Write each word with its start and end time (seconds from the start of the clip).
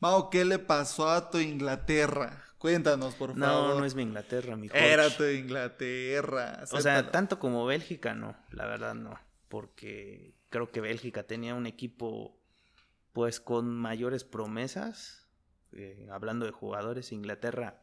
Mao, 0.00 0.30
¿qué 0.30 0.44
le 0.44 0.58
pasó 0.58 1.08
a 1.08 1.30
tu 1.30 1.38
Inglaterra? 1.38 2.44
Cuéntanos, 2.58 3.14
por 3.14 3.30
favor. 3.30 3.38
No, 3.38 3.78
no 3.78 3.84
es 3.84 3.94
mi 3.94 4.02
Inglaterra, 4.02 4.56
mi 4.56 4.68
coach. 4.68 4.80
Era 4.80 5.10
tu 5.10 5.24
Inglaterra. 5.24 6.64
O 6.70 6.80
sea, 6.80 7.10
tanto 7.10 7.38
como 7.38 7.66
Bélgica, 7.66 8.14
no, 8.14 8.36
la 8.50 8.66
verdad 8.66 8.94
no. 8.94 9.18
Porque 9.48 10.34
creo 10.50 10.70
que 10.70 10.80
Bélgica 10.80 11.24
tenía 11.24 11.54
un 11.54 11.66
equipo, 11.66 12.36
pues, 13.12 13.40
con 13.40 13.76
mayores 13.76 14.24
promesas. 14.24 15.26
Eh, 15.72 16.08
hablando 16.10 16.46
de 16.46 16.52
jugadores, 16.52 17.12
Inglaterra, 17.12 17.82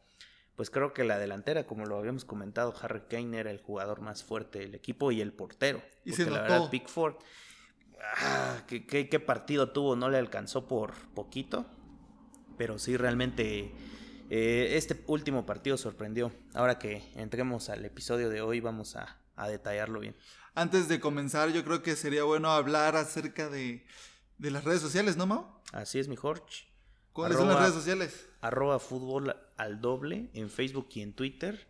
pues 0.56 0.70
creo 0.70 0.92
que 0.92 1.04
la 1.04 1.18
delantera, 1.18 1.66
como 1.66 1.84
lo 1.84 1.98
habíamos 1.98 2.24
comentado, 2.24 2.74
Harry 2.80 3.02
Kane 3.08 3.38
era 3.38 3.50
el 3.50 3.60
jugador 3.60 4.00
más 4.00 4.24
fuerte 4.24 4.58
del 4.60 4.74
equipo 4.74 5.12
y 5.12 5.20
el 5.20 5.32
portero. 5.32 5.82
Y 6.04 6.12
se 6.12 6.24
la 6.24 6.42
notó. 6.42 6.52
verdad, 6.52 6.70
Pickford, 6.70 7.16
ah, 8.22 8.62
¿qué, 8.66 8.86
qué, 8.86 9.08
qué 9.08 9.20
partido 9.20 9.70
tuvo? 9.70 9.96
No 9.96 10.08
le 10.08 10.18
alcanzó 10.18 10.66
por 10.66 10.94
poquito 11.14 11.66
pero 12.56 12.78
sí 12.78 12.96
realmente 12.96 13.72
eh, 14.30 14.72
este 14.76 15.02
último 15.06 15.46
partido 15.46 15.76
sorprendió. 15.76 16.32
Ahora 16.54 16.78
que 16.78 17.02
entremos 17.14 17.68
al 17.68 17.84
episodio 17.84 18.28
de 18.28 18.40
hoy 18.40 18.60
vamos 18.60 18.96
a, 18.96 19.18
a, 19.36 19.48
detallarlo 19.48 20.00
bien. 20.00 20.16
Antes 20.54 20.88
de 20.88 21.00
comenzar 21.00 21.50
yo 21.50 21.64
creo 21.64 21.82
que 21.82 21.96
sería 21.96 22.24
bueno 22.24 22.50
hablar 22.50 22.96
acerca 22.96 23.48
de, 23.48 23.84
de 24.38 24.50
las 24.50 24.64
redes 24.64 24.80
sociales, 24.80 25.16
¿no, 25.16 25.26
Mao? 25.26 25.62
Así 25.72 25.98
es, 25.98 26.08
mi 26.08 26.16
Jorge. 26.16 26.66
¿Cuáles 27.12 27.36
arroba, 27.36 27.52
son 27.52 27.60
las 27.62 27.70
redes 27.70 27.82
sociales? 27.82 28.28
Arroba 28.40 28.78
fútbol 28.78 29.36
al 29.56 29.80
doble 29.80 30.30
en 30.34 30.50
Facebook 30.50 30.88
y 30.94 31.02
en 31.02 31.14
Twitter. 31.14 31.66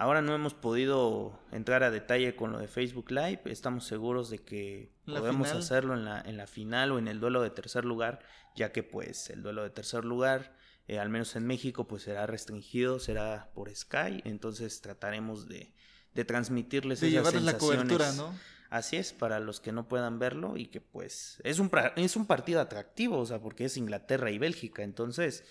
Ahora 0.00 0.22
no 0.22 0.32
hemos 0.32 0.54
podido 0.54 1.36
entrar 1.50 1.82
a 1.82 1.90
detalle 1.90 2.36
con 2.36 2.52
lo 2.52 2.60
de 2.60 2.68
Facebook 2.68 3.10
Live. 3.10 3.40
Estamos 3.46 3.84
seguros 3.84 4.30
de 4.30 4.38
que 4.38 4.92
¿La 5.06 5.18
podemos 5.18 5.48
final? 5.48 5.60
hacerlo 5.60 5.94
en 5.94 6.04
la, 6.04 6.20
en 6.20 6.36
la 6.36 6.46
final 6.46 6.92
o 6.92 7.00
en 7.00 7.08
el 7.08 7.18
duelo 7.18 7.42
de 7.42 7.50
tercer 7.50 7.84
lugar, 7.84 8.20
ya 8.54 8.70
que 8.70 8.84
pues 8.84 9.28
el 9.28 9.42
duelo 9.42 9.64
de 9.64 9.70
tercer 9.70 10.04
lugar, 10.04 10.54
eh, 10.86 11.00
al 11.00 11.08
menos 11.08 11.34
en 11.34 11.48
México, 11.48 11.88
pues 11.88 12.04
será 12.04 12.28
restringido, 12.28 13.00
será 13.00 13.50
por 13.54 13.74
Sky. 13.74 14.22
Entonces 14.24 14.80
trataremos 14.82 15.48
de, 15.48 15.74
de 16.14 16.24
transmitirles 16.24 17.00
de 17.00 17.08
esas 17.08 17.42
la 17.42 17.58
cobertura, 17.58 18.12
¿no? 18.12 18.32
Así 18.70 18.98
es, 18.98 19.12
para 19.12 19.40
los 19.40 19.58
que 19.58 19.72
no 19.72 19.88
puedan 19.88 20.20
verlo 20.20 20.56
y 20.56 20.66
que 20.66 20.80
pues 20.80 21.40
es 21.42 21.58
un, 21.58 21.72
es 21.96 22.14
un 22.14 22.26
partido 22.26 22.60
atractivo, 22.60 23.18
o 23.18 23.26
sea, 23.26 23.40
porque 23.40 23.64
es 23.64 23.76
Inglaterra 23.76 24.30
y 24.30 24.38
Bélgica. 24.38 24.84
Entonces, 24.84 25.42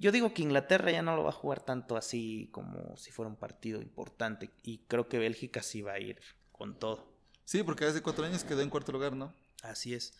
yo 0.00 0.12
digo 0.12 0.32
que 0.32 0.40
Inglaterra 0.40 0.90
ya 0.90 1.02
no 1.02 1.14
lo 1.14 1.24
va 1.24 1.28
a 1.28 1.34
jugar 1.34 1.60
tanto 1.60 1.96
así 1.98 2.48
como 2.52 2.96
si 2.96 3.12
fuera 3.12 3.28
un 3.28 3.36
partido 3.36 3.82
importante. 3.82 4.50
Y 4.62 4.78
creo 4.88 5.08
que 5.08 5.18
Bélgica 5.18 5.62
sí 5.62 5.82
va 5.82 5.92
a 5.92 6.00
ir 6.00 6.18
con 6.52 6.78
todo. 6.78 7.06
Sí, 7.44 7.62
porque 7.62 7.84
hace 7.84 8.02
cuatro 8.02 8.24
años 8.24 8.42
quedó 8.42 8.62
en 8.62 8.70
cuarto 8.70 8.92
lugar, 8.92 9.14
¿no? 9.14 9.34
Así 9.62 9.92
es. 9.92 10.14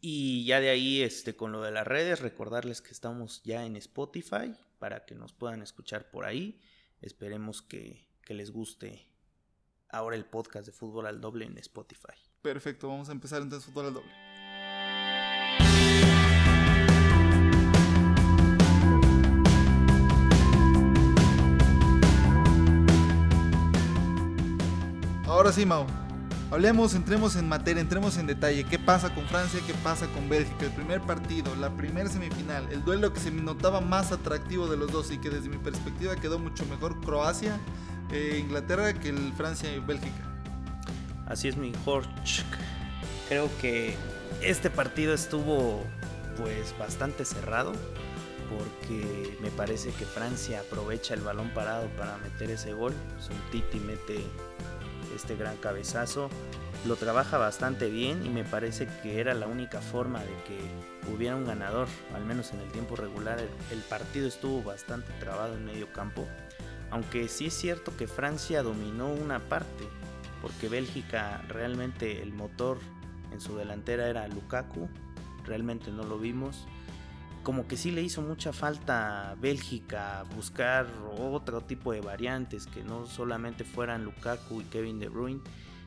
Y 0.00 0.44
ya 0.44 0.60
de 0.60 0.70
ahí, 0.70 1.02
este, 1.02 1.34
con 1.34 1.50
lo 1.50 1.62
de 1.62 1.72
las 1.72 1.84
redes, 1.84 2.20
recordarles 2.20 2.80
que 2.80 2.92
estamos 2.92 3.42
ya 3.42 3.66
en 3.66 3.74
Spotify 3.76 4.54
para 4.78 5.04
que 5.04 5.16
nos 5.16 5.32
puedan 5.32 5.62
escuchar 5.62 6.10
por 6.10 6.26
ahí. 6.26 6.60
Esperemos 7.00 7.60
que, 7.60 8.06
que 8.22 8.34
les 8.34 8.52
guste 8.52 9.08
ahora 9.88 10.14
el 10.14 10.26
podcast 10.26 10.66
de 10.66 10.72
Fútbol 10.72 11.06
al 11.06 11.20
Doble 11.20 11.44
en 11.44 11.58
Spotify. 11.58 12.14
Perfecto, 12.40 12.88
vamos 12.88 13.08
a 13.08 13.12
empezar 13.12 13.42
entonces 13.42 13.66
Fútbol 13.66 13.86
al 13.86 13.94
Doble. 13.94 14.33
Ahora 25.44 25.56
sí, 25.56 25.66
Mau. 25.66 25.84
Hablemos, 26.50 26.94
entremos 26.94 27.36
en 27.36 27.46
materia, 27.46 27.82
entremos 27.82 28.16
en 28.16 28.26
detalle. 28.26 28.64
¿Qué 28.64 28.78
pasa 28.78 29.14
con 29.14 29.26
Francia? 29.26 29.60
¿Qué 29.66 29.74
pasa 29.74 30.06
con 30.06 30.26
Bélgica? 30.26 30.64
El 30.64 30.72
primer 30.72 31.02
partido, 31.02 31.54
la 31.56 31.68
primera 31.68 32.08
semifinal, 32.08 32.66
el 32.72 32.82
duelo 32.82 33.12
que 33.12 33.20
se 33.20 33.30
me 33.30 33.42
notaba 33.42 33.82
más 33.82 34.10
atractivo 34.10 34.68
de 34.68 34.78
los 34.78 34.90
dos 34.90 35.10
y 35.10 35.18
que 35.18 35.28
desde 35.28 35.50
mi 35.50 35.58
perspectiva 35.58 36.16
quedó 36.16 36.38
mucho 36.38 36.64
mejor 36.64 36.98
Croacia, 37.02 37.60
eh, 38.10 38.38
Inglaterra 38.40 38.94
que 38.94 39.10
el 39.10 39.34
Francia 39.34 39.70
y 39.70 39.80
Bélgica. 39.80 40.16
Así 41.26 41.48
es, 41.48 41.58
mi 41.58 41.74
Jorge. 41.84 42.08
Creo 43.28 43.50
que 43.60 43.98
este 44.40 44.70
partido 44.70 45.12
estuvo 45.12 45.84
pues 46.38 46.74
bastante 46.78 47.26
cerrado 47.26 47.74
porque 48.48 49.36
me 49.42 49.50
parece 49.50 49.90
que 49.90 50.06
Francia 50.06 50.60
aprovecha 50.60 51.12
el 51.12 51.20
balón 51.20 51.50
parado 51.50 51.88
para 51.98 52.16
meter 52.16 52.50
ese 52.50 52.72
gol. 52.72 52.94
Son 53.18 53.36
Titi 53.50 53.78
mete 53.78 54.24
este 55.14 55.36
gran 55.36 55.56
cabezazo. 55.56 56.28
Lo 56.86 56.96
trabaja 56.96 57.38
bastante 57.38 57.88
bien 57.88 58.26
y 58.26 58.28
me 58.28 58.44
parece 58.44 58.86
que 59.02 59.20
era 59.20 59.32
la 59.32 59.46
única 59.46 59.80
forma 59.80 60.20
de 60.20 60.34
que 60.46 61.10
hubiera 61.10 61.36
un 61.36 61.46
ganador, 61.46 61.88
al 62.14 62.24
menos 62.24 62.52
en 62.52 62.60
el 62.60 62.70
tiempo 62.72 62.96
regular. 62.96 63.40
El, 63.70 63.80
partido 63.80 64.28
estuvo 64.28 64.62
bastante 64.62 65.12
trabado 65.18 65.54
en 65.54 65.64
medio 65.64 65.92
campo, 65.92 66.26
aunque 66.90 67.28
sí 67.28 67.46
es 67.46 67.54
cierto 67.54 67.96
que 67.96 68.06
Francia 68.06 68.62
dominó 68.62 69.08
una 69.08 69.38
parte, 69.38 69.88
porque 70.42 70.68
Bélgica 70.68 71.42
realmente 71.48 72.20
el 72.20 72.32
motor 72.32 72.78
en 73.32 73.40
su 73.40 73.56
delantera 73.56 74.08
era 74.08 74.28
Lukaku, 74.28 74.88
realmente 75.46 75.90
no 75.90 76.04
lo 76.04 76.18
vimos. 76.18 76.66
Como 77.44 77.68
que 77.68 77.76
sí 77.76 77.90
le 77.92 78.02
hizo 78.02 78.22
mucha 78.22 78.52
falta 78.52 79.30
a 79.30 79.34
Bélgica 79.36 80.24
buscar 80.34 80.86
otro 81.18 81.60
tipo 81.60 81.92
de 81.92 82.00
variantes 82.00 82.66
que 82.66 82.82
no 82.82 83.06
solamente 83.06 83.64
fueran 83.64 84.02
Lukaku 84.04 84.62
y 84.62 84.64
Kevin 84.64 84.98
De 84.98 85.08
Bruyne. 85.10 85.42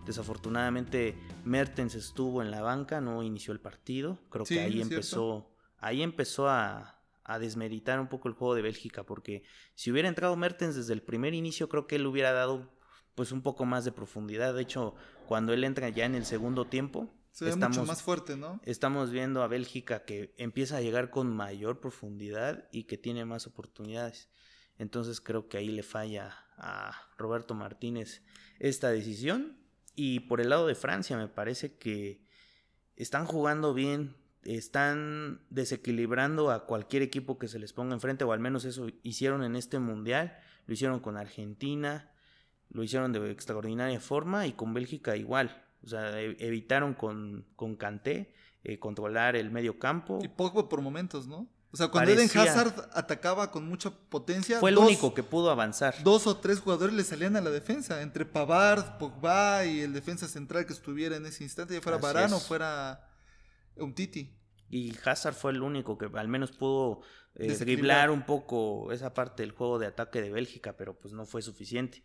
Desafortunadamente 0.05 1.17
Mertens 1.43 1.95
estuvo 1.95 2.41
en 2.43 2.51
la 2.51 2.61
banca, 2.61 3.01
no 3.01 3.23
inició 3.23 3.53
el 3.53 3.59
partido. 3.59 4.19
Creo 4.29 4.45
Sí, 4.45 4.53
que 4.53 4.61
ahí 4.61 4.81
empezó, 4.81 5.49
ahí 5.79 6.03
empezó 6.03 6.47
a, 6.47 7.01
a 7.23 7.39
desmeritar 7.39 7.99
un 7.99 8.07
poco 8.07 8.29
el 8.29 8.35
juego 8.35 8.55
de 8.55 8.61
Bélgica, 8.61 9.03
porque 9.03 9.43
si 9.75 9.91
hubiera 9.91 10.07
entrado 10.09 10.35
Mertens 10.37 10.75
desde 10.75 10.93
el 10.93 11.01
primer 11.01 11.33
inicio, 11.33 11.67
creo 11.69 11.87
que 11.87 11.95
él 11.97 12.05
hubiera 12.05 12.31
dado 12.33 12.71
pues 13.15 13.31
un 13.31 13.41
poco 13.41 13.65
más 13.65 13.83
de 13.83 13.91
profundidad. 13.91 14.53
De 14.53 14.61
hecho, 14.61 14.93
cuando 15.25 15.51
él 15.53 15.63
entra 15.63 15.89
ya 15.89 16.05
en 16.05 16.13
el 16.15 16.23
segundo 16.25 16.65
tiempo, 16.65 17.11
Se 17.31 17.45
ve 17.45 17.55
mucho 17.55 17.85
más 17.85 18.01
fuerte, 18.01 18.35
¿no? 18.35 18.59
estamos 18.63 19.11
viendo 19.11 19.43
a 19.43 19.47
Bélgica 19.47 20.05
que 20.05 20.33
empieza 20.37 20.77
a 20.77 20.81
llegar 20.81 21.11
con 21.11 21.35
mayor 21.35 21.79
profundidad 21.79 22.67
y 22.71 22.83
que 22.83 22.97
tiene 22.97 23.25
más 23.25 23.45
oportunidades. 23.45 24.29
Entonces 24.77 25.21
creo 25.21 25.47
que 25.47 25.57
ahí 25.57 25.69
le 25.69 25.83
falla 25.83 26.35
a 26.57 26.93
Roberto 27.17 27.53
Martínez 27.53 28.23
esta 28.59 28.89
decisión. 28.89 29.57
Y 29.95 30.21
por 30.21 30.41
el 30.41 30.49
lado 30.49 30.67
de 30.67 30.75
Francia 30.75 31.17
me 31.17 31.27
parece 31.27 31.77
que 31.77 32.23
están 32.95 33.25
jugando 33.25 33.73
bien, 33.73 34.15
están 34.43 35.41
desequilibrando 35.49 36.51
a 36.51 36.65
cualquier 36.65 37.01
equipo 37.01 37.37
que 37.37 37.47
se 37.47 37.59
les 37.59 37.73
ponga 37.73 37.93
enfrente, 37.93 38.23
o 38.23 38.31
al 38.31 38.39
menos 38.39 38.65
eso 38.65 38.87
hicieron 39.03 39.43
en 39.43 39.55
este 39.55 39.79
mundial, 39.79 40.37
lo 40.65 40.73
hicieron 40.73 40.99
con 40.99 41.17
Argentina, 41.17 42.11
lo 42.69 42.83
hicieron 42.83 43.11
de 43.11 43.31
extraordinaria 43.31 43.99
forma 43.99 44.47
y 44.47 44.53
con 44.53 44.73
Bélgica 44.73 45.15
igual. 45.15 45.66
O 45.87 45.89
sea, 45.89 46.19
e- 46.21 46.35
evitaron 46.39 46.93
con, 46.93 47.45
con 47.55 47.75
Kanté 47.77 48.33
eh, 48.63 48.77
controlar 48.77 49.35
el 49.37 49.49
medio 49.51 49.79
campo. 49.79 50.19
Y 50.21 50.27
Pogba 50.27 50.67
por 50.67 50.81
momentos, 50.81 51.27
¿no? 51.27 51.49
O 51.71 51.77
sea, 51.77 51.87
cuando 51.89 52.11
Parecía- 52.13 52.41
Eden 52.43 52.51
Hazard 52.51 52.89
atacaba 52.93 53.51
con 53.51 53.65
mucha 53.67 53.89
potencia, 53.91 54.59
Fue 54.59 54.69
el 54.71 54.75
dos, 54.75 54.85
único 54.85 55.13
que 55.13 55.23
pudo 55.23 55.49
avanzar. 55.51 55.95
dos 56.03 56.27
o 56.27 56.37
tres 56.37 56.59
jugadores 56.59 56.93
le 56.95 57.03
salían 57.03 57.35
a 57.37 57.41
la 57.41 57.49
defensa, 57.49 58.01
entre 58.01 58.25
Pavard, 58.25 58.97
Pogba 58.97 59.65
y 59.65 59.79
el 59.81 59.93
defensa 59.93 60.27
central 60.27 60.65
que 60.65 60.73
estuviera 60.73 61.15
en 61.15 61.25
ese 61.25 61.43
instante, 61.43 61.73
ya 61.75 61.81
fuera 61.81 61.97
Varane 61.97 62.33
o 62.33 62.39
fuera 62.39 63.09
Umtiti. 63.77 64.33
Y 64.69 64.93
Hazard 65.05 65.33
fue 65.35 65.51
el 65.51 65.61
único 65.61 65.97
que 65.97 66.09
al 66.13 66.27
menos 66.27 66.51
pudo 66.51 67.01
eh, 67.35 67.55
driblar 67.57 68.11
un 68.11 68.25
poco 68.25 68.91
esa 68.91 69.13
parte 69.13 69.43
del 69.43 69.51
juego 69.51 69.79
de 69.79 69.87
ataque 69.87 70.21
de 70.21 70.31
Bélgica, 70.31 70.75
pero 70.75 70.97
pues 70.97 71.13
no 71.13 71.25
fue 71.25 71.41
suficiente. 71.41 72.03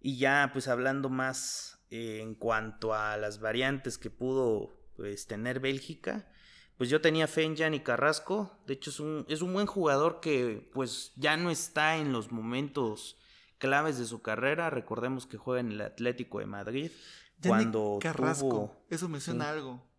Y 0.00 0.16
ya 0.18 0.50
pues 0.52 0.68
hablando 0.68 1.08
más 1.10 1.79
eh, 1.90 2.20
en 2.22 2.34
cuanto 2.34 2.94
a 2.94 3.16
las 3.16 3.40
variantes 3.40 3.98
que 3.98 4.10
pudo 4.10 4.76
pues, 4.96 5.26
tener 5.26 5.60
Bélgica, 5.60 6.28
pues 6.76 6.88
yo 6.88 7.00
tenía 7.00 7.26
fe 7.28 7.42
en 7.44 7.56
Gianni 7.56 7.80
Carrasco. 7.80 8.58
De 8.66 8.74
hecho 8.74 8.90
es 8.90 9.00
un, 9.00 9.26
es 9.28 9.42
un 9.42 9.52
buen 9.52 9.66
jugador 9.66 10.20
que 10.20 10.70
pues 10.72 11.12
ya 11.16 11.36
no 11.36 11.50
está 11.50 11.96
en 11.98 12.12
los 12.12 12.32
momentos 12.32 13.16
claves 13.58 13.98
de 13.98 14.06
su 14.06 14.22
carrera. 14.22 14.70
Recordemos 14.70 15.26
que 15.26 15.36
juega 15.36 15.60
en 15.60 15.72
el 15.72 15.80
Atlético 15.82 16.38
de 16.38 16.46
Madrid. 16.46 16.90
Gianni 17.40 17.64
cuando 17.64 17.98
Carrasco, 18.00 18.48
tuvo- 18.48 18.86
eso 18.88 19.08
me 19.08 19.20
suena 19.20 19.44
Sí. 19.44 19.48
a 19.48 19.52
algo. 19.52 19.90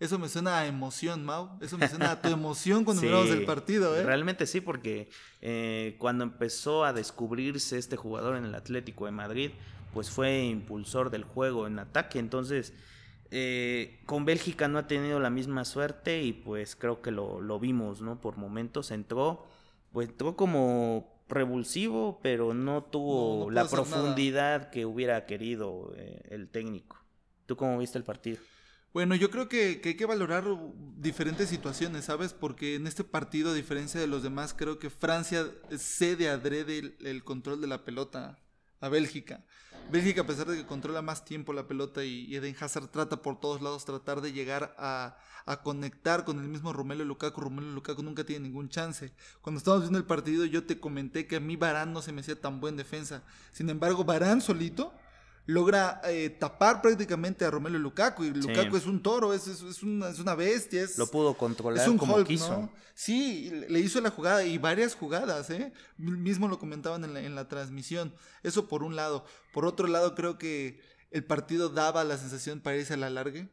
Eso 0.00 0.18
me 0.18 0.28
suena 0.28 0.58
a 0.58 0.66
emoción, 0.66 1.24
Mau. 1.24 1.58
Eso 1.60 1.78
me 1.78 1.88
suena 1.88 2.10
a 2.10 2.20
tu 2.20 2.28
emoción 2.32 2.84
cuando 2.84 3.00
Sí, 3.02 3.06
miramos 3.06 3.30
el 3.30 3.44
partido, 3.44 3.96
¿eh? 3.96 4.02
Realmente 4.02 4.46
sí, 4.46 4.60
porque 4.60 5.08
eh, 5.40 5.94
cuando 5.98 6.24
empezó 6.24 6.84
a 6.84 6.92
descubrirse 6.92 7.78
este 7.78 7.96
jugador 7.96 8.36
en 8.36 8.44
el 8.44 8.54
Atlético 8.56 9.06
de 9.06 9.12
Madrid, 9.12 9.52
pues 9.92 10.10
fue 10.10 10.44
impulsor 10.44 11.10
del 11.10 11.24
juego 11.24 11.66
en 11.66 11.78
ataque. 11.78 12.18
Entonces, 12.18 12.72
eh, 13.30 14.00
con 14.06 14.24
Bélgica 14.24 14.68
no 14.68 14.78
ha 14.78 14.86
tenido 14.86 15.20
la 15.20 15.30
misma 15.30 15.64
suerte 15.64 16.22
y 16.22 16.32
pues 16.32 16.76
creo 16.76 17.02
que 17.02 17.10
lo, 17.10 17.40
lo 17.40 17.58
vimos, 17.58 18.02
¿no? 18.02 18.20
Por 18.20 18.36
momentos 18.36 18.90
entró, 18.90 19.46
pues 19.92 20.08
entró 20.08 20.36
como 20.36 21.12
revulsivo, 21.28 22.20
pero 22.22 22.54
no 22.54 22.84
tuvo 22.84 23.40
No, 23.40 23.44
no 23.46 23.50
la 23.50 23.64
nada. 23.64 23.70
profundidad 23.70 24.70
que 24.70 24.86
hubiera 24.86 25.26
querido 25.26 25.92
eh, 25.96 26.22
el 26.30 26.48
técnico. 26.48 26.98
¿Tú 27.46 27.56
cómo 27.56 27.78
viste 27.78 27.98
el 27.98 28.04
partido? 28.04 28.38
Bueno, 28.92 29.14
yo 29.14 29.30
creo 29.30 29.48
que, 29.48 29.80
hay 29.82 29.94
que 29.94 30.04
valorar 30.04 30.44
diferentes 30.98 31.48
situaciones, 31.48 32.04
¿sabes? 32.04 32.34
Porque 32.34 32.74
en 32.74 32.86
este 32.86 33.04
partido, 33.04 33.50
a 33.50 33.54
diferencia 33.54 33.98
de 33.98 34.06
los 34.06 34.22
demás, 34.22 34.52
creo 34.52 34.78
que 34.78 34.90
Francia 34.90 35.46
cede 35.78 36.28
adrede 36.28 36.94
el, 37.00 37.24
control 37.24 37.62
de 37.62 37.68
la 37.68 37.84
pelota 37.86 38.38
a 38.80 38.88
Bélgica. 38.90 39.44
Bélgica, 39.92 40.22
a 40.22 40.26
pesar 40.26 40.46
de 40.46 40.56
que 40.56 40.64
controla 40.64 41.02
más 41.02 41.22
tiempo 41.22 41.52
la 41.52 41.68
pelota 41.68 42.02
y 42.02 42.34
Eden 42.34 42.56
Hazard 42.58 42.88
trata 42.88 43.20
por 43.20 43.38
todos 43.38 43.60
lados 43.60 43.84
tratar 43.84 44.22
de 44.22 44.32
llegar 44.32 44.74
a, 44.78 45.18
conectar 45.62 46.24
con 46.24 46.40
el 46.40 46.48
mismo 46.48 46.72
Romelu 46.72 47.04
Lukaku. 47.04 47.42
Romelu 47.42 47.72
Lukaku 47.72 48.02
nunca 48.02 48.24
tiene 48.24 48.48
ningún 48.48 48.70
chance. 48.70 49.12
Cuando 49.42 49.58
estábamos 49.58 49.84
viendo 49.84 49.98
el 49.98 50.06
partido 50.06 50.46
yo 50.46 50.64
te 50.64 50.80
comenté 50.80 51.26
que 51.26 51.36
a 51.36 51.40
mí 51.40 51.56
Barán 51.56 51.92
no 51.92 52.00
se 52.00 52.10
me 52.10 52.22
hacía 52.22 52.40
tan 52.40 52.58
buen 52.58 52.78
defensa. 52.78 53.22
Sin 53.52 53.68
embargo, 53.68 54.02
Barán 54.02 54.40
solito 54.40 54.94
logra 55.46 56.00
eh, 56.04 56.30
tapar 56.30 56.80
prácticamente 56.80 57.44
a 57.44 57.50
Romelu 57.50 57.78
Lukaku. 57.78 58.24
Y 58.24 58.30
Lukaku 58.30 58.76
es 58.76 58.86
un 58.86 59.02
toro, 59.02 59.34
es, 59.34 59.46
es, 59.46 59.82
una, 59.82 60.08
es, 60.08 60.18
una, 60.18 60.34
bestia. 60.34 60.82
Es, 60.82 60.98
Lo 60.98 61.06
pudo 61.06 61.34
controlar 61.34 61.88
un 61.88 61.98
como 61.98 62.22
quiso. 62.24 62.70
Sí, 62.94 63.50
le 63.68 63.80
hizo 63.80 64.00
la 64.00 64.10
jugada 64.10 64.44
y 64.44 64.58
varias 64.58 64.94
jugadas, 64.94 65.50
¿eh? 65.50 65.72
Mismo 65.96 66.48
lo 66.48 66.58
comentaban 66.58 67.04
en 67.04 67.14
la, 67.14 67.20
en 67.20 67.34
la 67.34 67.48
transmisión. 67.48 68.14
Eso 68.42 68.68
por 68.68 68.82
un 68.82 68.96
lado. 68.96 69.24
Por 69.52 69.64
otro 69.64 69.86
lado, 69.86 70.14
creo 70.14 70.38
que 70.38 70.80
el 71.10 71.24
partido 71.24 71.68
daba 71.68 72.04
la 72.04 72.18
sensación 72.18 72.60
para 72.60 72.76
irse 72.76 72.94
a 72.94 72.98
la 72.98 73.10
larga, 73.10 73.48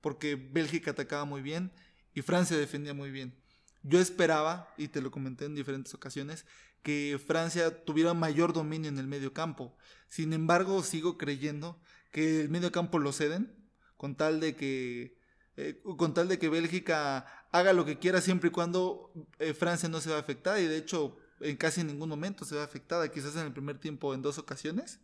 porque 0.00 0.36
Bélgica 0.36 0.92
atacaba 0.92 1.24
muy 1.24 1.42
bien 1.42 1.72
y 2.14 2.22
Francia 2.22 2.56
defendía 2.56 2.94
muy 2.94 3.10
bien. 3.10 3.34
Yo 3.82 4.00
esperaba, 4.00 4.72
y 4.78 4.88
te 4.88 5.02
lo 5.02 5.10
comenté 5.10 5.44
en 5.44 5.54
diferentes 5.54 5.92
ocasiones, 5.92 6.46
que 6.84 7.18
Francia 7.26 7.84
tuviera 7.84 8.14
mayor 8.14 8.52
dominio 8.52 8.90
en 8.90 8.98
el 8.98 9.08
medio 9.08 9.32
campo. 9.32 9.74
Sin 10.06 10.34
embargo, 10.34 10.82
sigo 10.84 11.16
creyendo 11.18 11.80
que 12.12 12.42
el 12.42 12.50
medio 12.50 12.70
campo 12.70 12.98
lo 12.98 13.10
ceden 13.10 13.56
con 13.96 14.14
tal 14.14 14.38
de 14.38 14.54
que 14.54 15.16
eh, 15.56 15.80
con 15.96 16.12
tal 16.12 16.28
de 16.28 16.38
que 16.38 16.50
Bélgica 16.50 17.46
haga 17.52 17.72
lo 17.72 17.86
que 17.86 17.98
quiera 17.98 18.20
siempre 18.20 18.48
y 18.48 18.52
cuando 18.52 19.12
eh, 19.38 19.54
Francia 19.54 19.88
no 19.88 20.00
se 20.00 20.10
va 20.10 20.18
afectada 20.18 20.60
y 20.60 20.66
de 20.66 20.76
hecho 20.76 21.16
en 21.40 21.56
casi 21.56 21.82
ningún 21.82 22.10
momento 22.10 22.44
se 22.44 22.54
va 22.54 22.64
afectada, 22.64 23.10
quizás 23.10 23.34
en 23.36 23.46
el 23.46 23.52
primer 23.52 23.78
tiempo 23.78 24.12
en 24.12 24.20
dos 24.20 24.36
ocasiones 24.38 25.00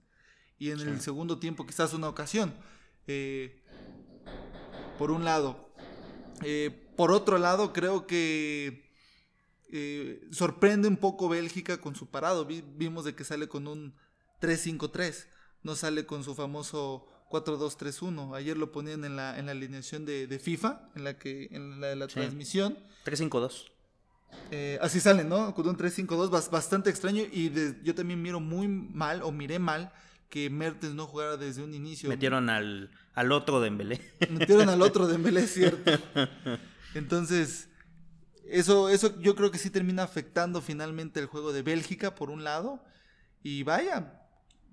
y 0.59 0.71
en 0.71 0.81
el 0.81 1.01
segundo 1.01 1.39
tiempo 1.39 1.67
quizás 1.67 1.95
una 1.95 2.09
ocasión. 2.09 2.55
Eh, 3.07 3.63
por 4.99 5.11
un 5.11 5.25
lado. 5.25 5.73
por 6.97 7.11
otro 7.11 7.39
lado, 7.39 7.73
creo 7.73 8.07
que 8.07 8.90
eh, 9.73 10.29
sorprende 10.31 10.89
un 10.89 10.97
poco 10.97 11.29
Bélgica 11.29 11.81
con 11.81 11.95
su 11.95 12.07
parado. 12.07 12.47
vimos 12.47 13.05
de 13.05 13.15
que 13.15 13.25
sale 13.25 13.49
con 13.49 13.67
un 13.67 13.95
3-5-3, 14.41 15.27
no 15.63 15.77
sale 15.77 16.07
con 16.07 16.25
su 16.25 16.35
famoso 16.35 17.07
4-2-3-1. 17.31 18.35
Ayer 18.37 18.57
lo 18.57 18.73
ponían 18.73 19.05
en 19.05 19.17
la, 19.17 19.39
en 19.39 19.47
la 19.47 19.53
alineación 19.53 20.05
de, 20.05 20.39
FIFA, 20.43 20.91
en 20.97 21.05
la 21.05 21.19
que 21.19 21.49
en 21.53 21.81
la 21.81 21.89
de 21.89 21.97
la 21.97 22.09
transmisión. 22.09 22.79
3-5-2. 23.05 23.71
Eh, 24.51 24.79
así 24.81 25.01
sale, 25.01 25.25
¿no? 25.25 25.55
Con 25.55 25.69
un 25.69 25.77
3-5-2, 25.77 26.51
bastante 26.51 26.91
extraño. 26.91 27.23
Y 27.33 27.53
yo 27.83 27.95
también 27.95 28.21
miro 28.21 28.41
muy 28.41 28.69
mal, 28.69 29.23
o 29.23 29.33
miré 29.33 29.59
mal, 29.59 29.93
que 30.29 30.51
Mertens 30.51 30.95
no 30.95 31.07
jugara 31.07 31.37
desde 31.37 31.63
un 31.63 31.75
inicio. 31.75 32.09
Metieron 32.09 32.51
al, 32.51 32.91
al 33.15 33.33
otro 33.33 33.61
Dembélé. 33.61 34.01
Metieron 34.31 34.69
al 34.69 34.83
otro 34.83 35.07
Dembélé, 35.09 35.47
cierto. 35.47 35.91
Entonces, 36.95 37.70
eso, 38.47 38.89
eso 38.89 39.21
yo 39.21 39.35
creo 39.35 39.51
que 39.51 39.59
sí 39.59 39.71
termina 39.71 40.03
afectando 40.03 40.61
finalmente 40.61 41.21
el 41.21 41.27
juego 41.27 41.53
de 41.53 41.63
Bélgica, 41.63 42.15
por 42.15 42.31
un 42.31 42.45
lado. 42.45 42.85
Y 43.43 43.63
vaya, 43.63 44.21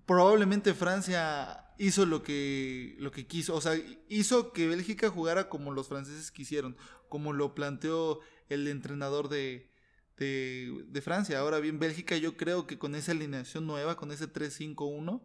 probablemente 0.05 0.73
Francia 0.73 1.63
hizo 1.77 2.05
lo 2.05 2.23
que, 2.23 2.95
lo 2.99 3.11
que 3.11 3.27
quiso. 3.27 3.55
O 3.55 3.61
sea, 3.61 3.73
hizo 4.09 4.51
que 4.53 4.67
Bélgica 4.67 5.09
jugara 5.09 5.49
como 5.49 5.71
los 5.71 5.87
franceses 5.87 6.31
quisieron, 6.31 6.75
como 7.09 7.33
lo 7.33 7.55
planteó 7.55 8.19
el 8.49 8.67
entrenador 8.67 9.29
de, 9.29 9.69
de, 10.17 11.01
Francia. 11.01 11.39
Ahora 11.39 11.59
bien, 11.59 11.79
Bélgica 11.79 12.17
yo 12.17 12.37
creo 12.37 12.67
que 12.67 12.79
con 12.79 12.95
esa 12.95 13.11
alineación 13.11 13.67
nueva, 13.67 13.95
con 13.97 14.11
ese 14.11 14.31
3-5-1, 14.31 15.21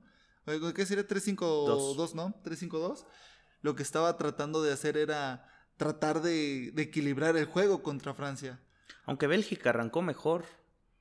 ¿qué 0.74 0.86
sería 0.86 1.06
3-5-2, 1.06 2.14
no? 2.14 2.42
3-5-2. 2.44 3.06
Lo 3.62 3.76
que 3.76 3.82
estaba 3.82 4.16
tratando 4.16 4.62
de 4.62 4.72
hacer 4.72 4.96
era 4.96 5.48
tratar 5.76 6.22
de, 6.22 6.68
equilibrar 6.76 7.36
el 7.36 7.46
juego 7.46 7.82
contra 7.82 8.14
Francia. 8.14 8.60
Aunque 9.04 9.26
Bélgica 9.26 9.70
arrancó 9.70 10.02
mejor 10.02 10.44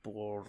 por, 0.02 0.48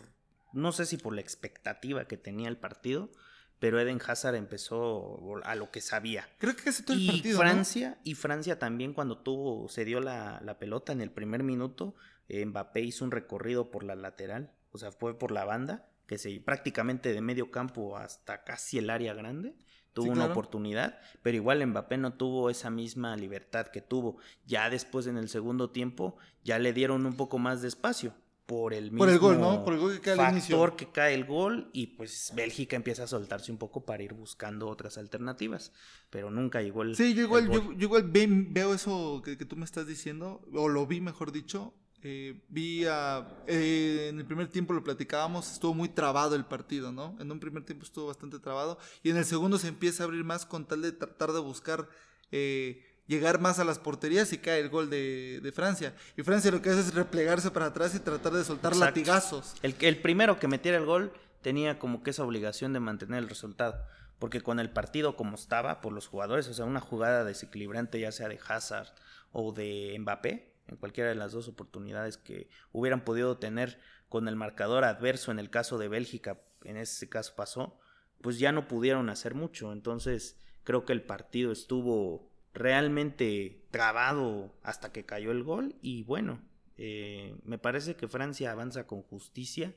no 0.54 0.72
sé 0.72 0.86
si 0.86 0.98
por 0.98 1.14
la 1.14 1.22
expectativa 1.22 2.06
que 2.06 2.18
tenía 2.18 2.50
el 2.50 2.58
partido, 2.58 3.12
pero 3.60 3.80
Eden 3.80 4.02
Hazard 4.06 4.36
empezó 4.36 5.20
a 5.44 5.56
lo 5.56 5.72
que 5.72 5.82
sabía. 5.82 6.28
Creo 6.38 6.56
que 6.56 6.64
casi 6.64 6.84
todo 6.84 6.98
el 6.98 7.08
partido. 7.08 7.40
Francia, 7.40 8.00
y 8.04 8.16
Francia 8.16 8.60
también 8.60 8.94
cuando 8.94 9.20
tuvo, 9.20 9.70
se 9.70 9.86
dio 9.86 10.00
la, 10.02 10.42
la 10.44 10.58
pelota 10.58 10.92
en 10.92 11.02
el 11.02 11.12
primer 11.12 11.44
minuto, 11.44 11.96
eh, 12.28 12.46
Mbappé 12.46 12.82
hizo 12.82 13.06
un 13.06 13.12
recorrido 13.12 13.72
por 13.72 13.84
la 13.84 13.96
lateral, 13.96 14.52
o 14.72 14.78
sea, 14.78 14.92
fue 14.92 15.18
por 15.18 15.32
la 15.32 15.46
banda, 15.46 15.88
que 16.08 16.18
se 16.18 16.40
prácticamente 16.40 17.14
de 17.14 17.22
medio 17.22 17.52
campo 17.52 17.98
hasta 17.98 18.44
casi 18.44 18.80
el 18.80 18.90
área 18.90 19.14
grande 19.14 19.56
tuvo 19.94 20.12
una 20.12 20.26
oportunidad, 20.26 21.00
pero 21.22 21.38
igual 21.38 21.66
Mbappé 21.66 21.98
no 21.98 22.14
tuvo 22.14 22.50
esa 22.50 22.70
misma 22.70 23.16
libertad 23.16 23.68
que 23.68 23.82
tuvo. 23.82 24.18
Ya 24.46 24.70
después 24.70 25.08
en 25.08 25.18
el 25.18 25.30
segundo 25.30 25.70
tiempo 25.70 26.18
ya 26.44 26.60
le 26.60 26.74
dieron 26.74 27.06
un 27.06 27.16
poco 27.16 27.38
más 27.38 27.62
de 27.62 27.68
espacio 27.68 28.14
por 28.46 28.74
el 28.74 28.86
mismo 28.86 28.98
por 28.98 29.10
el 29.10 29.20
gol, 29.20 29.40
¿no? 29.40 29.64
Por 29.64 29.74
el 29.74 29.80
gol 29.80 29.94
que 29.94 30.02
cae 30.02 30.32
inicio. 30.32 30.76
que 30.76 30.92
cae 30.92 31.14
el 31.14 31.26
gol 31.26 31.70
y 31.72 31.88
pues 31.88 32.34
Bélgica 32.36 32.76
empieza 32.76 33.04
a 33.04 33.08
soltarse 33.08 33.52
un 33.52 33.58
poco 33.58 33.86
para 33.86 34.04
ir 34.04 34.14
buscando 34.14 34.68
otras 34.68 34.98
alternativas, 34.98 35.72
pero 36.10 36.30
nunca 36.30 36.62
llegó 36.62 36.82
el 36.82 36.96
Sí, 36.96 37.14
yo 37.14 37.24
igual, 37.24 37.50
yo, 37.50 37.72
igual 37.80 38.12
veo 38.12 38.74
eso 38.74 39.22
que, 39.24 39.38
que, 39.38 39.46
tú 39.46 39.56
me 39.56 39.66
estás 39.66 39.88
diciendo, 39.88 40.42
o 40.54 40.68
lo 40.68 40.86
vi 40.86 41.00
mejor 41.00 41.32
dicho, 41.32 41.74
eh, 42.04 42.36
vi 42.50 42.86
eh, 42.86 44.08
en 44.10 44.20
el 44.20 44.26
primer 44.26 44.48
tiempo 44.48 44.74
lo 44.74 44.84
platicábamos, 44.84 45.52
estuvo 45.54 45.74
muy 45.74 45.90
trabado 45.90 46.36
el 46.36 46.44
partido, 46.46 46.92
¿no? 46.92 47.16
En 47.20 47.32
un 47.32 47.40
primer 47.40 47.64
tiempo 47.64 47.86
estuvo 47.86 48.08
bastante 48.08 48.40
trabado 48.40 48.78
y 49.04 49.10
en 49.10 49.18
el 49.18 49.26
segundo 49.26 49.58
se 49.58 49.70
empieza 49.70 50.04
a 50.04 50.06
abrir 50.06 50.24
más 50.24 50.46
con 50.46 50.66
tal 50.66 50.82
de 50.82 50.92
tratar 50.92 51.32
de 51.32 51.40
buscar 51.40 51.88
eh, 52.32 52.84
llegar 53.08 53.40
más 53.40 53.60
a 53.60 53.64
las 53.64 53.80
porterías 53.80 54.34
y 54.34 54.38
cae 54.38 54.60
el 54.60 54.70
gol 54.70 54.90
de, 54.90 55.52
Francia. 55.56 55.96
Y 56.18 56.24
Francia 56.24 56.52
lo 56.52 56.62
que 56.62 56.72
hace 56.72 56.82
es 56.82 56.94
replegarse 56.94 57.52
para 57.52 57.68
atrás 57.68 57.96
y 57.96 58.00
tratar 58.00 58.34
de 58.34 58.44
soltar 58.44 58.76
latigazos. 58.76 59.56
El, 59.62 59.76
el 59.80 59.98
primero 59.98 60.40
que 60.40 60.48
metiera 60.48 60.78
el 60.78 60.86
gol 60.86 61.14
tenía 61.42 61.80
como 61.80 62.04
que 62.04 62.10
esa 62.10 62.24
obligación 62.24 62.74
de 62.74 62.80
mantener 62.80 63.20
el 63.20 63.30
resultado. 63.30 63.76
Porque 64.20 64.42
con 64.42 64.60
el 64.60 64.70
partido 64.70 65.16
como 65.16 65.36
estaba, 65.36 65.82
por 65.82 65.94
los 65.94 66.08
jugadores, 66.08 66.48
o 66.48 66.54
sea, 66.54 66.66
una 66.66 66.80
jugada 66.80 67.24
desequilibrante 67.24 68.00
ya 68.00 68.12
sea 68.12 68.30
de 68.30 68.40
Hazard 68.48 68.88
o 69.32 69.52
de 69.52 69.96
Mbappé, 70.00 70.53
en 70.68 70.78
cualquiera 70.78 71.10
de 71.10 71.16
las 71.16 71.32
dos 71.32 71.48
oportunidades 71.48 72.18
que 72.18 72.50
hubieran 72.72 73.04
podido 73.04 73.38
tener 73.38 73.80
con 74.10 74.28
el 74.28 74.36
marcador 74.36 74.84
adverso 74.84 75.32
en 75.32 75.40
el 75.40 75.50
caso 75.50 75.78
de 75.78 75.88
Bélgica, 75.88 76.40
en 76.64 76.78
ese 76.78 77.10
caso 77.10 77.34
pasó, 77.36 77.80
pues 78.22 78.40
ya 78.40 78.52
no 78.52 78.68
pudieron 78.68 79.10
hacer 79.10 79.36
mucho. 79.36 79.72
Entonces 79.74 80.40
creo 80.64 80.86
que 80.86 80.94
el 80.94 81.02
partido 81.02 81.52
estuvo 81.52 82.32
realmente 82.54 83.66
trabado 83.72 84.54
hasta 84.62 84.92
que 84.92 85.06
cayó 85.06 85.32
el 85.32 85.44
gol 85.44 85.76
y 85.82 86.04
bueno, 86.04 86.42
eh, 86.78 87.36
me 87.44 87.58
parece 87.58 87.96
que 87.96 88.08
Francia 88.08 88.52
avanza 88.52 88.88
con 88.88 89.02
justicia, 89.02 89.74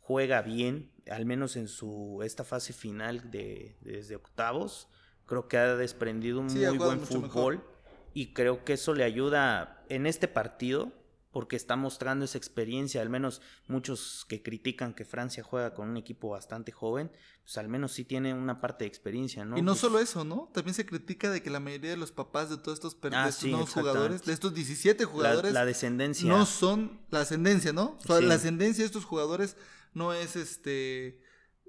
juega 0.00 0.42
bien, 0.42 0.90
al 1.10 1.24
menos 1.24 1.56
en 1.56 1.68
su 1.68 2.20
esta 2.24 2.44
fase 2.44 2.72
final 2.72 3.30
de 3.30 3.76
desde 3.80 4.16
octavos, 4.16 4.88
creo 5.26 5.48
que 5.48 5.56
ha 5.56 5.76
desprendido 5.76 6.40
un 6.40 6.46
muy 6.46 6.78
buen 6.78 7.00
fútbol 7.00 7.64
y 8.14 8.32
creo 8.32 8.64
que 8.64 8.74
eso 8.74 8.94
le 8.94 9.04
ayuda 9.04 9.84
en 9.88 10.06
este 10.06 10.28
partido 10.28 10.92
porque 11.32 11.56
está 11.56 11.76
mostrando 11.76 12.26
esa 12.26 12.36
experiencia, 12.36 13.00
al 13.00 13.08
menos 13.08 13.40
muchos 13.66 14.26
que 14.28 14.42
critican 14.42 14.92
que 14.92 15.06
Francia 15.06 15.42
juega 15.42 15.72
con 15.72 15.88
un 15.88 15.96
equipo 15.96 16.28
bastante 16.28 16.72
joven, 16.72 17.10
pues 17.42 17.56
al 17.56 17.68
menos 17.68 17.92
sí 17.92 18.04
tiene 18.04 18.34
una 18.34 18.60
parte 18.60 18.84
de 18.84 18.88
experiencia, 18.88 19.44
¿no? 19.44 19.56
Y 19.56 19.62
no 19.62 19.72
pues 19.72 19.80
solo 19.80 19.98
eso, 19.98 20.24
¿no? 20.24 20.50
También 20.52 20.74
se 20.74 20.84
critica 20.84 21.30
de 21.30 21.42
que 21.42 21.48
la 21.48 21.58
mayoría 21.58 21.90
de 21.90 21.96
los 21.96 22.12
papás 22.12 22.50
de 22.50 22.58
todos 22.58 22.74
estos, 22.78 22.98
ah, 23.12 23.30
nuevos 23.44 23.72
jugadores, 23.72 24.24
de 24.24 24.32
estos 24.34 24.52
17 24.52 25.06
jugadores, 25.06 25.54
la, 25.54 25.64
descendencia 25.64 26.28
no 26.28 26.44
son 26.44 27.00
la 27.10 27.20
ascendencia, 27.20 27.72
¿no? 27.72 27.98
O 28.04 28.06
sea, 28.06 28.20
la 28.20 28.34
ascendencia 28.34 28.82
de 28.82 28.86
estos 28.86 29.06
jugadores 29.06 29.56
no 29.94 30.12
es 30.12 30.36
este 30.36 31.22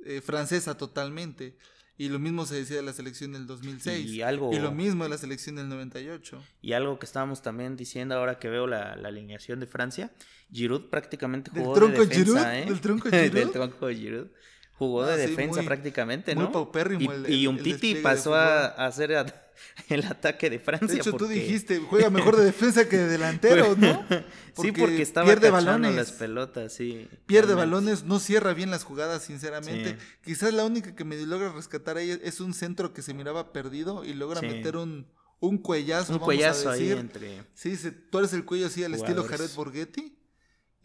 eh, 0.06 0.22
francesa 0.22 0.76
totalmente. 0.76 1.58
Y 1.98 2.10
lo 2.10 2.18
mismo 2.18 2.46
se 2.46 2.56
decía 2.56 2.78
de 2.78 2.82
la 2.82 2.94
selección 2.94 3.34
del 3.34 3.46
2006. 3.46 4.10
Y, 4.10 4.22
algo, 4.24 4.52
y 4.52 4.60
lo 4.60 4.72
mismo 4.72 5.04
de 5.04 5.12
la 5.12 5.18
selección 5.18 5.56
del 5.58 5.70
98. 5.70 6.44
Y 6.62 6.74
algo 6.74 6.98
que 6.98 7.06
estábamos 7.06 7.42
también 7.42 7.78
diciendo 7.78 8.16
ahora 8.16 8.40
que 8.40 8.50
veo 8.50 8.66
la, 8.66 8.94
alineación 8.94 9.60
de 9.60 9.68
Francia. 9.68 10.12
Giroud 10.52 10.90
prácticamente 10.90 11.52
jugó 11.52 11.80
de 11.80 11.88
defensa, 11.90 12.16
Giroud? 12.16 12.38
¿eh? 12.38 12.66
¿Del 12.66 12.82
tronco 12.82 13.10
Giroud? 13.12 13.32
Del 13.32 13.52
tronco 13.52 13.90
Giroud. 13.90 14.28
Jugó 14.74 15.06
de 15.06 15.14
ah, 15.14 15.18
defensa 15.18 15.62
prácticamente, 15.62 16.34
¿no? 16.34 16.42
Muy 16.42 16.52
paupérrimo 16.52 17.14
y, 17.28 17.46
un 17.46 17.60
Titi 17.60 17.96
pasó 17.96 18.34
a, 18.34 18.66
hacer 18.66 19.12
el 19.90 20.04
ataque 20.06 20.50
de 20.50 20.60
Francia. 20.60 20.88
De 20.88 20.96
hecho, 20.98 21.14
tú 21.14 21.28
dijiste, 21.28 21.80
juega 21.80 22.10
mejor 22.10 22.36
de 22.36 22.46
defensa 22.46 22.88
que 22.88 22.98
de 22.98 23.08
delantero, 23.08 23.76
¿no? 23.78 24.06
sí, 24.62 24.72
porque 24.72 25.02
estaba 25.02 25.26
pierde 25.28 25.50
balones. 25.50 25.96
las 25.96 26.12
pelotas, 26.12 26.74
sí. 26.74 27.08
Pierde 27.26 27.54
balones, 27.54 28.04
no 28.04 28.20
cierra 28.20 28.54
bien 28.54 28.72
las 28.72 28.84
jugadas, 28.84 29.24
sinceramente. 29.24 29.98
Quizás 30.24 30.54
la 30.54 30.66
única 30.66 30.96
que 30.96 31.04
me 31.04 31.18
logra 31.26 31.52
rescatar 31.52 31.98
ahí 31.98 32.20
es 32.24 32.40
un 32.40 32.54
centro 32.54 32.94
que 32.94 33.02
se 33.02 33.14
miraba 33.14 33.54
perdido 33.54 34.04
y 34.06 34.14
logra 34.14 34.42
meter 34.42 34.78
un, 34.78 35.08
un 35.40 35.58
cuellazo. 35.58 36.14
Un 36.14 36.20
vamos 36.20 36.26
cuellazo 36.26 36.70
a 36.70 36.74
ahí 36.74 36.92
entre. 36.92 37.44
Sí, 37.54 37.76
se 37.76 37.92
tuerce 37.92 38.36
el 38.36 38.46
cuello 38.46 38.68
así 38.68 38.84
al 38.84 38.94
estilo. 38.94 39.24
Jared 39.24 39.50
Borghetti. 39.56 40.18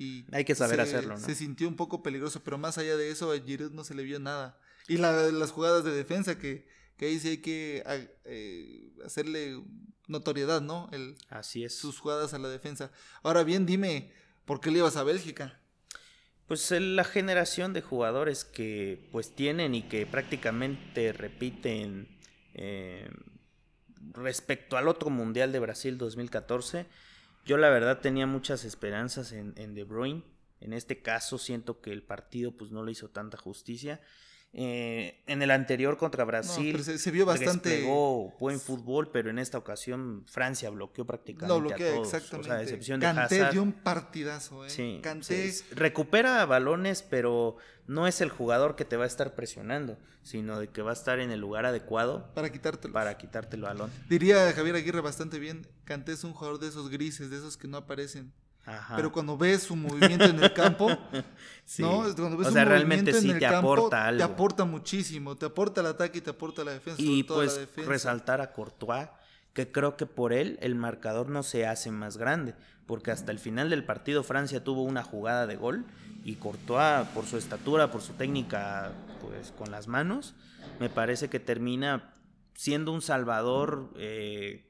Y 0.01 0.25
Hay 0.33 0.45
que 0.45 0.55
saber 0.55 0.77
se- 0.77 0.83
hacerlo, 0.83 1.19
¿no? 1.19 1.25
Se 1.27 1.35
sintió 1.35 1.67
un 1.67 1.75
poco 1.75 2.05
peligroso, 2.05 2.45
pero 2.45 2.57
más 2.57 2.79
allá 2.79 2.97
de 2.97 3.11
eso, 3.11 3.33
a 3.33 3.39
Giroud 3.41 3.73
no 3.73 3.83
se 3.83 3.95
le 3.97 4.05
vio 4.05 4.21
nada. 4.21 4.57
Y 4.87 4.97
la- 4.97 5.13
las 5.33 5.51
jugadas 5.51 5.83
de 5.83 5.91
defensa, 5.91 6.39
que, 6.39 6.69
que 6.99 7.07
ahí 7.07 7.19
sí 7.19 7.29
hay 7.29 7.39
que 7.39 7.83
eh, 8.25 8.91
hacerle 9.05 9.63
notoriedad, 10.09 10.61
¿no? 10.61 10.89
El, 10.93 11.17
Así 11.31 11.65
es. 11.65 11.75
sus 11.79 11.99
jugadas 11.99 12.35
a 12.35 12.39
la 12.39 12.49
defensa. 12.49 12.91
Ahora 13.23 13.45
bien, 13.45 13.65
dime, 13.65 14.13
¿por 14.45 14.61
qué 14.61 14.71
le 14.71 14.79
ibas 14.79 14.97
a 14.97 15.05
Bélgica? 15.05 15.61
Pues 16.47 16.73
el- 16.73 16.97
la 16.97 17.05
generación 17.05 17.73
de 17.73 17.83
jugadores 17.83 18.45
que 18.45 19.09
pues 19.13 19.35
tienen 19.35 19.75
y 19.75 19.83
que 19.89 20.07
prácticamente 20.07 21.13
repiten 21.13 22.09
eh, 22.55 23.09
respecto 24.13 24.77
al 24.77 24.89
otro 24.89 25.11
Mundial 25.11 25.53
de 25.53 25.59
Brasil 25.59 25.99
2014, 25.99 26.87
yo 27.45 27.57
la 27.57 27.71
verdad 27.71 28.01
tenía 28.01 28.27
muchas 28.27 28.65
esperanzas 28.65 29.33
en, 29.33 29.55
en 29.57 29.75
De 29.75 29.85
Bruyne. 29.85 30.25
En 30.61 30.73
este 30.73 31.01
caso 31.03 31.39
siento 31.39 31.81
que 31.81 31.93
el 31.93 32.03
partido 32.03 32.57
pues 32.57 32.71
no 32.73 32.83
le 32.85 32.93
hizo 32.93 33.11
tanta 33.11 33.37
justicia. 33.37 34.01
Eh, 34.55 35.23
en 35.27 35.43
el 35.43 35.51
anterior 35.51 35.99
contra 35.99 36.25
No, 36.25 36.29
Brasil 36.29 36.73
pero 36.73 36.83
se, 36.83 36.99
se 36.99 37.11
vio 37.11 37.27
bastante. 37.27 37.69
desplegó 37.69 38.35
buen 38.41 38.59
fútbol, 38.59 39.11
pero 39.13 39.29
en 39.29 39.39
esta 39.39 39.59
ocasión 39.59 40.25
Francia 40.27 40.71
bloqueó 40.71 41.05
prácticamente 41.05 41.55
Lo 41.55 41.61
bloquea, 41.61 41.93
a 41.93 41.95
todos. 41.97 42.15
exactamente. 42.15 42.49
O 42.49 42.51
sea, 42.51 42.59
a 42.59 42.63
excepción 42.63 42.99
de 43.01 43.07
Kanté 43.07 43.37
Hazard. 43.43 43.53
dio 43.53 43.63
un 43.63 43.73
partidazo, 43.73 44.65
¿eh? 44.65 44.71
Sí, 44.71 45.01
Kanté, 45.03 45.53
sí, 45.53 45.65
recupera 45.75 46.45
balones, 46.47 47.03
pero 47.03 47.57
no 47.87 48.07
es 48.07 48.23
el 48.23 48.31
jugador 48.31 48.75
que 48.75 48.87
te 48.87 48.97
va 48.97 49.05
a 49.05 49.07
estar 49.07 49.35
presionando, 49.35 49.99
sino 50.23 50.59
de 50.59 50.69
que 50.69 50.81
va 50.81 50.91
a 50.91 50.95
estar 50.95 51.21
en 51.21 51.31
el 51.31 51.41
lugar 51.41 51.67
adecuado 51.67 52.33
para 52.35 52.51
quitártelo. 52.51 52.95
para 52.95 53.19
quitarte 53.19 53.57
el 53.57 53.63
balón. 53.63 53.91
Diría 54.09 54.51
Javier 54.55 54.77
Aguirre 54.77 55.03
bastante 55.03 55.39
bien, 55.39 55.67
Kanté 55.85 56.13
es 56.13 56.25
un 56.25 56.33
jugador 56.33 56.59
de 56.59 56.69
esos 56.69 56.89
grises, 56.89 57.29
de 57.31 57.37
esos 57.37 57.59
que 57.59 57.69
no 57.69 57.77
aparecen. 57.77 58.33
Ajá. 58.69 58.97
Pero 58.97 59.11
cuando 59.11 59.37
ves 59.39 59.63
su 59.63 59.75
movimiento 59.77 60.25
en 60.25 60.43
el 60.43 60.53
campo, 60.53 60.89
Sí. 61.65 61.83
¿no? 61.83 62.03
Cuando 62.17 62.37
ves 62.39 62.47
o 62.47 62.51
su 62.51 62.55
sea, 62.55 62.65
realmente 62.65 63.13
movimiento 63.13 63.19
en 63.19 63.35
sí 63.35 63.41
te 63.41 63.47
campo, 63.53 63.73
aporta 63.75 64.07
algo. 64.07 64.19
Te 64.19 64.25
aporta 64.25 64.65
muchísimo, 64.65 65.37
te 65.37 65.47
aporta 65.47 65.81
el 65.81 65.87
ataque 65.89 66.19
y 66.19 66.21
te 66.21 66.31
aporta 66.31 66.65
la 66.65 66.73
defensa. 66.73 67.01
y 67.03 67.23
pues 67.25 67.55
la 67.55 67.61
defensa. 67.61 67.91
resaltar 67.91 68.41
a 68.41 68.53
Courtois, 68.53 69.09
que 69.53 69.71
creo 69.71 69.97
que 69.97 70.07
por 70.07 70.33
él 70.33 70.59
el 70.63 70.75
marcador 70.75 71.29
no 71.29 71.43
se 71.43 71.67
hace 71.67 71.91
más 71.91 72.17
grande, 72.17 72.55
porque 72.87 73.11
hasta 73.11 73.33
el 73.33 73.39
final 73.39 73.71
del 73.71 73.85
partido 73.85 74.23
Francia 74.23 74.65
tuvo 74.65 74.83
una 74.83 75.03
jugada 75.03 75.47
de 75.47 75.57
gol 75.57 75.85
y 76.25 76.37
Courtois 76.37 77.07
por 77.15 77.27
su 77.27 77.37
estatura, 77.37 77.91
por 77.91 78.01
su 78.03 78.15
técnica 78.15 78.93
pues 79.21 79.53
con 79.53 79.71
las 79.71 79.89
manos, 79.89 80.35
me 80.81 80.89
parece 80.89 81.29
que 81.29 81.41
termina 81.41 82.15
siendo 82.55 82.93
un 82.93 83.03
salvador, 83.03 83.91
eh, 83.97 84.65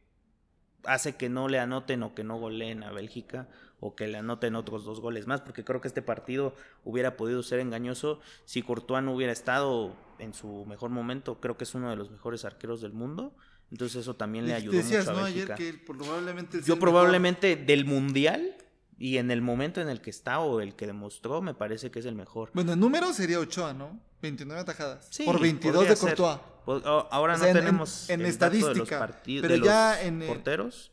hace 0.84 1.16
que 1.16 1.28
no 1.28 1.48
le 1.48 1.58
anoten 1.58 2.02
o 2.02 2.14
que 2.14 2.24
no 2.24 2.38
goleen 2.38 2.82
a 2.82 2.90
Bélgica 2.90 3.48
o 3.80 3.94
que 3.94 4.08
le 4.08 4.18
anoten 4.18 4.56
otros 4.56 4.84
dos 4.84 5.00
goles 5.00 5.26
más, 5.26 5.40
porque 5.40 5.64
creo 5.64 5.80
que 5.80 5.88
este 5.88 6.02
partido 6.02 6.54
hubiera 6.84 7.16
podido 7.16 7.42
ser 7.42 7.60
engañoso 7.60 8.20
si 8.44 8.62
Courtois 8.62 9.02
no 9.04 9.12
hubiera 9.14 9.32
estado 9.32 9.94
en 10.18 10.34
su 10.34 10.64
mejor 10.66 10.90
momento, 10.90 11.38
creo 11.40 11.56
que 11.56 11.64
es 11.64 11.74
uno 11.74 11.88
de 11.90 11.96
los 11.96 12.10
mejores 12.10 12.44
arqueros 12.44 12.80
del 12.80 12.92
mundo, 12.92 13.32
entonces 13.70 14.02
eso 14.02 14.16
también 14.16 14.46
le 14.46 14.54
ayudó 14.54 14.76
Decías, 14.76 15.06
mucho 15.06 15.10
a 15.18 15.20
¿no? 15.20 15.24
Bélgica. 15.24 15.54
Ayer 15.54 15.72
que 15.74 15.78
probablemente... 15.86 16.58
es 16.58 16.66
Yo 16.66 16.74
el 16.74 16.80
probablemente 16.80 17.54
del 17.56 17.84
mundial 17.84 18.56
y 18.98 19.18
en 19.18 19.30
el 19.30 19.42
momento 19.42 19.80
en 19.80 19.88
el 19.88 20.00
que 20.00 20.10
está 20.10 20.40
o 20.40 20.60
el 20.60 20.74
que 20.74 20.86
demostró, 20.88 21.40
me 21.40 21.54
parece 21.54 21.90
que 21.92 22.00
es 22.00 22.06
el 22.06 22.16
mejor. 22.16 22.50
Bueno, 22.54 22.72
en 22.72 22.80
número 22.80 23.12
sería 23.12 23.38
Ochoa, 23.38 23.72
¿no? 23.74 24.00
29 24.22 24.60
atajadas. 24.62 25.06
Sí, 25.10 25.24
por 25.24 25.38
22 25.40 25.76
podría 25.76 25.94
de. 25.94 26.00
Courtois. 26.00 26.38
Oh, 26.66 27.06
ahora 27.12 27.34
O 27.34 27.38
sea, 27.38 27.48
en- 27.48 27.54
no 27.54 27.58
en- 27.60 27.64
tenemos 27.66 28.10
en 28.10 28.14
el 28.14 28.18
de 28.18 28.24
los 28.24 28.32
estadística, 28.32 28.98
partidos 28.98 29.42
pero 29.42 29.54
de 29.54 29.64
ya 29.64 29.94
los 29.96 30.04
en, 30.04 30.26
porteros, 30.26 30.90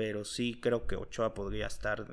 pero 0.00 0.24
sí 0.24 0.58
creo 0.62 0.86
que 0.86 0.96
Ochoa 0.96 1.34
podría 1.34 1.66
estar 1.66 2.06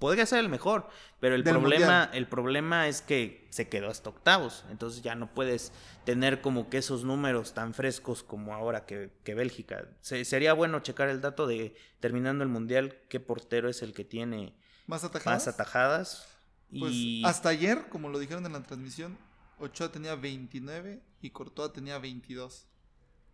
podría 0.00 0.26
ser 0.26 0.40
el 0.40 0.48
mejor, 0.48 0.88
pero 1.20 1.36
el 1.36 1.44
Del 1.44 1.52
problema 1.54 2.00
Mundial. 2.00 2.10
el 2.18 2.26
problema 2.26 2.88
es 2.88 3.00
que 3.02 3.46
se 3.50 3.68
quedó 3.68 3.88
hasta 3.88 4.10
octavos, 4.10 4.64
entonces 4.68 5.00
ya 5.02 5.14
no 5.14 5.32
puedes 5.32 5.70
tener 6.04 6.40
como 6.40 6.68
que 6.68 6.78
esos 6.78 7.04
números 7.04 7.54
tan 7.54 7.74
frescos 7.74 8.24
como 8.24 8.52
ahora 8.52 8.84
que, 8.86 9.12
que 9.22 9.34
Bélgica. 9.36 9.86
Se- 10.00 10.24
sería 10.24 10.54
bueno 10.54 10.80
checar 10.80 11.08
el 11.08 11.20
dato 11.20 11.46
de 11.46 11.76
terminando 12.00 12.42
el 12.42 12.50
mundial 12.50 12.96
qué 13.08 13.20
portero 13.20 13.68
es 13.68 13.82
el 13.82 13.92
que 13.92 14.04
tiene 14.04 14.56
Más 14.88 15.04
atajadas. 15.04 15.46
más 15.46 15.54
atajadas 15.54 16.28
Pues 16.76 16.92
y 16.92 17.22
hasta 17.24 17.50
ayer, 17.50 17.88
como 17.88 18.08
lo 18.08 18.18
dijeron 18.18 18.44
en 18.46 18.54
la 18.54 18.62
transmisión, 18.64 19.16
Ochoa 19.60 19.92
tenía 19.92 20.16
29 20.16 21.00
y 21.20 21.30
Courtois 21.30 21.72
tenía 21.72 21.98
22. 22.00 22.66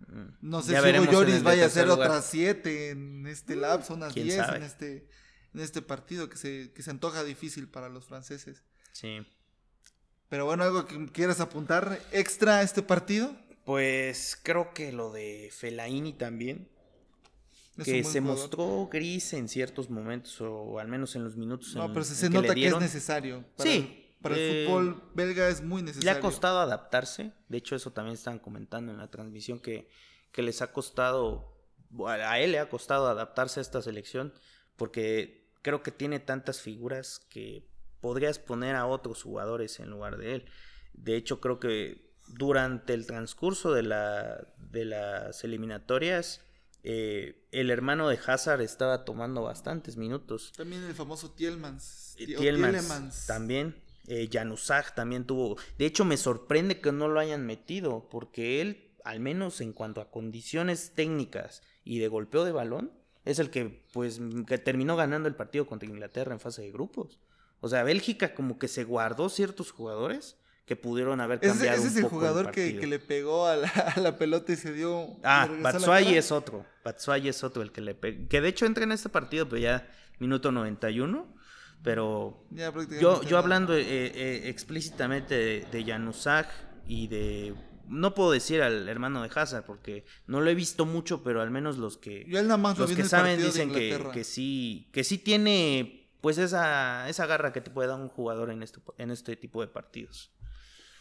Mm. 0.07 0.29
No 0.43 0.63
sé 0.63 0.73
Ya 0.73 0.83
si 0.83 0.99
Hugo 0.99 1.11
Lloris 1.13 1.43
vaya 1.43 1.65
a 1.65 1.67
hacer 1.67 1.87
lugar. 1.89 2.09
otras 2.09 2.27
7 2.31 2.91
en 2.91 3.27
este 3.27 3.57
lapso, 3.57 3.95
unas 3.95 4.15
10 4.15 4.37
sabe. 4.37 4.57
en 4.59 4.63
este, 4.63 5.09
en 5.55 5.61
este 5.61 5.83
partido 5.83 6.29
que 6.29 6.37
se, 6.37 6.73
que 6.73 6.83
se 6.83 6.91
antoja 6.91 7.25
difícil 7.25 7.69
para 7.69 7.89
los 7.89 8.05
franceses. 8.07 8.63
Sí. 8.93 9.27
Pero 10.29 10.45
bueno, 10.45 10.63
algo 10.65 10.87
que 10.87 11.07
quieras 11.11 11.41
apuntar 11.41 12.01
extra 12.13 12.59
a 12.59 12.63
este 12.63 12.83
partido. 12.83 13.35
Pues 13.65 14.39
creo 14.43 14.73
que 14.73 14.93
lo 14.93 15.13
de 15.13 15.51
Fellaini 15.53 16.13
también, 16.15 16.69
Es 17.77 17.85
que 17.85 18.03
se 18.05 18.21
jugador. 18.21 18.23
mostró 18.39 18.89
gris 18.91 19.33
en 19.35 19.49
ciertos 19.49 19.91
momentos, 19.91 20.41
o 20.41 20.79
al 20.79 20.89
menos 20.89 21.15
en 21.17 21.25
los 21.25 21.37
minutos 21.37 21.75
No, 21.75 21.87
en, 21.87 21.93
pero 21.93 22.05
se, 22.05 22.13
en 22.13 22.17
se 22.19 22.27
que 22.29 22.35
nota 22.35 22.49
le 22.49 22.55
que 22.55 22.67
es 22.69 22.79
necesario. 22.79 23.45
Para 23.57 23.71
Sí, 23.71 24.08
para 24.23 24.35
el 24.35 24.41
eh, 24.41 24.65
fútbol 24.67 25.03
belga 25.15 25.49
es 25.49 25.63
muy 25.63 25.83
Le 25.83 25.87
necesario. 25.87 26.19
ha 26.19 26.21
costado 26.21 26.61
adaptarse, 26.61 27.33
de 27.49 27.59
hecho 27.59 27.77
eso 27.77 27.93
también 27.93 28.15
estaban 28.15 28.39
comentando 28.39 28.93
en 28.93 28.99
la 28.99 29.11
transmisión, 29.11 29.61
que, 29.61 29.89
que 30.33 30.43
les 30.43 30.61
ha 30.63 30.73
costado, 30.73 31.57
a 32.07 32.39
él 32.41 32.53
le 32.53 32.59
ha 32.59 32.69
costado 32.69 33.07
adaptarse 33.09 33.61
a 33.61 33.63
esta 33.63 33.83
selección, 33.83 34.33
porque 34.77 35.51
creo 35.63 35.83
que 35.83 35.91
tiene 35.93 36.21
tantas 36.21 36.61
figuras 36.61 37.21
que 37.31 37.69
podrías 38.01 38.39
poner 38.39 38.77
a 38.77 38.87
otros 38.87 39.23
jugadores 39.23 39.81
en 39.81 39.91
lugar 39.91 40.17
de 40.19 40.35
él. 40.37 40.45
De 40.93 41.17
hecho, 41.17 41.41
creo 41.41 41.59
que 41.59 42.13
durante 42.29 42.95
el 42.95 43.07
transcurso 43.07 43.73
de, 43.73 43.83
la, 43.83 44.49
de 44.59 44.85
las 44.85 45.43
eliminatorias, 45.45 46.43
eh, 46.85 47.47
el 47.51 47.71
hermano 47.71 48.09
de 48.09 48.19
Hazard 48.25 48.61
estaba 48.61 49.05
tomando 49.05 49.43
bastantes 49.43 49.97
minutos. 49.97 50.53
También 50.57 50.85
el 50.85 50.95
famoso 50.95 51.31
Tielmans. 51.33 52.15
Eh, 52.19 52.27
Tielemans 52.37 52.87
Tielemans. 52.87 53.27
también. 53.27 53.83
Eh, 54.09 54.29
Januzaj 54.33 54.95
también 54.95 55.25
tuvo. 55.25 55.57
De 55.79 55.87
hecho, 55.87 56.05
me 56.05 56.17
sorprende 56.17 56.81
que 56.81 56.93
no 56.93 57.09
lo 57.09 57.21
hayan 57.21 57.45
metido, 57.47 58.09
porque 58.11 58.61
él, 58.61 58.91
al 59.05 59.21
menos 59.21 59.61
en 59.61 59.73
cuanto 59.73 60.01
a 60.01 60.11
condiciones 60.11 60.93
técnicas 60.95 61.63
y 61.85 61.99
de 61.99 62.09
golpeo 62.09 62.45
de 62.45 62.53
balón, 62.53 62.93
es 63.25 63.39
el 63.39 63.51
que, 63.51 63.85
pues, 63.93 64.21
que 64.47 64.59
terminó 64.59 64.97
ganando 64.97 65.29
el 65.29 65.35
partido 65.35 65.67
contra 65.67 65.89
Inglaterra 65.89 66.33
en 66.33 66.41
fase 66.41 66.63
de 66.63 66.73
grupos. 66.73 67.21
O 67.61 67.69
sea, 67.69 67.83
Bélgica 67.83 68.35
como 68.35 68.59
que 68.59 68.69
se 68.69 68.85
guardó 68.85 69.29
ciertos 69.29 69.73
jugadores 69.73 70.37
que 70.65 70.77
pudieron 70.77 71.21
haber 71.21 71.39
Ese, 71.43 71.49
cambiado 71.49 71.77
ese 71.79 71.83
un 71.83 71.89
es 71.89 71.97
el 71.97 72.03
poco 72.05 72.17
jugador 72.17 72.51
que, 72.51 72.61
partido. 72.63 72.81
que 72.81 72.87
le 72.87 72.99
pegó 72.99 73.47
a 73.47 73.57
la, 73.57 73.69
a 73.97 74.01
la 74.01 74.17
pelota 74.19 74.53
y 74.53 74.57
se 74.57 74.73
dio. 74.73 75.17
Ah, 75.23 75.49
cara. 75.63 76.01
es 76.01 76.31
otro. 76.31 76.65
Batshuayi 76.85 77.29
es 77.29 77.43
otro 77.43 77.63
el 77.63 77.73
que 77.73 77.81
le 77.81 77.95
pega. 77.95 78.29
Que 78.29 78.41
de 78.41 78.49
hecho 78.49 78.67
entra 78.67 78.85
en 78.85 78.93
este 78.93 79.09
partido, 79.09 79.49
pero 79.49 79.61
ya 79.61 79.89
minuto 80.19 80.53
91. 80.53 81.38
Pero 81.83 82.45
Ya 82.51 82.73
yo, 83.01 83.23
yo 83.23 83.39
hablando 83.39 83.75
eh, 83.75 83.83
eh, 83.87 84.49
explícitamente 84.49 85.35
de, 85.35 85.67
de 85.71 85.85
Januzaj 85.85 86.47
y 86.87 87.07
de... 87.09 87.55
No 87.87 88.15
puedo 88.15 88.33
decir 88.33 88.61
al 88.61 88.87
hermano 88.89 89.23
de 89.23 89.31
Hazard 89.35 89.65
porque 89.65 90.05
no 90.27 90.43
lo 90.43 90.51
he 90.51 90.55
visto 90.55 90.85
mucho, 90.85 91.23
pero 91.23 91.41
al 91.41 91.51
menos 91.51 91.79
los 91.79 91.97
que, 91.97 92.27
Yo 92.29 92.39
él 92.39 92.47
nada 92.47 92.59
más 92.59 92.77
lo 92.79 92.87
los 92.87 92.95
que 92.95 93.05
saben 93.05 93.41
dicen 93.41 93.73
que, 93.73 93.99
que 94.13 94.25
sí 94.25 94.91
que 94.93 95.05
sí 95.05 95.17
tiene 95.17 96.11
pues 96.21 96.37
esa, 96.37 97.09
esa 97.09 97.27
garra 97.27 97.53
que 97.53 97.61
te 97.61 97.71
puede 97.71 97.89
dar 97.89 97.99
un 97.99 98.09
jugador 98.09 98.51
en 98.51 98.63
este, 98.63 98.81
en 98.99 99.11
este 99.11 99.37
tipo 99.37 99.61
de 99.63 99.69
partidos. 99.69 100.31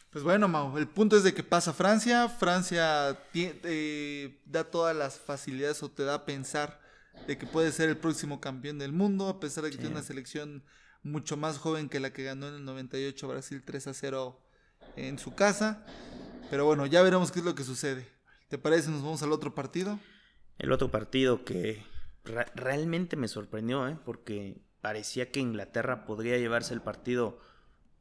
Pues 0.09 0.23
bueno, 0.23 0.47
Mau, 0.47 0.77
el 0.77 0.87
punto 0.87 1.17
es 1.17 1.23
de 1.23 1.33
que 1.33 1.43
pasa 1.43 1.73
Francia. 1.73 2.29
Francia 2.29 3.19
eh, 3.33 4.41
da 4.45 4.63
todas 4.63 4.95
las 4.95 5.19
facilidades 5.19 5.83
o 5.83 5.91
te 5.91 6.03
da 6.03 6.15
a 6.15 6.25
pensar 6.25 6.79
de 7.25 7.37
que 7.37 7.45
puede 7.47 7.71
ser 7.71 7.89
el 7.89 7.97
próximo 7.97 8.39
campeón 8.39 8.77
del 8.79 8.91
mundo, 8.93 9.27
a 9.27 9.39
pesar 9.39 9.63
de 9.63 9.69
que 9.71 9.75
Sí. 9.77 9.81
tiene 9.81 9.95
una 9.95 10.03
selección 10.03 10.63
mucho 11.03 11.37
más 11.37 11.57
joven 11.57 11.89
que 11.89 11.99
la 11.99 12.11
que 12.13 12.23
ganó 12.23 12.47
en 12.47 12.55
el 12.55 12.65
98 12.65 13.27
Brasil 13.27 13.63
3 13.65 13.87
a 13.87 13.93
0 13.93 14.39
en 14.95 15.17
su 15.19 15.33
casa. 15.35 15.85
Pero 16.49 16.65
bueno, 16.65 16.85
ya 16.85 17.01
veremos 17.01 17.31
qué 17.31 17.39
es 17.39 17.45
lo 17.45 17.55
que 17.55 17.63
sucede. 17.63 18.07
¿Te 18.49 18.57
parece? 18.57 18.89
Nos 18.89 19.01
vamos 19.03 19.21
al 19.23 19.31
otro 19.31 19.53
partido. 19.53 19.99
El 20.59 20.71
otro 20.71 20.89
partido 20.91 21.43
que 21.43 21.83
realmente 22.55 23.15
me 23.15 23.27
sorprendió, 23.27 23.87
¿eh? 23.87 23.97
porque 24.05 24.61
parecía 24.81 25.31
que 25.31 25.39
Inglaterra 25.39 26.05
podría 26.05 26.37
llevarse 26.37 26.73
el 26.73 26.81
partido 26.81 27.39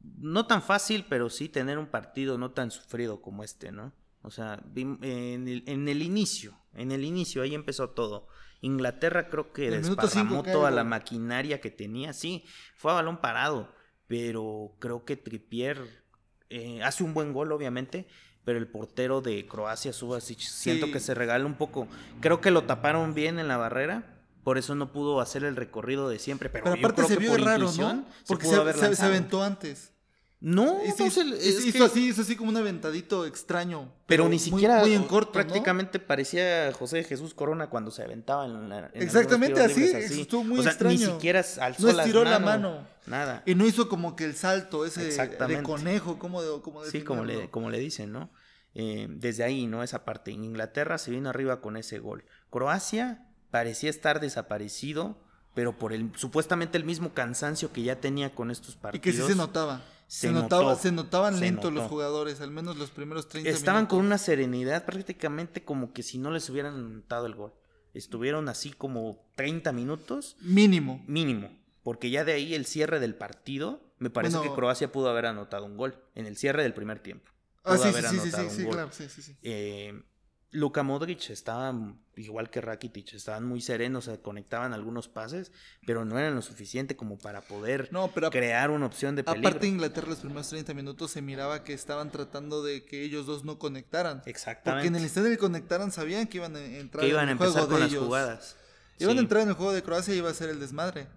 no 0.01 0.47
tan 0.47 0.61
fácil, 0.61 1.05
pero 1.09 1.29
sí 1.29 1.49
tener 1.49 1.77
un 1.77 1.87
partido 1.87 2.37
no 2.37 2.51
tan 2.51 2.71
sufrido 2.71 3.21
como 3.21 3.43
este, 3.43 3.71
¿no? 3.71 3.93
O 4.21 4.31
sea, 4.31 4.61
en 4.75 5.47
el, 5.47 5.63
en 5.67 5.87
el 5.87 6.01
inicio, 6.01 6.57
en 6.73 6.91
el 6.91 7.03
inicio, 7.03 7.41
ahí 7.41 7.55
empezó 7.55 7.89
todo. 7.89 8.27
Inglaterra 8.61 9.29
creo 9.29 9.53
que 9.53 9.67
el 9.67 9.83
desparramó 9.83 10.43
toda 10.43 10.71
la 10.71 10.83
maquinaria 10.83 11.61
que 11.61 11.71
tenía, 11.71 12.13
sí, 12.13 12.45
fue 12.75 12.91
a 12.91 12.95
balón 12.95 13.17
parado, 13.17 13.73
pero 14.07 14.75
creo 14.79 15.05
que 15.05 15.15
Trippier 15.15 16.05
eh, 16.49 16.81
hace 16.83 17.03
un 17.03 17.13
buen 17.13 17.33
gol, 17.33 17.51
obviamente, 17.51 18.07
pero 18.43 18.59
el 18.59 18.67
portero 18.67 19.21
de 19.21 19.45
Croacia, 19.45 19.91
Subasic, 19.91 20.39
siento 20.39 20.89
que 20.91 21.01
se 21.01 21.13
regala 21.13 21.45
un 21.45 21.55
poco. 21.55 21.87
Creo 22.21 22.39
que 22.39 22.49
lo 22.49 22.63
taparon 22.63 23.13
bien 23.13 23.39
en 23.39 23.49
la 23.49 23.57
barrera. 23.57 24.13
Por 24.43 24.57
eso 24.57 24.73
no 24.73 24.93
pudo 24.93 25.19
hacer 25.19 25.43
el 25.43 25.57
recorrido 25.57 26.07
de 26.07 26.19
siempre. 26.19 26.49
Pero, 26.49 26.71
aparte 26.71 27.03
se 27.03 27.17
vio 27.17 27.35
raro, 27.35 27.69
¿no? 27.73 28.05
Porque 28.25 28.45
se, 28.45 28.95
se 28.95 29.03
aventó 29.03 29.43
antes. 29.43 29.91
No, 30.39 30.79
es, 30.81 30.99
no 30.99 31.05
es, 31.07 31.65
hizo, 31.65 31.85
así, 31.85 32.11
así 32.11 32.35
como 32.35 32.51
un 32.51 32.57
aventadito 32.57 33.25
extraño. 33.25 33.91
Pero, 34.05 34.29
ni 34.29 34.37
siquiera. 34.37 34.81
Muy, 34.81 34.93
en 34.93 35.03
corto. 35.05 35.31
Prácticamente 35.31 35.97
parecía 35.99 36.71
José 36.73 37.03
Jesús 37.03 37.33
Corona 37.33 37.71
cuando 37.71 37.89
se 37.89 38.03
aventaba 38.03 38.45
en 38.45 38.69
la. 38.69 38.91
Exactamente 38.93 39.59
así, 39.61 39.85
estuvo 39.85 40.43
muy 40.43 40.59
extraño. 40.59 40.97
Ni 40.99 41.05
siquiera 41.05 41.43
alzó 41.59 41.91
No 41.91 41.99
estiró 41.99 42.23
la 42.23 42.37
mano. 42.37 42.85
Nada. 43.07 43.41
Y 43.45 43.55
no 43.55 43.65
hizo 43.65 43.89
como 43.89 44.15
que 44.15 44.25
el 44.25 44.35
salto 44.35 44.85
ese 44.85 45.05
de 45.05 45.63
conejo, 45.63 46.19
como 46.19 46.43
de, 46.43 46.61
como 46.61 46.85
Sí, 46.85 47.01
como 47.01 47.25
le, 47.25 47.49
como 47.49 47.71
le 47.71 47.79
dicen, 47.79 48.11
¿no? 48.11 48.29
Eh, 48.75 49.07
desde 49.09 49.43
ahí, 49.43 49.65
¿no? 49.65 49.81
Esa 49.81 50.05
parte. 50.05 50.31
Inglaterra 50.31 50.99
se 50.99 51.09
vino 51.09 51.29
arriba 51.29 51.61
con 51.61 51.77
ese 51.77 51.97
gol. 51.97 52.25
Croacia 52.51 53.25
parecía 53.49 53.89
estar 53.89 54.19
desaparecido, 54.19 55.17
pero 55.55 55.79
por 55.79 55.93
el 55.93 56.11
supuestamente 56.15 56.77
el 56.77 56.83
mismo 56.83 57.15
cansancio 57.15 57.73
que 57.73 57.81
ya 57.81 57.95
tenía 57.99 58.35
con 58.35 58.51
estos 58.51 58.75
partidos. 58.75 59.07
Y 59.07 59.11
que 59.11 59.17
sí 59.17 59.27
se 59.27 59.35
notaba. 59.35 59.81
Se, 60.07 60.31
notaba, 60.31 60.75
se 60.75 60.91
notaban 60.91 61.39
lentos 61.39 61.73
los 61.73 61.89
jugadores, 61.89 62.39
al 62.39 62.51
menos 62.51 62.77
los 62.77 62.91
primeros 62.91 63.27
30 63.27 63.49
Estaban 63.49 63.87
con 63.87 63.99
una 63.99 64.17
serenidad 64.17 64.85
prácticamente 64.85 65.63
como 65.63 65.91
que 65.91 66.01
si 66.01 66.17
no 66.17 66.31
les 66.31 66.49
hubieran 66.49 66.75
anotado 66.75 67.25
el 67.25 67.35
gol. 67.35 67.53
Estuvieron 67.93 68.47
así 68.47 68.71
como 68.71 69.25
30 69.35 69.73
minutos. 69.73 70.37
Mínimo. 70.39 71.03
Mínimo. 71.07 71.49
Porque 71.83 72.09
ya 72.09 72.23
de 72.23 72.33
ahí 72.33 72.53
el 72.53 72.65
cierre 72.65 72.99
del 72.99 73.15
partido, 73.15 73.81
me 73.99 74.09
parece 74.09 74.39
que 74.41 74.51
Croacia 74.53 74.91
pudo 74.91 75.09
haber 75.09 75.25
anotado 75.25 75.65
un 75.65 75.77
gol 75.77 76.01
en 76.15 76.25
el 76.25 76.37
cierre 76.37 76.63
del 76.63 76.73
primer 76.73 76.99
tiempo. 76.99 77.29
ah, 77.63 77.77
sí, 77.77 77.91
sí, 77.91 78.31
sí, 78.31 78.49
sí, 78.49 78.65
claro, 78.65 78.91
sí, 78.91 79.09
sí, 79.09 79.21
sí. 79.21 79.35
Eh, 79.41 80.01
Luka 80.51 80.81
Modric 80.81 81.29
estaba 81.29 81.73
igual 82.15 82.49
que 82.49 82.61
Rakitic, 82.61 83.13
estaban 83.13 83.45
muy 83.45 83.61
serenos, 83.61 84.05
se 84.05 84.19
conectaban 84.21 84.73
algunos 84.73 85.07
pases, 85.07 85.51
pero 85.85 86.05
no 86.05 86.17
eran 86.17 86.35
lo 86.35 86.41
suficiente 86.41 86.95
como 86.95 87.17
para 87.17 87.41
poder 87.41 87.89
crear 88.31 88.71
una 88.71 88.85
opción 88.85 89.15
de 89.15 89.23
peligro. 89.23 89.49
Aparte 89.49 89.67
Inglaterra 89.67 90.07
los 90.07 90.19
primeros 90.19 90.49
30 90.49 90.73
minutos 90.73 91.11
se 91.11 91.21
miraba 91.21 91.63
que 91.63 91.73
estaban 91.73 92.11
tratando 92.11 92.63
de 92.63 92.85
que 92.85 93.03
ellos 93.03 93.25
dos 93.25 93.43
no 93.43 93.59
conectaran. 93.59 94.21
Exactamente. 94.25 94.83
Porque 94.83 94.87
en 94.87 94.95
el 94.95 95.03
instante 95.03 95.29
de 95.29 95.37
conectaran 95.37 95.91
sabían 95.91 96.27
que 96.27 96.37
iban 96.37 96.55
a 96.55 96.63
entrar 96.63 97.01
que 97.03 97.09
iban 97.09 97.29
en 97.29 97.37
el 97.37 97.41
a 97.41 97.45
empezar 97.45 97.67
con 97.67 97.79
las 97.79 97.93
jugadas. 97.93 98.55
Iban 98.99 99.17
a 99.17 99.21
entrar 99.21 99.43
en 99.43 99.49
el 99.49 99.55
juego 99.55 99.73
de 99.73 99.83
Croacia 99.83 100.13
y 100.13 100.17
iba 100.17 100.29
a 100.29 100.33
ser 100.33 100.49
el 100.49 100.59
desmadre. 100.59 101.07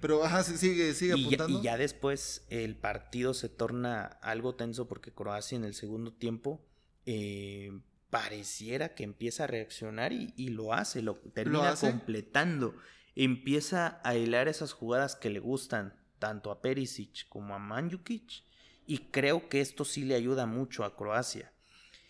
Pero 0.00 0.24
ajá, 0.24 0.42
sigue, 0.42 0.92
sigue 0.94 1.12
apuntando. 1.12 1.60
y 1.60 1.62
ya 1.62 1.76
después 1.76 2.44
el 2.48 2.74
partido 2.74 3.34
se 3.34 3.48
torna 3.48 4.06
algo 4.22 4.56
tenso 4.56 4.88
porque 4.88 5.12
Croacia 5.12 5.54
en 5.54 5.64
el 5.64 5.74
segundo 5.74 6.12
tiempo 6.12 6.60
eh, 7.06 7.70
pareciera 8.12 8.90
que 8.94 9.04
empieza 9.04 9.44
a 9.44 9.46
reaccionar 9.46 10.12
y, 10.12 10.48
lo 10.50 10.74
hace, 10.74 11.00
lo 11.00 11.14
termina 11.14 11.74
completando. 11.74 12.74
Empieza 13.16 14.02
a 14.04 14.14
hilar 14.16 14.48
esas 14.48 14.74
jugadas 14.74 15.16
que 15.16 15.30
le 15.30 15.40
gustan 15.40 15.98
tanto 16.18 16.50
a 16.50 16.60
Perisic 16.60 17.26
como 17.30 17.54
a 17.54 17.58
Manjukic 17.58 18.44
y 18.86 18.98
creo 19.10 19.48
que 19.48 19.62
esto 19.62 19.86
sí 19.86 20.04
le 20.04 20.14
ayuda 20.14 20.44
mucho 20.44 20.84
a 20.84 20.94
Croacia. 20.94 21.54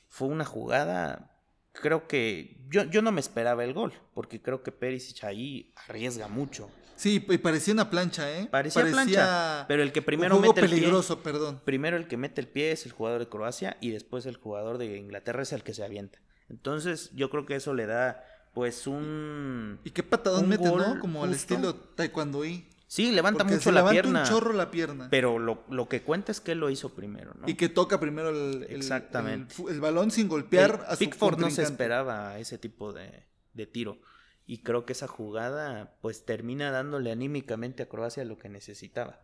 Fue 0.09 0.27
una 0.27 0.45
jugada, 0.45 1.39
creo 1.71 2.09
que 2.09 2.61
yo, 2.69 2.83
yo 2.83 3.01
no 3.01 3.13
me 3.13 3.21
esperaba 3.21 3.63
el 3.63 3.73
gol, 3.73 3.93
porque 4.13 4.43
creo 4.43 4.65
que 4.65 4.73
Perisic 4.73 5.23
ahí 5.23 5.73
arriesga 5.87 6.27
mucho. 6.27 6.69
Sí, 7.03 7.27
y 7.29 7.39
parecía 7.39 7.75
una 7.75 7.91
plancha, 7.91 8.31
¿eh? 8.31 8.47
Parecía, 8.49 8.87
plancha. 8.87 9.65
Pero 9.67 9.83
el 9.83 9.91
que 9.91 10.03
primero 10.03 10.39
mete 10.39 10.61
el 10.61 10.71
peligroso, 10.71 11.21
perdón. 11.21 11.61
Primero 11.65 11.97
el 11.97 12.07
que 12.07 12.17
mete 12.17 12.41
el 12.41 12.47
pie 12.47 12.71
es 12.71 12.87
el 12.87 12.93
jugador 12.93 13.19
de 13.19 13.29
Croacia 13.29 13.77
y 13.81 13.91
después 13.91 14.25
el 14.25 14.37
jugador 14.37 14.79
de 14.79 14.97
Inglaterra 14.97 15.43
es 15.43 15.53
el 15.53 15.65
que 15.65 15.75
se 15.75 15.83
avienta. 15.83 16.21
Entonces, 16.49 17.11
yo 17.13 17.29
creo 17.29 17.45
que 17.45 17.57
eso 17.57 17.75
le 17.75 17.87
da, 17.87 18.25
pues, 18.55 18.87
un. 18.87 19.81
¿Y 19.83 19.91
qué 19.91 20.05
patadón 20.05 20.49
mete, 20.49 20.63
no? 20.63 21.01
Como 21.01 21.25
al 21.25 21.33
estilo 21.33 21.75
taekwondoí. 21.75 22.69
Sí, 22.87 23.11
levanta 23.11 23.43
mucho 23.43 23.73
la 23.73 23.91
pierna. 23.91 24.21
un 24.21 24.29
chorro 24.29 24.53
la 24.53 24.71
pierna. 24.71 25.09
Pero 25.11 25.41
lo, 25.41 25.65
lo, 25.71 25.89
que 25.89 26.03
cuenta 26.03 26.31
es 26.31 26.41
que 26.41 26.53
él 26.53 26.61
lo 26.61 26.71
hizo 26.71 26.91
primero, 26.91 27.35
¿no? 27.35 27.49
Y 27.49 27.55
que 27.55 27.69
toca 27.69 27.99
primero 27.99 28.31
el, 28.31 28.65
Exactamente. 28.69 29.57
el, 29.69 29.81
balón 29.81 30.13
sin 30.13 30.29
golpear 30.29 30.85
a 30.87 30.93
su 30.93 31.01
Pickford 31.01 31.41
no 31.41 31.51
se 31.51 31.65
esperaba 31.65 32.39
ese 32.39 32.59
tipo 32.59 32.93
de, 32.93 33.27
de 33.55 33.67
tiro 33.67 33.99
y 34.47 34.63
creo 34.63 34.85
que 34.85 34.93
esa 34.93 35.09
jugada 35.09 35.97
pues 36.01 36.25
termina 36.25 36.71
dándole 36.71 37.11
anímicamente 37.11 37.83
a 37.83 37.89
Croacia 37.89 38.25
lo 38.25 38.39
que 38.39 38.49
necesitaba. 38.49 39.21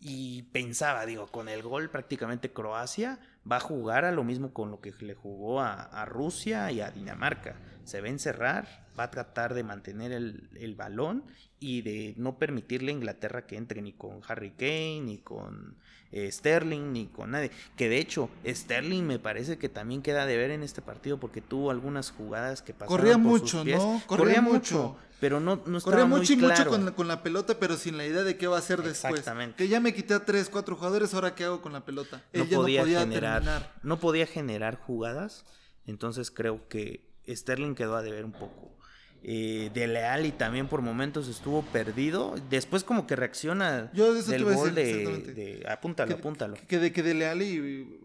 Y 0.00 0.42
pensaba, 0.52 1.06
digo, 1.06 1.26
con 1.26 1.48
el 1.48 1.62
gol 1.62 1.90
prácticamente 1.90 2.52
Croacia 2.52 3.18
va 3.50 3.56
a 3.56 3.60
jugar 3.60 4.04
a 4.04 4.12
lo 4.12 4.24
mismo 4.24 4.52
con 4.52 4.70
lo 4.70 4.80
que 4.80 4.92
le 5.00 5.14
jugó 5.14 5.60
a, 5.60 6.04
Rusia 6.06 6.70
y 6.72 6.80
a 6.80 6.90
Dinamarca. 6.90 7.56
Se 7.84 8.00
va 8.00 8.08
a 8.08 8.10
encerrar, 8.10 8.86
va 8.98 9.04
a 9.04 9.10
tratar 9.10 9.54
de 9.54 9.62
mantener 9.62 10.12
el, 10.12 10.50
el, 10.54 10.74
balón 10.74 11.24
y 11.60 11.82
de 11.82 12.14
no 12.16 12.38
permitirle 12.38 12.90
a 12.90 12.94
Inglaterra 12.94 13.46
que 13.46 13.56
entre 13.56 13.80
ni 13.80 13.92
con 13.92 14.20
Harry 14.26 14.50
Kane, 14.50 15.02
ni 15.02 15.18
con 15.18 15.76
eh, 16.12 16.30
Sterling 16.30 16.92
ni 16.92 17.06
con 17.06 17.32
nadie. 17.32 17.50
Que 17.76 17.88
de 17.88 17.98
hecho, 17.98 18.30
Sterling 18.46 19.02
me 19.02 19.18
parece 19.18 19.58
que 19.58 19.68
también 19.68 20.02
queda 20.02 20.24
de 20.24 20.36
ver 20.36 20.50
en 20.50 20.62
este 20.62 20.80
partido 20.80 21.18
porque 21.18 21.40
tuvo 21.40 21.70
algunas 21.70 22.10
jugadas 22.10 22.62
que 22.62 22.72
pasaron. 22.72 22.96
Corría 22.96 23.18
mucho, 23.18 23.64
¿no? 23.64 24.02
Corría, 24.06 24.40
mucho, 24.40 24.96
Pero 25.20 25.40
no, 25.40 25.62
no 25.64 25.78
estaba 25.78 25.96
Corría 25.96 26.06
mucho 26.06 26.32
y 26.34 26.36
mucho 26.36 26.68
con 26.68 26.84
la, 26.84 26.92
con 26.92 27.08
la, 27.08 27.22
pelota, 27.22 27.58
pero 27.58 27.76
sin 27.76 27.96
la 27.96 28.04
idea 28.04 28.22
de 28.22 28.36
qué 28.36 28.46
va 28.46 28.56
a 28.56 28.58
hacer 28.58 28.82
después. 28.82 29.20
Exactamente. 29.20 29.56
Que 29.56 29.68
ya 29.68 29.80
me 29.80 29.94
quité 29.94 30.14
a 30.14 30.24
tres, 30.24 30.50
cuatro 30.50 30.76
jugadores, 30.76 31.14
ahora 31.14 31.34
qué 31.34 31.44
hago 31.44 31.62
con 31.62 31.72
la 31.72 31.84
pelota. 31.84 32.22
no 32.32 32.44
podía, 32.46 32.84
generar, 32.84 33.74
no 33.82 33.98
podía 33.98 34.26
generar 34.26 34.78
jugadas. 34.78 35.44
Entonces 35.86 36.30
creo 36.30 36.68
que 36.68 37.08
Sterling 37.26 37.74
quedó 37.74 37.96
a 37.96 38.02
deber 38.02 38.24
un 38.24 38.32
poco 38.32 38.76
eh, 39.22 39.70
de 39.72 39.88
Leal 39.88 40.26
y 40.26 40.32
también 40.32 40.68
por 40.68 40.82
momentos 40.82 41.28
estuvo 41.28 41.62
perdido. 41.62 42.34
Después 42.50 42.84
como 42.84 43.06
que 43.06 43.16
reacciona 43.16 43.90
Yo 43.92 44.14
del 44.14 44.44
gol 44.44 44.74
de, 44.74 45.64
Apúntalo, 45.68 46.14
apúntalo. 46.14 46.56
Que 46.68 46.78
de, 46.78 46.92
que 46.92 47.02
de 47.02 47.14
Leal 47.14 47.42
y 47.42 48.00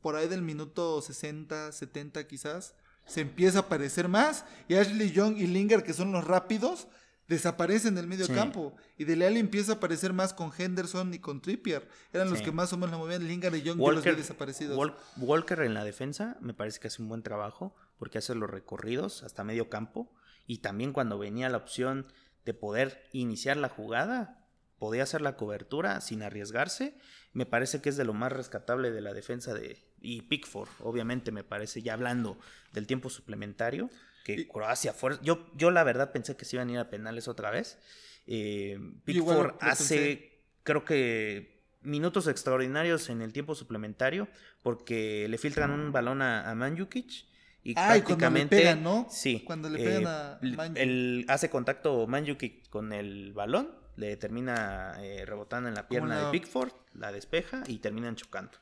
por 0.00 0.16
ahí 0.16 0.28
del 0.28 0.42
minuto 0.42 1.02
60, 1.02 1.72
70 1.72 2.26
quizás, 2.26 2.74
se 3.06 3.20
empieza 3.20 3.58
a 3.58 3.62
aparecer 3.62 4.08
más. 4.08 4.44
Y 4.68 4.74
Ashley 4.74 5.12
Young 5.12 5.36
y 5.38 5.46
Linger, 5.46 5.82
que 5.82 5.92
son 5.92 6.12
los 6.12 6.24
rápidos, 6.24 6.88
desaparecen 7.28 7.94
del 7.94 8.06
medio 8.06 8.26
campo. 8.28 8.74
Y 8.98 9.04
de 9.04 9.16
Leal 9.16 9.36
empieza 9.36 9.72
a 9.72 9.74
aparecer 9.76 10.12
más 10.12 10.34
con 10.34 10.52
Henderson 10.56 11.14
y 11.14 11.18
con 11.18 11.40
Trippier. 11.40 11.88
Eran 12.12 12.30
los 12.30 12.42
que 12.42 12.52
más 12.52 12.72
o 12.72 12.76
menos 12.76 12.90
la 12.90 12.98
movían. 12.98 13.26
Linger 13.26 13.54
y 13.54 13.62
Young 13.62 13.80
Walker, 13.80 14.12
los 14.12 14.16
desaparecidos. 14.18 14.92
Walker 15.16 15.60
en 15.60 15.74
la 15.74 15.84
defensa 15.84 16.36
me 16.40 16.54
parece 16.54 16.80
que 16.80 16.88
hace 16.88 17.02
un 17.02 17.08
buen 17.08 17.22
trabajo 17.22 17.74
porque 17.98 18.18
hace 18.18 18.34
los 18.34 18.50
recorridos 18.50 19.22
hasta 19.22 19.44
medio 19.44 19.68
campo 19.68 20.12
y 20.46 20.58
también 20.58 20.92
cuando 20.92 21.18
venía 21.18 21.48
la 21.48 21.56
opción 21.56 22.06
de 22.44 22.52
poder 22.52 23.08
iniciar 23.12 23.56
la 23.56 23.70
jugada, 23.70 24.46
podía 24.78 25.04
hacer 25.04 25.22
la 25.22 25.36
cobertura 25.36 26.00
sin 26.00 26.22
arriesgarse. 26.22 26.98
Me 27.32 27.46
parece 27.46 27.80
que 27.80 27.88
es 27.88 27.96
de 27.96 28.04
lo 28.04 28.12
más 28.12 28.32
rescatable 28.32 28.90
de 28.90 29.00
la 29.00 29.14
defensa 29.14 29.54
de 29.54 29.82
y 30.04 30.22
Pickford, 30.22 30.68
obviamente 30.80 31.32
me 31.32 31.42
parece 31.42 31.82
ya 31.82 31.94
hablando 31.94 32.38
del 32.72 32.86
tiempo 32.86 33.08
suplementario 33.08 33.90
que 34.24 34.48
Croacia 34.48 34.92
fue 34.92 35.18
yo 35.22 35.46
yo 35.54 35.70
la 35.70 35.84
verdad 35.84 36.12
pensé 36.12 36.36
que 36.36 36.44
se 36.44 36.56
iban 36.56 36.68
a 36.68 36.72
ir 36.72 36.78
a 36.78 36.90
penales 36.90 37.28
otra 37.28 37.50
vez. 37.50 37.78
Eh, 38.26 38.78
Pickford 39.04 39.56
hace 39.60 40.42
creo 40.62 40.84
que 40.84 41.62
minutos 41.82 42.26
extraordinarios 42.26 43.10
en 43.10 43.22
el 43.22 43.32
tiempo 43.32 43.54
suplementario 43.54 44.28
porque 44.62 45.26
le 45.28 45.38
filtran 45.38 45.70
un 45.70 45.92
balón 45.92 46.22
a, 46.22 46.50
a 46.50 46.54
Manjukic 46.54 47.26
y 47.62 47.74
prácticamente. 47.74 48.62
Cuando 48.62 48.76
le 48.76 48.82
¿no? 48.82 49.06
Sí. 49.10 49.42
Cuando 49.44 49.70
le 49.70 49.78
pegan 49.78 50.06
a 50.06 50.38
Manjukic. 50.40 50.76
El, 50.82 51.26
hace 51.28 51.50
contacto 51.50 52.06
Manjukic 52.06 52.68
con 52.68 52.92
el 52.92 53.32
balón, 53.32 53.70
le 53.96 54.16
termina 54.16 54.96
eh, 55.00 55.24
rebotando 55.26 55.68
en 55.68 55.74
la 55.74 55.88
pierna 55.88 56.26
de 56.26 56.30
Pickford, 56.30 56.72
la 56.94 57.12
despeja 57.12 57.62
y 57.66 57.78
terminan 57.78 58.16
chocando. 58.16 58.58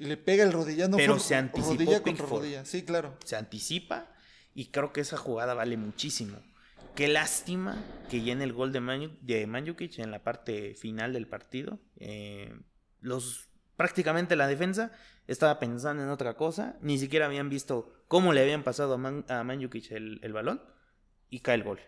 Y 0.00 0.04
le 0.06 0.16
pega 0.16 0.44
el 0.44 0.52
rodillando 0.52 0.96
Pero 0.96 1.18
se 1.18 1.34
anticipó 1.34 1.92
rodilla. 2.26 2.64
Sí, 2.64 2.84
claro. 2.84 3.18
Se 3.22 3.36
anticipa 3.36 4.06
y 4.54 4.66
creo 4.66 4.94
que 4.94 5.02
esa 5.02 5.18
jugada 5.18 5.52
vale 5.52 5.76
muchísimo. 5.76 6.38
Qué 6.94 7.06
lástima 7.06 7.84
que 8.08 8.22
ya 8.22 8.32
en 8.32 8.40
el 8.40 8.54
gol 8.54 8.72
de, 8.72 8.80
Manjukic, 9.46 9.98
en 9.98 10.10
la 10.10 10.24
parte 10.24 10.74
final 10.74 11.12
del 11.12 11.28
partido, 11.28 11.78
eh, 11.98 12.50
los 13.00 13.50
prácticamente 13.76 14.36
la 14.36 14.46
defensa 14.46 14.90
estaba 15.26 15.58
pensando 15.58 16.02
en 16.02 16.08
otra 16.08 16.34
cosa, 16.34 16.76
ni 16.80 16.98
siquiera 16.98 17.26
habían 17.26 17.50
visto 17.50 17.92
cómo 18.08 18.32
le 18.32 18.40
habían 18.40 18.64
pasado 18.64 18.94
a, 18.94 18.96
Man, 18.96 19.26
Manjukic 19.28 19.90
el, 19.92 20.32
balón 20.32 20.62
y 21.28 21.40
cae 21.40 21.56
el 21.56 21.62
gol. 21.62 21.80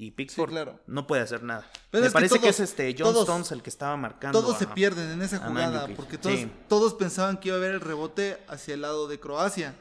Y 0.00 0.12
Pickford 0.12 0.54
no 0.86 1.06
puede 1.06 1.20
hacer 1.20 1.42
nada. 1.42 1.70
Me 1.92 2.10
parece 2.10 2.40
que, 2.40 2.48
es 2.48 2.58
este 2.58 2.96
John 2.98 3.14
Stones 3.14 3.52
el 3.52 3.62
que 3.62 3.68
estaba 3.68 3.98
marcando. 3.98 4.40
Todos 4.40 4.56
se 4.56 4.66
pierden 4.66 5.10
en 5.10 5.20
esa 5.20 5.40
jugada 5.40 5.88
porque 5.94 6.16
todos, 6.16 6.40
todos, 6.68 6.94
pensaban 6.94 7.38
que 7.38 7.48
iba 7.48 7.56
a 7.56 7.58
haber 7.58 7.72
el 7.72 7.82
rebote 7.82 8.38
hacia 8.48 8.72
el 8.72 8.80
lado 8.80 9.08
de 9.08 9.20
Croacia. 9.20 9.76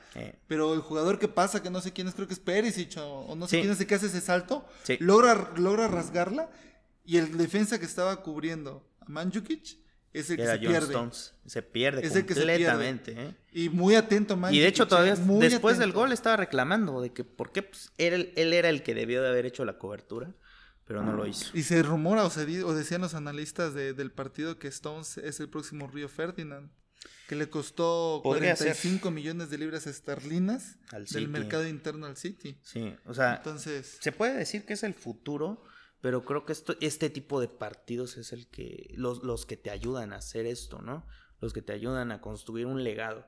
Pero 0.46 0.74
el 0.74 0.82
jugador 0.82 1.20
que 1.20 1.30
pasa, 1.30 1.64
que 1.64 1.70
no 1.70 1.80
sé 1.80 1.94
quién 1.94 2.10
es, 2.10 2.16
creo 2.16 2.28
que 2.28 2.34
es 2.34 2.40
Perisic 2.42 2.98
o, 2.98 3.34
no 3.38 3.48
sé 3.48 3.62
quién 3.62 3.72
es 3.72 3.80
el 3.80 3.88
que 3.88 3.96
hace 3.96 4.08
ese 4.08 4.20
salto, 4.20 4.66
logra, 5.00 5.54
logra 5.56 5.88
rasgarla 5.88 6.50
y 7.06 7.16
el 7.16 7.38
defensa 7.38 7.80
que 7.80 7.86
estaba 7.86 8.22
cubriendo 8.22 8.86
a 9.00 9.06
Manjukic 9.08 9.78
es 10.14 10.30
el 10.30 10.38
que 10.38 10.46
se 10.46 10.58
pierde. 10.60 10.88
Stones. 10.88 11.34
Se 11.46 11.62
pierde 11.62 12.06
Es 12.06 12.16
el 12.16 12.26
que 12.26 12.34
se 12.34 12.42
pierde. 12.42 12.66
completamente. 12.66 13.14
¿eh? 13.18 13.36
Y 13.52 13.70
muy 13.70 13.96
atento, 13.96 14.36
man. 14.38 14.54
Y 14.54 14.60
de 14.60 14.68
hecho 14.68 14.88
todavía 14.88 15.16
muy 15.16 15.40
después 15.48 15.78
del 15.78 15.92
gol 15.92 16.12
estaba 16.12 16.38
reclamando 16.38 17.02
de 17.02 17.12
que 17.14 17.24
por 17.24 17.52
qué 17.52 17.64
pues, 17.64 17.92
él, 17.98 18.34
él 18.36 18.54
era 18.54 18.70
el 18.70 18.84
que 18.84 18.94
debió 18.96 19.22
de 19.22 19.30
haber 19.30 19.46
hecho 19.46 19.66
la 19.66 19.78
cobertura, 19.78 20.34
pero 20.86 21.04
no 21.04 21.14
lo 21.14 21.28
hizo. 21.28 21.56
Y 21.58 21.64
se 21.64 21.82
rumora 21.84 22.24
o, 22.26 22.30
se 22.30 22.46
di- 22.46 22.62
o 22.62 22.74
decían 22.74 23.02
los 23.02 23.14
analistas 23.14 23.74
de- 23.74 23.94
del 23.94 24.12
partido 24.12 24.58
que 24.60 24.68
Stones 24.68 25.18
es 25.20 25.40
el 25.40 25.50
próximo 25.50 25.88
Río 25.88 26.10
Ferdinand. 26.10 26.72
Que 27.30 27.36
le 27.36 27.48
costó 27.48 28.20
Podría 28.24 28.56
ser. 28.56 28.68
45 28.70 29.12
millones 29.12 29.50
de 29.52 29.58
libras 29.60 29.86
esterlinas 29.88 30.78
Al 30.92 31.06
del 31.06 31.28
mercado 31.30 31.66
interno 31.68 32.08
al 32.08 32.18
City. 32.18 32.60
Sí, 32.64 32.94
o 33.06 33.14
sea, 33.14 33.36
Entonces, 33.36 34.00
se 34.02 34.12
puede 34.12 34.34
decir 34.36 34.66
que 34.66 34.74
es 34.74 34.84
el 34.84 34.96
futuro, 34.96 35.64
pero 36.02 36.24
creo 36.24 36.46
que 36.46 36.54
esto, 36.54 36.76
este 36.82 37.10
tipo 37.10 37.42
de 37.42 37.48
partidos 37.48 38.18
es 38.18 38.32
el 38.32 38.48
que 38.48 38.94
los, 38.96 39.24
los 39.24 39.46
que 39.46 39.58
te 39.58 39.70
ayudan 39.70 40.14
a 40.14 40.18
hacer 40.18 40.46
esto, 40.46 40.82
¿no? 40.82 41.06
Los 41.42 41.54
que 41.54 41.62
te 41.62 41.74
ayudan 41.74 42.12
a 42.12 42.22
construir 42.22 42.66
un 42.66 42.84
legado. 42.84 43.26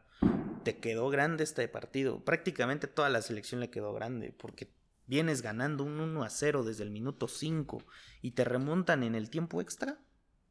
Te 0.63 0.79
quedó 0.79 1.09
grande 1.09 1.43
este 1.43 1.67
partido. 1.67 2.23
Prácticamente 2.23 2.87
toda 2.87 3.09
la 3.09 3.21
selección 3.21 3.59
le 3.59 3.69
quedó 3.69 3.93
grande 3.93 4.31
porque 4.31 4.73
vienes 5.07 5.41
ganando 5.41 5.83
un 5.83 5.99
1 5.99 6.23
a 6.23 6.29
0 6.29 6.63
desde 6.63 6.83
el 6.83 6.91
minuto 6.91 7.27
5 7.27 7.83
y 8.21 8.31
te 8.31 8.43
remontan 8.43 9.03
en 9.03 9.15
el 9.15 9.29
tiempo 9.29 9.61
extra. 9.61 9.99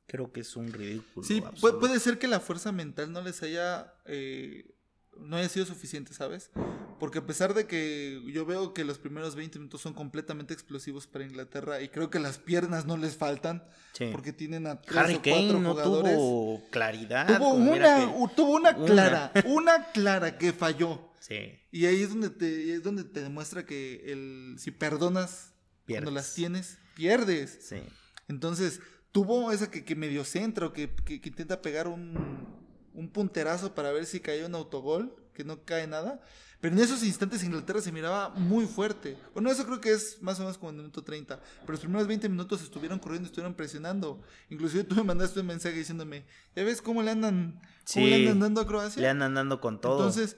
Creo 0.07 0.33
que 0.33 0.41
es 0.41 0.57
un 0.57 0.73
ridículo. 0.73 1.25
sí, 1.25 1.43
absoluto. 1.45 1.81
puede 1.81 2.01
ser 2.01 2.19
que 2.19 2.27
la 2.27 2.41
fuerza 2.41 2.73
mental 2.73 3.13
no 3.13 3.23
les 3.23 3.43
haya... 3.43 3.95
eh, 4.07 4.75
no 5.21 5.37
haya 5.37 5.49
sido 5.49 5.67
suficiente, 5.67 6.13
¿sabes? 6.15 6.51
Porque 6.99 7.19
a 7.19 7.27
pesar 7.27 7.55
de 7.55 7.67
que 7.67 8.21
yo 8.33 8.45
veo 8.45 8.75
que 8.75 8.85
los 8.85 8.99
primeros 8.99 9.35
20 9.35 9.59
minutos 9.59 9.81
son 9.81 9.95
completamente 9.95 10.53
explosivos 10.55 11.07
para 11.07 11.25
Inglaterra 11.25 11.81
y 11.81 11.89
creo 11.89 12.11
que 12.11 12.19
las 12.19 12.39
piernas 12.39 12.85
no 12.87 12.97
les 12.97 13.17
faltan 13.17 13.65
Sí. 13.93 14.09
porque 14.13 14.33
tienen 14.33 14.67
a 14.67 14.81
tres 14.83 14.97
Harry 14.99 15.15
o 15.15 15.23
cuatro 15.23 15.33
Kane 15.49 15.61
no 15.61 15.71
jugadores. 15.73 16.15
tuvo 16.15 16.71
claridad. 16.71 17.27
Tuvo 17.39 17.55
una, 17.55 17.97
que- 18.29 18.35
tuvo 18.37 18.53
una 18.57 18.75
clara, 18.77 19.33
una 19.47 19.85
clara 19.93 20.37
que 20.39 20.53
falló. 20.53 21.09
Sí, 21.21 21.37
Y 21.71 21.85
ahí 21.87 22.03
es 22.03 22.09
donde 22.11 22.31
te, 22.31 22.75
es 22.75 22.83
donde 22.83 23.05
te 23.05 23.21
demuestra 23.23 23.65
que 23.67 24.03
el, 24.13 24.57
si 24.59 24.71
perdonas 24.71 25.53
Pierdes. 25.85 26.05
cuando 26.05 26.11
las 26.21 26.35
tienes, 26.35 26.79
pierdes. 26.95 27.59
sí. 27.63 27.77
Entonces, 28.29 28.81
tuvo 29.13 29.51
esa 29.53 29.71
que, 29.71 29.85
que 29.85 29.97
medio 29.97 30.25
centro, 30.25 30.73
que, 30.73 30.89
que- 31.05 31.21
que 31.21 31.29
intenta 31.29 31.61
pegar 31.63 31.89
un, 31.89 32.15
un 32.95 33.09
punterazo 33.11 33.75
para 33.75 33.93
ver 33.93 34.07
si 34.07 34.21
cae 34.21 34.45
un 34.45 34.55
autogol, 34.55 35.15
que 35.35 35.45
no 35.45 35.65
cae 35.65 35.87
nada. 35.87 36.21
Pero 36.61 36.75
en 36.75 36.83
esos 36.83 37.03
instantes 37.03 37.43
Inglaterra 37.43 37.81
se 37.81 37.91
miraba 37.91 38.29
muy 38.31 38.67
fuerte. 38.67 39.17
Bueno, 39.33 39.51
eso 39.51 39.65
creo 39.65 39.81
que 39.81 39.93
es 39.93 40.21
más 40.21 40.39
o 40.39 40.43
menos 40.43 40.59
como 40.59 40.69
en 40.71 40.77
el 40.77 40.83
minuto 40.83 41.03
30. 41.03 41.41
Pero 41.61 41.73
los 41.73 41.81
primeros 41.81 42.07
20 42.07 42.29
minutos 42.29 42.61
estuvieron 42.63 42.99
corriendo, 42.99 43.27
estuvieron 43.27 43.55
presionando. 43.55 44.21
Inclusive 44.51 44.85
tú 44.85 44.95
me 44.97 45.03
mandaste 45.03 45.41
un 45.41 45.47
mensaje 45.47 45.77
diciéndome, 45.77 46.27
¿ya 46.55 46.63
ves 46.63 46.83
cómo 46.83 47.03
le 47.03 47.13
andan, 47.13 47.59
cómo 47.95 48.07
le 48.07 48.17
Sí, 48.17 48.23
andan 48.27 48.41
dando 48.41 48.61
a 48.61 48.67
Croacia? 48.67 49.01
Le 49.01 49.09
andan 49.09 49.33
dando 49.35 49.59
con 49.61 49.81
todo. 49.81 49.97
Entonces, 50.07 50.37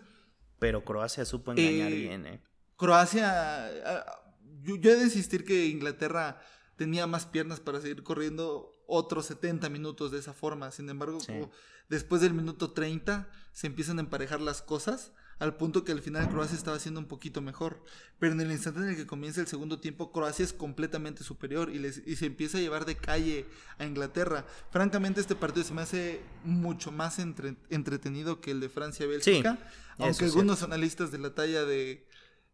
pero 0.61 0.85
Croacia 0.85 1.25
supo 1.25 1.51
engañar 1.51 1.91
Eh, 1.91 1.97
bien, 1.97 2.27
¿eh? 2.27 2.41
Croacia, 2.77 3.67
ah, 3.85 4.23
yo, 4.63 4.77
yo 4.77 4.93
he 4.93 4.97
de 4.97 5.05
insistir 5.05 5.45
que 5.45 5.67
Inglaterra 5.67 6.41
tenía 6.77 7.09
más 7.09 7.27
piernas 7.27 7.59
para 7.59 7.81
seguir 7.81 8.05
corriendo 8.05 8.72
otros 8.95 9.27
70 9.27 9.69
minutos 9.71 10.11
de 10.11 10.19
esa 10.19 10.33
forma. 10.35 10.71
Sin 10.71 10.89
embargo, 10.91 11.19
Sí. 11.21 11.27
como 11.29 11.51
después 11.89 12.21
del 12.23 12.35
minuto 12.35 12.73
30 12.73 13.29
se 13.53 13.67
empiezan 13.67 13.99
a 13.99 14.03
emparejar 14.03 14.41
las 14.41 14.61
cosas 14.63 15.13
al 15.39 15.57
punto 15.57 15.83
que 15.85 15.91
al 15.91 16.01
final 16.01 16.29
Croacia 16.29 16.57
estaba 16.57 16.77
haciendo 16.77 17.01
un 17.01 17.07
poquito 17.09 17.41
mejor. 17.41 17.83
Pero 18.21 18.33
en 18.35 18.41
el 18.43 18.53
instante 18.53 18.81
en 18.81 18.89
el 18.91 18.97
que 18.97 19.07
comienza 19.09 19.41
el 19.41 19.49
segundo 19.49 19.81
tiempo, 19.81 20.13
Croacia 20.13 20.45
es 20.45 20.53
completamente 20.53 21.25
superior 21.25 21.69
y, 21.71 21.81
les- 21.81 22.03
y 22.07 22.15
se 22.15 22.27
empieza 22.27 22.59
a 22.59 22.61
llevar 22.61 22.85
de 22.85 22.97
calle 22.97 23.47
a 23.79 23.85
Inglaterra. 23.85 24.45
Francamente, 24.71 25.21
este 25.21 25.35
partido 25.35 25.65
se 25.65 25.75
me 25.75 25.83
hace 25.83 26.21
mucho 26.45 26.93
más 26.93 27.19
entre- 27.19 27.57
entretenido 27.71 28.41
que 28.41 28.53
el 28.53 28.61
de 28.61 28.69
Francia-Bélgica. 28.69 29.59
aunque 29.99 30.25
algunos 30.27 30.63
analistas 30.63 31.11
de 31.13 31.19
la 31.19 31.35
talla 31.35 31.65
de, 31.65 32.07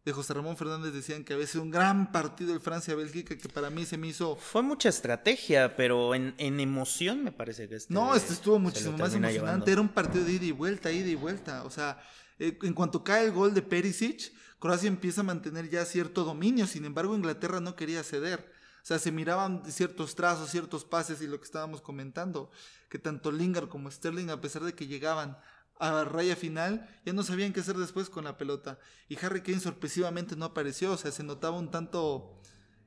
de 0.05 0.13
José 0.13 0.33
Ramón 0.33 0.55
Fernández 0.55 0.93
decían 0.93 1.23
que 1.23 1.33
había 1.33 1.45
sido 1.45 1.63
un 1.63 1.71
gran 1.71 2.11
partido 2.11 2.53
el 2.53 2.61
Francia-Bélgica 2.61 3.37
que 3.37 3.49
para 3.49 3.69
mí 3.69 3.85
se 3.85 3.97
me 3.97 4.07
hizo... 4.07 4.35
Fue 4.37 4.61
mucha 4.61 4.89
estrategia, 4.89 5.75
pero 5.75 6.15
en, 6.15 6.33
en 6.37 6.59
emoción 6.59 7.23
me 7.23 7.31
parece 7.31 7.67
que 7.67 7.75
este. 7.75 7.93
No, 7.93 8.15
este 8.15 8.33
estuvo 8.33 8.59
muchísimo 8.59 8.93
más 8.93 9.13
emocionante. 9.13 9.33
llevando. 9.33 9.71
Era 9.71 9.81
un 9.81 9.89
partido 9.89 10.23
de 10.23 10.33
ida 10.33 10.45
y 10.45 10.51
vuelta, 10.51 10.91
ida 10.91 11.09
y 11.09 11.15
vuelta. 11.15 11.63
O 11.63 11.69
sea, 11.69 12.01
eh, 12.39 12.57
en 12.61 12.73
cuanto 12.73 13.03
cae 13.03 13.25
el 13.25 13.31
gol 13.31 13.53
de 13.53 13.61
Perisic, 13.61 14.31
Croacia 14.59 14.87
empieza 14.87 15.21
a 15.21 15.25
mantener 15.25 15.69
ya 15.69 15.83
cierto 15.85 16.23
dominio. 16.23 16.65
Sin 16.65 16.85
embargo, 16.85 17.15
Inglaterra 17.15 17.59
no 17.59 17.75
quería 17.75 18.01
ceder. 18.03 18.51
O 18.81 18.85
sea, 18.89 18.99
se 18.99 19.11
miraban 19.11 19.63
ciertos 19.69 20.15
trazos, 20.15 20.49
ciertos 20.49 20.85
pases 20.85 21.21
y 21.21 21.27
lo 21.27 21.37
que 21.37 21.45
estábamos 21.45 21.81
comentando. 21.81 22.49
Que 22.89 22.97
tanto 22.97 23.31
Lingard 23.31 23.67
como 23.67 23.91
Sterling, 23.91 24.29
a 24.29 24.39
pesar 24.39 24.63
de 24.63 24.73
que 24.73 24.87
llegaban 24.87 25.37
a 25.79 26.03
raya 26.03 26.35
final, 26.35 26.87
ya 27.05 27.13
no 27.13 27.23
sabían 27.23 27.53
qué 27.53 27.61
hacer 27.61 27.77
después 27.77 28.09
con 28.09 28.25
la 28.25 28.37
pelota. 28.37 28.77
Y 29.07 29.17
Harry 29.25 29.41
Kane 29.41 29.59
sorpresivamente 29.59 30.35
no 30.35 30.45
apareció. 30.45 30.91
O 30.91 30.97
sea, 30.97 31.11
se 31.11 31.23
notaba 31.23 31.57
un 31.57 31.71
tanto 31.71 32.39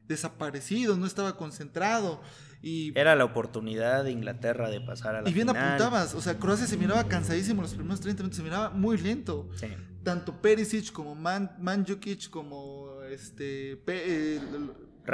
desaparecido, 0.07 0.97
no 0.97 1.07
estaba 1.07 1.37
concentrado. 1.37 2.21
Y 2.63 2.97
Era 2.97 3.17
la 3.17 3.25
oportunidad 3.25 4.05
de 4.05 4.13
Inglaterra 4.13 4.69
de 4.71 4.81
pasar 4.81 5.17
a 5.17 5.23
la 5.23 5.29
y 5.31 5.33
bien 5.33 5.49
final. 5.49 5.65
apuntabas, 5.67 6.15
o 6.15 6.21
sea, 6.21 6.39
Croacia 6.39 6.67
se 6.67 6.77
miraba 6.77 7.09
cansadísimo 7.09 7.63
los 7.63 7.75
primeros 7.75 8.01
30 8.01 8.23
minutos, 8.23 8.37
se 8.37 8.43
miraba 8.45 8.71
muy 8.71 8.99
lento. 8.99 9.49
Sí. 9.57 9.67
Tanto 10.05 10.41
Perisic 10.41 10.93
como 10.93 11.15
Man, 11.15 11.57
Mandzukic 11.61 12.31
como 12.31 13.03
este 13.11 13.77
Pe- 13.85 14.37
eh. 14.37 14.41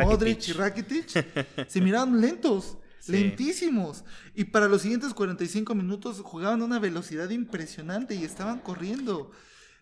Modric 0.04 0.48
y 0.48 0.52
Rakitic 0.52 1.06
se 1.68 1.80
miraban 1.80 2.20
lentos, 2.20 2.76
Sí. 3.08 3.12
lentísimos. 3.12 4.04
Y 4.34 4.44
para 4.44 4.68
los 4.68 4.82
siguientes 4.82 5.12
45 5.14 5.74
minutos 5.74 6.20
jugaban 6.22 6.62
a 6.62 6.64
una 6.64 6.78
velocidad 6.78 7.28
impresionante 7.30 8.14
y 8.14 8.24
estaban 8.24 8.60
corriendo. 8.60 9.30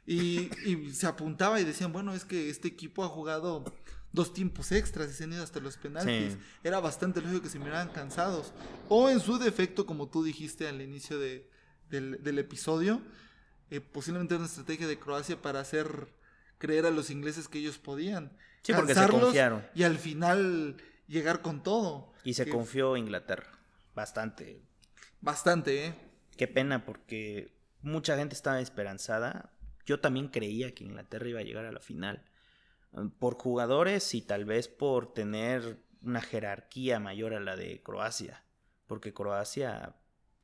Y, 0.07 0.51
y 0.65 0.93
se 0.95 1.07
apuntaba 1.07 1.61
y 1.61 1.65
decían, 1.65 1.93
bueno, 1.93 2.15
es 2.15 2.25
que 2.25 2.49
este 2.49 2.69
equipo 2.69 3.05
ha 3.05 3.09
jugado 3.09 3.65
dos 4.13 4.33
tiempos 4.33 4.73
extras 4.73 5.11
y 5.11 5.15
se 5.15 5.25
han 5.25 5.33
ido 5.33 5.43
hasta 5.43 5.61
los 5.61 5.77
penaltis. 5.77 6.33
Sí. 6.35 6.39
Era 6.65 6.81
bastante 6.81 7.21
lógico 7.21 7.43
que 7.43 7.49
se 7.51 7.59
miraban 7.59 7.89
cansados. 7.91 8.53
O 8.89 9.11
en 9.11 9.21
su 9.21 9.39
defecto, 9.39 9.85
como 9.85 10.09
tú 10.09 10.23
dijiste 10.25 10.69
al 10.69 10.81
inicio 10.81 11.19
de- 11.19 11.51
del, 11.91 12.23
del 12.23 12.39
episodio, 12.39 13.03
eh, 13.71 13.81
posiblemente 13.81 14.37
una 14.37 14.47
estrategia 14.47 14.87
de 14.87 14.99
Croacia 14.99 15.43
para 15.43 15.61
hacer 15.61 16.09
creer 16.59 16.87
a 16.87 16.91
los 16.91 17.11
ingleses 17.11 17.49
que 17.49 17.59
ellos 17.59 17.79
podían. 17.79 18.33
Sí, 18.63 18.73
porque 18.73 18.95
se 18.95 19.01
cansarlos 19.01 19.23
confiaron. 19.25 19.65
Y 19.75 19.83
al 19.83 19.99
final 19.99 20.77
llegar 21.09 21.43
con 21.43 21.63
todo. 21.63 22.13
Y 22.27 22.35
se 22.35 22.45
Que- 22.45 22.51
confió 22.51 22.97
Inglaterra. 22.97 23.47
Bastante. 23.95 24.61
Bastante, 25.21 25.87
¿eh? 25.87 25.95
Qué 26.37 26.49
pena 26.49 26.85
porque 26.85 27.57
mucha 27.83 28.17
gente 28.17 28.35
estaba 28.35 28.61
esperanzada. 28.61 29.53
Yo 29.87 30.01
también 30.01 30.29
creía 30.29 30.75
que 30.75 30.85
Inglaterra 30.85 31.29
iba 31.29 31.41
a 31.41 31.45
llegar 31.45 31.65
a 31.65 31.73
la 31.73 31.81
final. 31.81 32.25
Eh, 32.95 33.09
Por 33.19 33.37
jugadores 33.39 34.13
y 34.15 34.23
tal 34.23 34.45
vez 34.45 34.67
por 34.69 35.15
tener 35.15 35.79
una 36.03 36.21
jerarquía 36.21 36.99
mayor 36.99 37.33
a 37.33 37.41
la 37.41 37.55
de 37.57 37.81
Croacia. 37.83 38.45
Porque 38.87 39.15
Croacia, 39.15 39.95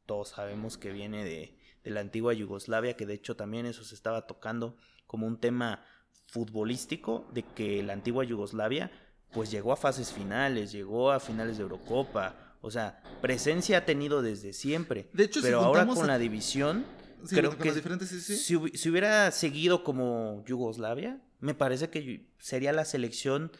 todos 0.06 0.28
sabemos 0.30 0.78
que 0.78 0.92
viene 0.92 1.24
de, 1.24 1.58
de 1.82 1.90
la 1.90 2.00
antigua 2.00 2.32
Yugoslavia, 2.32 2.96
que 2.96 3.06
de 3.06 3.14
hecho 3.14 3.34
también 3.36 3.66
eso 3.66 3.82
se 3.84 3.94
estaba 3.96 4.26
tocando 4.28 4.76
como 5.08 5.26
un 5.26 5.38
tema 5.40 5.84
futbolístico, 6.28 7.26
de 7.32 7.42
que 7.42 7.82
la 7.82 7.92
antigua 7.92 8.24
Yugoslavia 8.24 8.90
pues 9.32 9.50
llegó 9.50 9.72
a 9.72 9.76
fases 9.76 10.12
finales, 10.12 10.72
llegó 10.72 11.10
a 11.10 11.20
finales 11.20 11.56
de 11.56 11.62
Eurocopa. 11.62 12.56
O 12.60 12.70
sea, 12.70 13.02
presencia 13.20 13.78
ha 13.78 13.84
tenido 13.84 14.22
desde 14.22 14.52
siempre. 14.52 15.08
De 15.12 15.24
hecho, 15.24 15.40
si 15.40 15.46
pero 15.46 15.60
ahora 15.62 15.86
con 15.86 16.04
a- 16.04 16.06
la 16.06 16.18
división, 16.18 16.84
Sí, 17.24 17.36
creo 17.36 17.56
que 17.56 17.72
diferentes, 17.72 18.08
sí, 18.08 18.20
sí. 18.20 18.36
si, 18.36 18.76
si 18.76 18.90
hubiera 18.90 19.30
seguido 19.30 19.84
como 19.84 20.44
Yugoslavia, 20.46 21.20
me 21.40 21.54
parece 21.54 21.88
que 21.88 22.26
sería 22.38 22.72
la 22.72 22.84
selección 22.84 23.52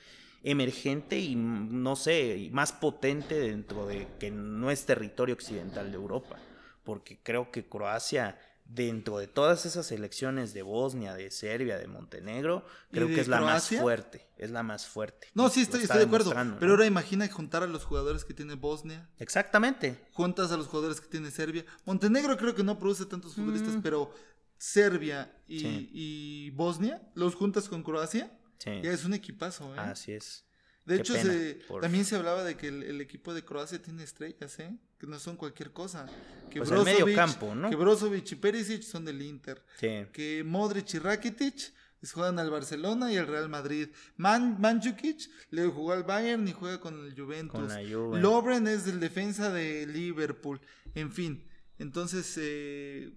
emergente 0.42 1.18
y 1.20 1.36
mm, 1.36 1.82
no 1.82 1.94
sé, 1.96 2.48
más 2.52 2.72
potente 2.72 3.38
dentro 3.38 3.86
de 3.86 4.08
que 4.18 4.30
no 4.32 4.70
es 4.70 4.84
territorio 4.84 5.34
occidental 5.34 5.90
de 5.90 5.96
Europa, 5.96 6.36
porque 6.84 7.18
creo 7.22 7.50
que 7.52 7.64
Croacia 7.64 8.36
dentro 8.74 9.18
de 9.18 9.26
todas 9.26 9.66
esas 9.66 9.86
selecciones 9.86 10.54
de 10.54 10.62
Bosnia, 10.62 11.14
de 11.14 11.30
Serbia, 11.30 11.78
de 11.78 11.86
Montenegro, 11.86 12.64
¿Y 12.90 12.94
creo 12.94 13.08
de 13.08 13.14
que 13.14 13.20
es 13.20 13.28
la 13.28 13.40
más 13.40 13.68
fuerte, 13.68 14.26
es 14.38 14.50
la 14.50 14.62
más 14.62 14.86
fuerte. 14.86 15.28
No, 15.34 15.48
sí, 15.50 15.62
estoy, 15.62 15.86
de 15.86 16.02
acuerdo. 16.02 16.32
Pero 16.58 16.72
ahora 16.72 16.86
imagina 16.86 17.28
juntar 17.28 17.62
a 17.62 17.66
los 17.66 17.84
jugadores 17.84 18.24
que 18.24 18.34
tiene 18.34 18.54
Bosnia, 18.54 19.08
Exactamente. 19.18 19.98
juntas 20.12 20.52
a 20.52 20.56
los 20.56 20.66
jugadores 20.68 21.00
que 21.00 21.08
tiene 21.08 21.30
Serbia. 21.30 21.64
Montenegro 21.84 22.36
creo 22.36 22.54
que 22.54 22.62
no 22.62 22.78
produce 22.78 23.04
tantos 23.06 23.34
futbolistas, 23.34 23.76
Mm. 23.76 23.82
pero 23.82 24.12
Serbia 24.58 25.32
y, 25.48 25.58
Sí. 25.60 25.90
y 25.92 26.50
Bosnia, 26.50 27.02
los 27.14 27.34
juntas 27.34 27.68
con 27.68 27.82
Croacia, 27.82 28.30
Sí. 28.58 28.70
ya 28.82 28.92
es 28.92 29.04
un 29.04 29.12
equipazo, 29.14 29.74
¿eh? 29.74 29.78
Así 29.80 30.12
es. 30.12 30.44
De 30.84 30.96
qué 30.96 31.00
hecho, 31.02 31.14
se- 31.14 31.54
por- 31.68 31.80
también 31.80 32.04
se 32.04 32.16
hablaba 32.16 32.42
de 32.44 32.56
que 32.56 32.68
el, 32.68 32.82
el 32.82 33.00
equipo 33.00 33.32
de 33.34 33.44
Croacia 33.44 33.80
tiene 33.80 34.02
estrellas, 34.02 34.58
¿eh? 34.58 34.76
Que 34.98 35.06
no 35.06 35.18
son 35.18 35.36
cualquier 35.36 35.72
cosa. 35.72 36.06
Que 36.50 36.58
Pues 36.58 36.70
el 36.70 36.82
medio 36.84 37.06
Brozovic- 37.06 37.14
campo, 37.14 37.54
¿no? 37.54 37.70
Que 37.70 37.76
Brozovic 37.76 38.32
y 38.32 38.34
Perisic 38.36 38.82
son 38.82 39.04
del 39.04 39.22
Inter. 39.22 39.64
Sí. 39.78 40.06
Que 40.12 40.42
Modric 40.44 40.94
y 40.94 40.98
Rakitic 40.98 41.72
juegan 42.12 42.38
al 42.40 42.50
Barcelona 42.50 43.12
y 43.12 43.16
al 43.16 43.28
Real 43.28 43.48
Madrid. 43.48 43.88
Man, 44.16 44.56
Mandzukic 44.60 45.30
le 45.50 45.66
jugó 45.66 45.92
al 45.92 46.02
Bayern 46.02 46.46
y 46.48 46.52
juega 46.52 46.80
con 46.80 47.04
el 47.06 47.14
Juventus. 47.20 47.52
Con 47.60 47.68
la 47.68 47.76
Juve. 47.76 48.20
Lobren 48.20 48.66
es 48.66 48.86
el 48.88 48.98
defensa 48.98 49.50
de 49.52 49.86
Liverpool. 49.86 50.60
En 50.96 51.12
fin, 51.12 51.48
entonces 51.78 52.34
eh, 52.40 53.12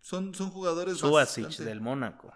son, 0.00 0.34
son 0.34 0.50
jugadores 0.50 1.02
bastante- 1.02 1.64
del 1.64 1.80
Mónaco. 1.82 2.32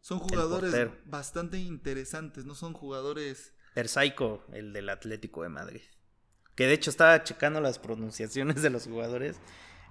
son 0.00 0.18
jugadores 0.20 0.72
bastante 1.06 1.58
interesantes, 1.58 2.44
no 2.44 2.54
son 2.54 2.72
jugadores 2.72 3.52
Persaico, 3.74 4.44
el 4.52 4.72
del 4.72 4.88
Atlético 4.88 5.42
de 5.42 5.48
Madrid. 5.48 5.82
Que 6.54 6.66
de 6.66 6.74
hecho 6.74 6.90
estaba 6.90 7.22
checando 7.24 7.60
las 7.60 7.78
pronunciaciones 7.78 8.62
de 8.62 8.70
los 8.70 8.84
jugadores 8.84 9.36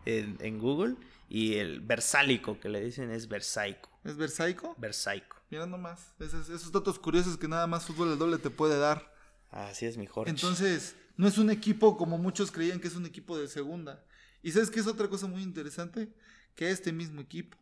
en, 0.06 0.38
en 0.40 0.60
Google. 0.60 0.96
Y 1.28 1.56
el 1.56 1.80
Versálico 1.80 2.60
que 2.60 2.70
le 2.70 2.82
dicen 2.82 3.10
es 3.10 3.28
Versaico. 3.28 3.90
¿Es 4.04 4.18
Versaico? 4.18 4.76
Versaico. 4.78 5.38
Mira 5.50 5.66
nomás, 5.66 6.14
esos, 6.20 6.50
esos 6.50 6.72
datos 6.72 7.00
curiosos 7.00 7.38
que 7.38 7.48
nada 7.48 7.68
más 7.68 7.86
fútbol 7.86 8.12
al 8.12 8.20
doble 8.20 8.38
te 8.38 8.50
puede 8.50 8.78
dar. 8.78 9.14
Así 9.50 9.86
es 9.86 9.98
mi 9.98 10.08
Jorge. 10.08 10.30
Entonces, 10.30 10.96
no 11.18 11.28
es 11.28 11.38
un 11.38 11.50
equipo 11.50 11.98
como 11.98 12.18
muchos 12.18 12.52
creían 12.52 12.80
que 12.80 12.88
es 12.88 12.96
un 12.96 13.06
equipo 13.06 13.38
de 13.38 13.48
segunda. 13.48 14.04
¿Y 14.42 14.52
sabes 14.52 14.72
qué 14.72 14.80
es 14.80 14.88
otra 14.88 15.08
cosa 15.08 15.28
muy 15.28 15.44
interesante? 15.44 16.14
Que 16.56 16.72
este 16.72 16.92
mismo 16.92 17.22
equipo 17.22 17.58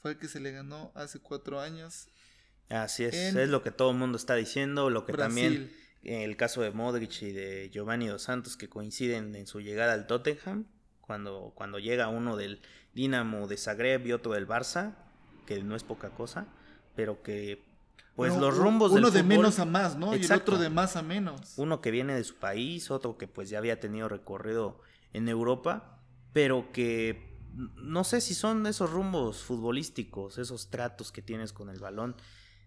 fue 0.00 0.12
el 0.12 0.18
que 0.18 0.28
se 0.28 0.40
le 0.40 0.52
ganó 0.52 0.92
hace 0.94 1.18
cuatro 1.18 1.60
años. 1.60 2.08
Así 2.70 3.04
es. 3.04 3.14
en 3.14 3.38
Es 3.38 3.48
lo 3.48 3.62
que 3.62 3.70
todo 3.70 3.90
el 3.90 3.96
mundo 3.98 4.16
está 4.16 4.34
diciendo. 4.34 4.88
Lo 4.90 5.04
que 5.04 5.12
también 5.12 5.70
en 6.02 6.22
el 6.22 6.36
caso 6.36 6.62
de 6.62 6.70
Modric 6.70 7.20
y 7.22 7.32
de 7.32 7.68
Giovanni 7.70 8.06
Dos 8.08 8.22
Santos 8.22 8.56
que 8.56 8.68
coinciden 8.68 9.34
en 9.36 9.46
su 9.46 9.60
llegada 9.60 9.92
al 9.92 10.06
Tottenham. 10.06 10.64
Cuando, 11.00 11.52
cuando 11.54 11.78
llega 11.78 12.08
uno 12.08 12.36
del 12.36 12.60
Dinamo 12.94 13.46
de 13.48 13.56
Zagreb 13.56 14.06
y 14.06 14.12
otro 14.12 14.32
del 14.32 14.46
Barça. 14.48 14.94
Que 15.46 15.62
no 15.62 15.74
es 15.76 15.82
poca 15.84 16.10
cosa. 16.10 16.46
Pero 16.96 17.22
que 17.22 17.68
pues 18.16 18.36
los 18.36 18.56
rumbos 18.56 18.92
Uno 18.92 19.10
del 19.10 19.14
de 19.14 19.20
fútbol- 19.20 19.38
menos 19.38 19.58
a 19.60 19.64
más, 19.64 19.96
¿no? 19.96 20.12
Y 20.12 20.16
el 20.16 20.22
Exacto. 20.22 20.52
otro 20.52 20.62
de 20.62 20.68
más 20.68 20.96
a 20.96 21.02
menos. 21.02 21.54
uno 21.56 21.80
que 21.80 21.90
viene 21.90 22.14
de 22.14 22.22
su 22.24 22.36
país, 22.36 22.90
otro 22.90 23.16
que 23.16 23.26
pues 23.26 23.48
ya 23.48 23.58
había 23.58 23.80
tenido 23.80 24.08
recorrido 24.08 24.80
en 25.14 25.28
Europa, 25.28 25.98
pero 26.34 26.70
que 26.72 27.38
no 27.76 28.04
sé 28.04 28.20
si 28.20 28.34
son 28.34 28.66
esos 28.66 28.90
rumbos 28.90 29.42
futbolísticos, 29.42 30.36
esos 30.38 30.68
tratos 30.70 31.12
que 31.12 31.22
tienes 31.22 31.52
con 31.54 31.70
el 31.70 31.78
balón, 31.80 32.14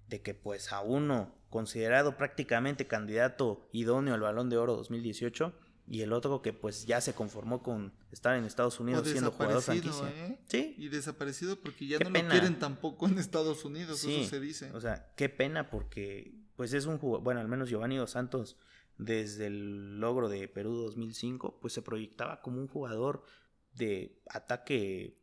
de 0.08 0.22
que 0.22 0.34
pues 0.34 0.72
a 0.72 0.82
uno 0.82 1.34
considerado 1.50 2.18
prácticamente 2.18 2.88
candidato 2.88 3.68
idóneo 3.72 4.14
al 4.16 4.22
balón 4.22 4.50
de 4.50 4.58
oro 4.58 4.76
2018 4.76 5.54
y 5.88 6.02
el 6.02 6.14
otro 6.14 6.42
que 6.42 6.54
pues 6.54 6.86
ya 6.86 7.02
se 7.02 7.14
conformó 7.14 7.62
con 7.62 7.94
estar 8.12 8.36
en 8.38 8.46
Estados 8.46 8.80
O 8.80 8.84
Unidos 8.84 9.08
siendo 9.08 9.32
jugador 9.32 9.62
franquicia. 9.62 10.10
¿eh? 10.10 10.40
Sí, 10.48 10.76
Y 10.78 10.88
desaparecido 10.90 11.60
porque 11.60 11.88
ya 11.88 11.98
Qué 11.98 12.06
no 12.06 12.14
pena. 12.14 12.30
lo 12.30 12.32
quieren 12.32 12.58
tampoco 12.60 13.08
en 13.08 13.18
Estados 13.20 13.66
Unidos, 13.66 14.00
Sí, 14.00 14.22
eso 14.22 14.30
se 14.30 14.40
dice. 14.40 14.72
O 14.72 14.80
sea, 14.82 15.14
qué 15.16 15.30
pena 15.30 15.70
porque 15.70 16.34
pues 16.56 16.74
es 16.74 16.86
un 16.86 16.98
jugador, 17.00 17.24
bueno, 17.24 17.42
al 17.42 17.48
menos 17.48 17.70
Giovanni 17.70 17.98
Dos 17.98 18.12
Santos 18.12 18.58
desde 18.98 19.48
el 19.48 20.00
logro 20.00 20.30
de 20.30 20.48
Perú 20.48 20.74
2005, 20.76 21.60
pues 21.60 21.74
se 21.74 21.82
proyectaba 21.82 22.42
como 22.42 22.60
un 22.62 22.68
jugador 22.68 23.24
de 23.74 24.22
ataque 24.30 25.20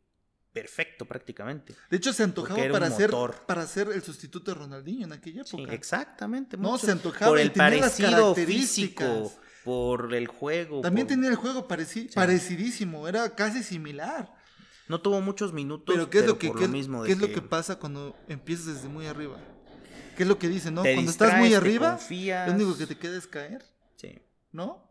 perfecto 0.53 1.05
prácticamente. 1.05 1.75
de 1.89 1.97
hecho, 1.97 2.11
se 2.13 2.23
antojaba 2.23 2.61
para 2.71 2.89
ser, 2.91 3.11
para 3.47 3.65
ser 3.67 3.89
el 3.89 4.01
sustituto 4.03 4.51
de 4.51 4.59
Ronaldinho 4.59 5.05
en 5.05 5.13
aquella 5.13 5.43
Sí, 5.43 5.57
época. 5.57 5.73
exactamente. 5.73 6.57
No, 6.57 6.71
mucho. 6.71 6.85
se 6.85 6.91
antojaba 6.91 7.31
por 7.31 7.39
el 7.39 7.51
parecido 7.51 8.35
físico, 8.35 9.31
por 9.63 10.13
el 10.13 10.27
juego. 10.27 10.81
También 10.81 11.07
por- 11.07 11.15
tenía 11.15 11.29
el 11.29 11.35
juego 11.35 11.67
pareci- 11.67 12.13
parecidísimo, 12.13 13.07
era 13.07 13.33
casi 13.35 13.63
similar. 13.63 14.33
No 14.87 14.99
tuvo 14.99 15.21
muchos 15.21 15.53
minutos, 15.53 15.95
Pero 15.95 16.09
¿qué 16.09 16.19
es 16.19 16.25
lo 16.25 16.37
que, 16.37 16.51
qué 16.51 16.61
lo 16.63 16.67
mismo 16.67 17.03
qué 17.03 17.13
es 17.13 17.17
lo 17.19 17.27
que 17.29 17.41
pasa 17.41 17.77
cuando 17.79 18.13
empiezas 18.27 18.65
desde 18.65 18.89
muy 18.89 19.07
arriba? 19.07 19.37
¿Qué 20.17 20.23
es 20.23 20.27
lo 20.29 20.37
que 20.37 20.49
dicen, 20.49 20.73
no? 20.73 20.83
te 20.83 20.93
Cuando 20.95 21.11
estás 21.11 21.37
muy 21.37 21.53
arriba, 21.53 21.91
confías. 21.91 22.49
lo 22.49 22.55
único 22.55 22.77
que 22.77 22.85
te 22.87 22.97
queda 22.97 23.17
es 23.17 23.25
caer, 23.25 23.63
Sí, 23.95 24.19
¿no? 24.51 24.90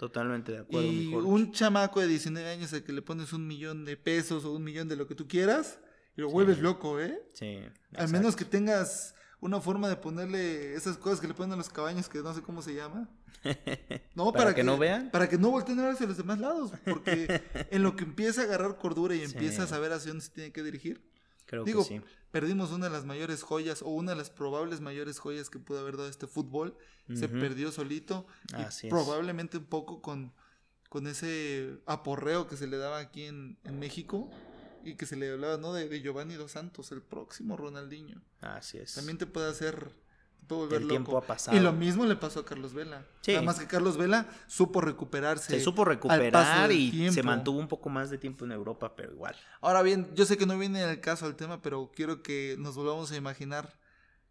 Totalmente 0.00 0.52
de 0.52 0.58
acuerdo. 0.60 0.86
Y 0.88 1.06
mi 1.08 1.14
un 1.14 1.52
chamaco 1.52 2.00
de 2.00 2.06
19 2.06 2.48
años 2.48 2.72
al 2.72 2.82
que 2.82 2.92
le 2.92 3.02
pones 3.02 3.34
un 3.34 3.46
millón 3.46 3.84
de 3.84 3.98
pesos 3.98 4.46
o 4.46 4.52
un 4.54 4.64
millón 4.64 4.88
de 4.88 4.96
lo 4.96 5.06
que 5.06 5.14
tú 5.14 5.28
quieras 5.28 5.78
y 6.16 6.22
lo 6.22 6.30
vuelves 6.30 6.58
loco, 6.58 6.98
¿eh? 6.98 7.22
Sí, 7.34 7.58
Al 7.94 8.08
menos 8.08 8.34
que 8.34 8.46
tengas 8.46 9.14
una 9.40 9.60
forma 9.60 9.88
de 9.90 9.96
ponerle 9.96 10.74
esas 10.74 10.96
cosas 10.96 11.20
que 11.20 11.28
le 11.28 11.34
ponen 11.34 11.52
a 11.52 11.56
los 11.56 11.68
caballos 11.68 12.08
que 12.08 12.18
no 12.22 12.32
sé 12.34 12.40
cómo 12.40 12.62
se 12.62 12.74
llama. 12.74 13.08
No, 14.14 14.32
¿Para 14.32 14.54
que 14.54 14.64
no 14.64 14.76
vean? 14.78 15.10
Para 15.10 15.28
que 15.28 15.38
no 15.38 15.50
volteen 15.50 15.78
a 15.80 15.82
ver 15.84 15.92
hacia 15.92 16.06
los 16.06 16.16
demás 16.16 16.38
lados. 16.40 16.72
Porque 16.84 17.42
en 17.70 17.82
lo 17.82 17.94
que 17.96 18.04
empieza 18.04 18.40
a 18.40 18.44
agarrar 18.44 18.76
cordura 18.78 19.14
y 19.14 19.18
Sí. 19.18 19.24
empieza 19.32 19.62
a 19.64 19.66
saber 19.66 19.92
hacia 19.92 20.08
dónde 20.10 20.24
se 20.24 20.30
tiene 20.30 20.50
que 20.52 20.62
dirigir, 20.62 21.02
Creo 21.50 21.64
Digo, 21.64 21.82
que 21.82 21.98
sí. 21.98 22.00
perdimos 22.30 22.70
una 22.70 22.86
de 22.86 22.92
las 22.92 23.04
mayores 23.04 23.42
joyas 23.42 23.82
o 23.82 23.88
una 23.88 24.12
de 24.12 24.16
las 24.18 24.30
probables 24.30 24.80
mayores 24.80 25.18
joyas 25.18 25.50
que 25.50 25.58
pudo 25.58 25.80
haber 25.80 25.96
dado 25.96 26.08
este 26.08 26.28
fútbol. 26.28 26.76
Se 27.12 27.28
perdió 27.28 27.72
solito. 27.72 28.24
y 28.56 28.62
Así 28.62 28.86
es. 28.86 28.90
probablemente 28.92 29.58
un 29.58 29.64
poco 29.64 30.00
con, 30.00 30.32
con 30.88 31.08
ese 31.08 31.80
aporreo 31.86 32.46
que 32.46 32.56
se 32.56 32.68
le 32.68 32.76
daba 32.76 32.98
aquí 32.98 33.24
en, 33.24 33.58
en 33.64 33.80
México 33.80 34.30
y 34.84 34.94
que 34.94 35.06
se 35.06 35.16
le 35.16 35.32
hablaba 35.32 35.56
¿no? 35.56 35.72
de, 35.72 35.88
de 35.88 36.00
Giovanni 36.02 36.34
Dos 36.36 36.52
Santos, 36.52 36.92
el 36.92 37.02
próximo 37.02 37.56
Ronaldinho. 37.56 38.22
Así 38.40 38.78
es. 38.78 38.94
También 38.94 39.18
te 39.18 39.26
puede 39.26 39.50
hacer, 39.50 39.90
puede 40.46 40.62
volver 40.62 40.76
El 40.78 40.82
loco. 40.88 40.90
tiempo 40.94 41.18
ha 41.18 41.22
pasado. 41.26 41.56
Y 41.56 41.60
lo 41.60 41.72
mismo 41.72 42.04
le 42.06 42.16
pasó 42.16 42.40
a 42.40 42.44
Carlos 42.44 42.74
Vela. 42.74 43.04
Sí. 43.20 43.32
Nada 43.32 43.44
más 43.44 43.58
que 43.58 43.66
Carlos 43.66 43.96
Vela 43.96 44.26
supo 44.46 44.80
recuperarse. 44.80 45.46
se 45.58 45.60
supo 45.60 45.82
al 45.82 45.88
recuperar 45.88 46.72
y 46.72 46.90
se 46.90 46.96
tiempo. 46.96 47.22
mantuvo 47.24 47.58
un 47.58 47.68
poco 47.68 47.88
más 47.88 48.10
de 48.10 48.18
tiempo 48.18 48.44
en 48.44 48.52
Europa, 48.52 48.94
pero 48.96 49.12
igual. 49.12 49.36
Ahora 49.60 49.82
bien, 49.82 50.08
yo 50.14 50.24
sé 50.26 50.36
que 50.36 50.46
no 50.46 50.58
viene 50.58 50.82
el 50.82 51.00
caso 51.00 51.26
al 51.26 51.36
tema, 51.36 51.62
pero 51.62 51.90
quiero 51.94 52.22
que 52.22 52.56
nos 52.58 52.74
volvamos 52.74 53.10
a 53.12 53.16
imaginar 53.16 53.78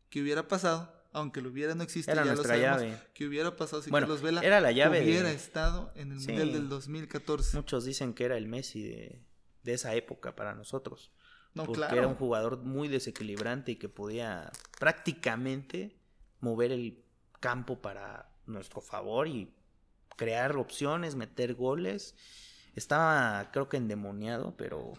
qué 0.10 0.22
hubiera 0.22 0.48
pasado, 0.48 0.94
aunque 1.14 1.42
lo 1.42 1.50
hubiera 1.50 1.74
no 1.76 1.84
existe, 1.84 2.12
Era 2.12 2.22
ya 2.24 2.32
lo 2.32 2.36
nuestra 2.36 2.56
sabemos, 2.58 2.82
llave. 2.82 3.02
qué 3.14 3.26
hubiera 3.28 3.56
pasado 3.56 3.82
si 3.82 3.90
Bueno, 3.90 4.06
Carlos 4.08 4.22
Vela 4.22 4.42
era 4.42 4.60
la 4.62 4.72
llave 4.72 5.00
de- 5.00 5.06
hubiera 5.06 5.32
estado 5.32 5.92
en 5.96 6.12
el 6.12 6.20
Sí. 6.20 6.28
Mundial 6.28 6.54
del 6.54 6.70
2014. 6.70 7.56
Muchos 7.58 7.86
dicen 7.86 8.14
que 8.14 8.26
era 8.26 8.38
el 8.38 8.48
Messi 8.48 8.84
de, 8.84 9.24
de 9.64 9.74
esa 9.74 9.94
época 9.96 10.36
para 10.36 10.54
nosotros. 10.56 11.12
no, 11.56 11.64
porque 11.66 11.80
claro. 11.80 11.98
era 11.98 12.08
un 12.08 12.14
jugador 12.16 12.58
muy 12.60 12.88
desequilibrante 12.90 13.72
y 13.72 13.76
que 13.78 13.90
podía 13.90 14.52
prácticamente 14.80 15.99
mover 16.42 16.72
el 16.72 17.04
campo 17.40 17.82
para 17.82 18.30
nuestro 18.46 18.82
favor 18.82 19.28
y 19.28 19.54
crear 20.16 20.56
opciones, 20.58 21.16
meter 21.16 21.54
goles. 21.56 22.16
Estaba, 22.76 23.50
creo 23.52 23.70
que 23.70 23.78
endemoniado, 23.78 24.56
pero 24.58 24.94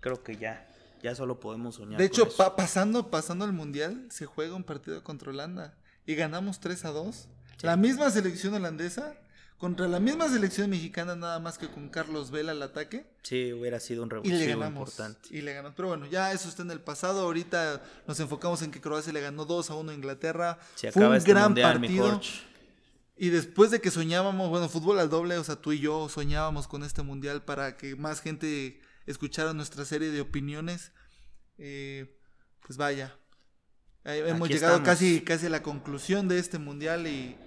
creo 0.00 0.22
que 0.22 0.36
ya, 0.36 0.66
ya 1.02 1.14
solo 1.14 1.40
podemos 1.40 1.76
soñar. 1.76 1.98
De 1.98 2.04
hecho, 2.06 2.28
pa- 2.36 2.56
pasando, 2.56 3.10
pasando 3.10 3.44
el 3.44 3.52
Mundial, 3.52 4.06
se 4.10 4.26
juega 4.26 4.54
un 4.54 4.64
partido 4.64 5.02
contra 5.02 5.30
Holanda 5.30 5.74
y 6.06 6.14
ganamos 6.14 6.60
3 6.60 6.84
a 6.84 6.90
2. 6.90 7.16
Sí. 7.16 7.28
La 7.66 7.76
misma 7.76 8.10
selección 8.10 8.54
holandesa 8.54 9.14
contra 9.58 9.88
la 9.88 10.00
misma 10.00 10.28
selección 10.28 10.68
mexicana, 10.70 11.16
nada 11.16 11.38
más 11.38 11.56
que 11.58 11.68
con 11.68 11.88
Carlos 11.88 12.30
Vela 12.30 12.52
al 12.52 12.62
ataque. 12.62 13.06
sí, 13.22 13.52
hubiera 13.52 13.80
sido 13.80 14.02
un 14.02 14.08
Y 14.24 14.28
le 14.30 14.46
revulsivo 14.46 14.58
ganamos. 14.60 14.88
importante. 14.90 15.28
Y 15.36 15.40
le 15.40 15.52
ganamos. 15.54 15.74
Pero 15.76 15.88
bueno, 15.88 16.06
ya 16.06 16.32
eso 16.32 16.48
está 16.48 16.62
en 16.62 16.70
el 16.70 16.80
pasado. 16.80 17.22
Ahorita 17.22 17.82
nos 18.06 18.20
enfocamos 18.20 18.62
en 18.62 18.70
que 18.70 18.80
Croacia 18.80 19.12
le 19.12 19.20
ganó 19.20 19.44
2 19.44 19.70
a 19.70 19.74
1 19.74 19.92
a 19.92 19.94
Inglaterra. 19.94 20.58
Se 20.74 20.92
Fue 20.92 21.02
acaba 21.02 21.12
un 21.12 21.16
este 21.18 21.30
gran 21.30 21.44
mundial, 21.46 21.72
partido. 21.80 22.20
Y 23.16 23.30
después 23.30 23.70
de 23.70 23.80
que 23.80 23.90
soñábamos, 23.90 24.50
bueno, 24.50 24.68
fútbol 24.68 24.98
al 24.98 25.08
doble, 25.08 25.38
o 25.38 25.44
sea, 25.44 25.56
tú 25.56 25.72
y 25.72 25.78
yo 25.80 26.08
soñábamos 26.10 26.68
con 26.68 26.84
este 26.84 27.02
mundial 27.02 27.42
para 27.44 27.76
que 27.78 27.96
más 27.96 28.20
gente 28.20 28.78
escuchara 29.06 29.54
nuestra 29.54 29.84
serie 29.86 30.10
de 30.10 30.20
opiniones. 30.20 30.92
eh, 31.58 32.12
pues 32.66 32.76
vaya, 32.76 33.16
eh, 34.04 34.22
hemos 34.26 34.46
Aquí 34.48 34.54
llegado 34.54 34.74
estamos. 34.76 34.86
casi, 34.98 35.20
casi 35.22 35.46
a 35.46 35.50
la 35.50 35.62
conclusión 35.62 36.28
de 36.28 36.38
este 36.38 36.58
mundial 36.58 37.06
y 37.06 37.38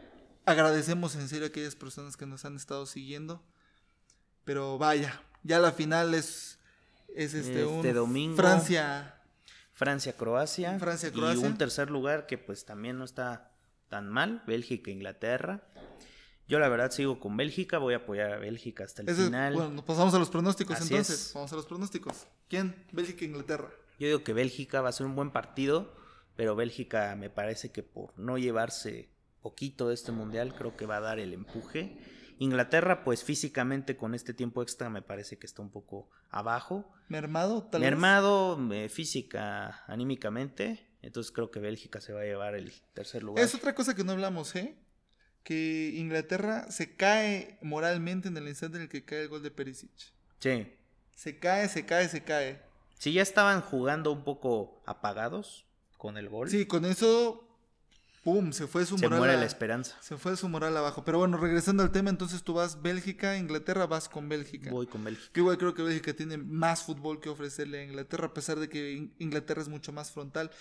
agradecemos 0.50 1.16
en 1.16 1.28
serio 1.30 1.46
a 1.46 1.48
aquellas 1.50 1.76
personas 1.76 2.18
que 2.18 2.26
nos 2.26 2.46
han 2.46 2.56
estado 2.56 2.86
siguiendo. 2.86 3.42
Pero 4.44 4.78
vaya, 4.78 5.22
ya 5.44 5.60
la 5.60 5.72
final 5.72 6.14
es, 6.14 6.60
es 7.16 7.34
este, 7.34 7.62
Este 7.62 7.66
un 7.66 7.94
domingo. 7.94 8.36
Francia. 8.36 9.16
Francia-Croacia. 9.74 10.78
Francia-Croacia. 10.80 11.42
Y 11.42 11.46
un 11.46 11.58
tercer 11.58 11.90
lugar 11.90 12.26
que 12.28 12.38
pues 12.38 12.66
también 12.66 12.98
no 12.98 13.06
está 13.06 13.52
tan 13.88 14.10
mal, 14.10 14.44
Bélgica-Inglaterra. 14.46 15.64
Yo 16.48 16.60
la 16.60 16.68
verdad 16.68 16.92
sigo 16.92 17.20
con 17.20 17.38
Bélgica, 17.38 17.78
voy 17.78 17.94
a 17.94 17.98
apoyar 17.98 18.34
a 18.34 18.38
Bélgica 18.40 18.84
hasta 18.84 19.04
el 19.04 19.10
Ese 19.10 19.22
es- 19.22 19.26
final. 19.28 19.54
bueno, 19.54 19.70
nos 19.70 19.86
pasamos 19.86 20.14
a 20.14 20.20
los 20.20 20.30
pronósticos 20.30 20.76
Así 20.78 20.90
entonces. 20.94 21.28
es. 21.28 21.34
Vamos 21.34 21.54
a 21.54 21.56
los 21.56 21.66
pronósticos. 21.66 22.26
¿Quién? 22.50 22.76
Bélgica 22.92 23.24
Inglaterra. 23.24 23.70
Yo 24.00 24.08
digo 24.08 24.24
que 24.24 24.34
Bélgica 24.34 24.82
va 24.82 24.90
a 24.90 24.92
ser 24.92 25.06
un 25.06 25.16
buen 25.16 25.32
partido, 25.32 25.94
pero 26.36 26.56
Bélgica 26.56 27.16
me 27.16 27.30
parece 27.30 27.72
que 27.72 27.84
por 27.84 28.18
no 28.18 28.38
llevarse 28.38 29.10
poquito 29.42 29.88
de 29.88 29.94
este 29.94 30.12
mundial, 30.12 30.54
creo 30.56 30.76
que 30.76 30.86
va 30.86 30.98
a 30.98 31.02
dar 31.02 31.20
el 31.20 31.34
empuje. 31.34 31.98
Inglaterra, 32.40 33.04
pues 33.04 33.24
físicamente 33.24 33.98
con 33.98 34.16
este 34.16 34.34
tiempo 34.34 34.64
extra 34.64 34.90
me 34.90 35.02
parece 35.02 35.38
que 35.38 35.46
está 35.46 35.62
un 35.62 35.72
poco 35.72 36.10
abajo. 36.30 36.90
Mermado, 37.10 37.64
tal 37.64 37.82
vez. 37.82 37.90
Mermado 37.90 38.58
eh, 38.74 38.88
física, 38.90 39.84
anímicamente. 39.88 40.88
Entonces 41.02 41.32
creo 41.32 41.52
que 41.52 41.60
Bélgica 41.60 42.02
se 42.02 42.14
va 42.14 42.22
a 42.22 42.26
llevar 42.26 42.56
el 42.56 42.72
tercer 42.94 43.24
lugar. 43.24 43.44
Es 43.44 43.56
otra 43.56 43.76
cosa 43.76 43.96
que 43.96 44.04
no 44.04 44.14
hablamos, 44.14 44.56
¿eh? 44.56 44.78
Que 45.44 45.94
Inglaterra 45.96 46.70
se 46.72 46.96
cae 46.96 47.58
moralmente 47.62 48.28
en 48.28 48.38
el 48.38 48.48
instante 48.48 48.78
en 48.78 48.84
el 48.84 48.90
que 48.90 49.04
cae 49.04 49.24
el 49.24 49.30
gol 49.30 49.44
de 49.44 49.52
Perisic. 49.52 49.92
Sí. 50.40 50.74
Se 51.16 51.40
cae, 51.40 51.68
se 51.68 51.86
cae, 51.86 52.08
se 52.08 52.24
cae. 52.24 52.62
Si 52.98 53.14
ya 53.14 53.22
estaban 53.22 53.62
jugando 53.62 54.12
un 54.12 54.24
poco 54.24 54.82
apagados, 54.86 55.66
con 56.00 56.18
el 56.18 56.30
gol. 56.30 56.50
Sí, 56.50 56.66
con 56.66 56.86
eso, 56.86 57.49
pum, 58.34 58.52
se 58.52 58.68
fue 58.68 58.86
su 58.86 58.98
se 58.98 59.06
moral. 59.06 59.20
muere 59.20 59.34
a- 59.34 59.38
la 59.38 59.46
esperanza. 59.46 59.98
Se 60.02 60.18
fue 60.18 60.36
su 60.38 60.48
moral 60.50 60.76
abajo. 60.78 61.04
Pero 61.04 61.18
bueno, 61.20 61.38
regresando 61.38 61.82
al 61.84 61.92
tema, 61.92 62.10
entonces 62.10 62.44
tú 62.44 62.54
vas 62.54 62.82
Bélgica, 62.82 63.38
Inglaterra, 63.38 63.86
vas 63.88 64.08
con 64.10 64.30
Bélgica. 64.30 64.70
Voy 64.72 64.88
con 64.88 65.04
Bélgica. 65.04 65.32
Que 65.34 65.40
igual 65.40 65.58
creo 65.58 65.74
que 65.74 65.82
Bélgica 65.84 66.14
tiene 66.14 66.38
más 66.38 66.84
fútbol 66.84 67.20
que 67.20 67.30
ofrecerle 67.30 67.80
a 67.80 67.84
Inglaterra, 67.84 68.28
a 68.28 68.34
pesar 68.34 68.60
de 68.60 68.70
que 68.70 68.92
In- 68.94 69.14
Inglaterra 69.20 69.62
es 69.62 69.68
mucho 69.70 69.92
más 69.92 70.12
frontal. 70.12 70.52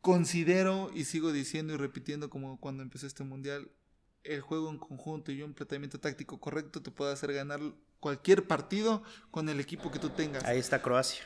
Considero 0.00 0.90
y 0.94 1.04
sigo 1.04 1.32
diciendo 1.32 1.74
y 1.74 1.76
repitiendo 1.76 2.30
como 2.30 2.58
cuando 2.60 2.82
empezó 2.82 3.06
este 3.06 3.24
mundial, 3.24 3.70
el 4.24 4.40
juego 4.40 4.70
en 4.70 4.78
conjunto 4.78 5.32
y 5.32 5.42
un 5.42 5.54
planteamiento 5.54 5.98
táctico 5.98 6.38
correcto 6.40 6.82
te 6.82 6.90
puede 6.90 7.12
hacer 7.12 7.32
ganar 7.32 7.60
cualquier 8.00 8.46
partido 8.46 9.02
con 9.30 9.48
el 9.48 9.58
equipo 9.60 9.90
que 9.90 9.98
tú 9.98 10.10
tengas. 10.10 10.44
Ahí 10.44 10.58
está 10.58 10.80
Croacia. 10.82 11.24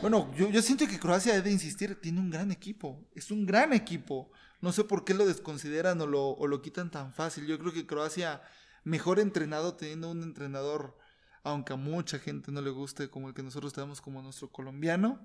Bueno, 0.00 0.32
yo, 0.34 0.48
yo 0.50 0.62
siento 0.62 0.86
que 0.86 0.98
Croacia 0.98 1.34
debe 1.34 1.50
insistir, 1.50 2.00
tiene 2.00 2.20
un 2.20 2.30
gran 2.30 2.50
equipo, 2.50 3.06
es 3.14 3.30
un 3.30 3.44
gran 3.44 3.72
equipo. 3.72 4.30
No 4.62 4.72
sé 4.72 4.84
por 4.84 5.04
qué 5.04 5.14
lo 5.14 5.26
desconsideran 5.26 6.00
o 6.00 6.06
lo, 6.06 6.28
o 6.30 6.46
lo 6.46 6.62
quitan 6.62 6.90
tan 6.90 7.12
fácil. 7.12 7.46
Yo 7.46 7.58
creo 7.58 7.72
que 7.72 7.86
Croacia, 7.86 8.42
mejor 8.84 9.18
entrenado, 9.18 9.74
teniendo 9.74 10.10
un 10.10 10.22
entrenador, 10.22 10.96
aunque 11.42 11.74
a 11.74 11.76
mucha 11.76 12.18
gente 12.18 12.50
no 12.50 12.62
le 12.62 12.70
guste 12.70 13.08
como 13.10 13.28
el 13.28 13.34
que 13.34 13.42
nosotros 13.42 13.72
tenemos 13.72 14.00
como 14.00 14.22
nuestro 14.22 14.50
colombiano, 14.50 15.20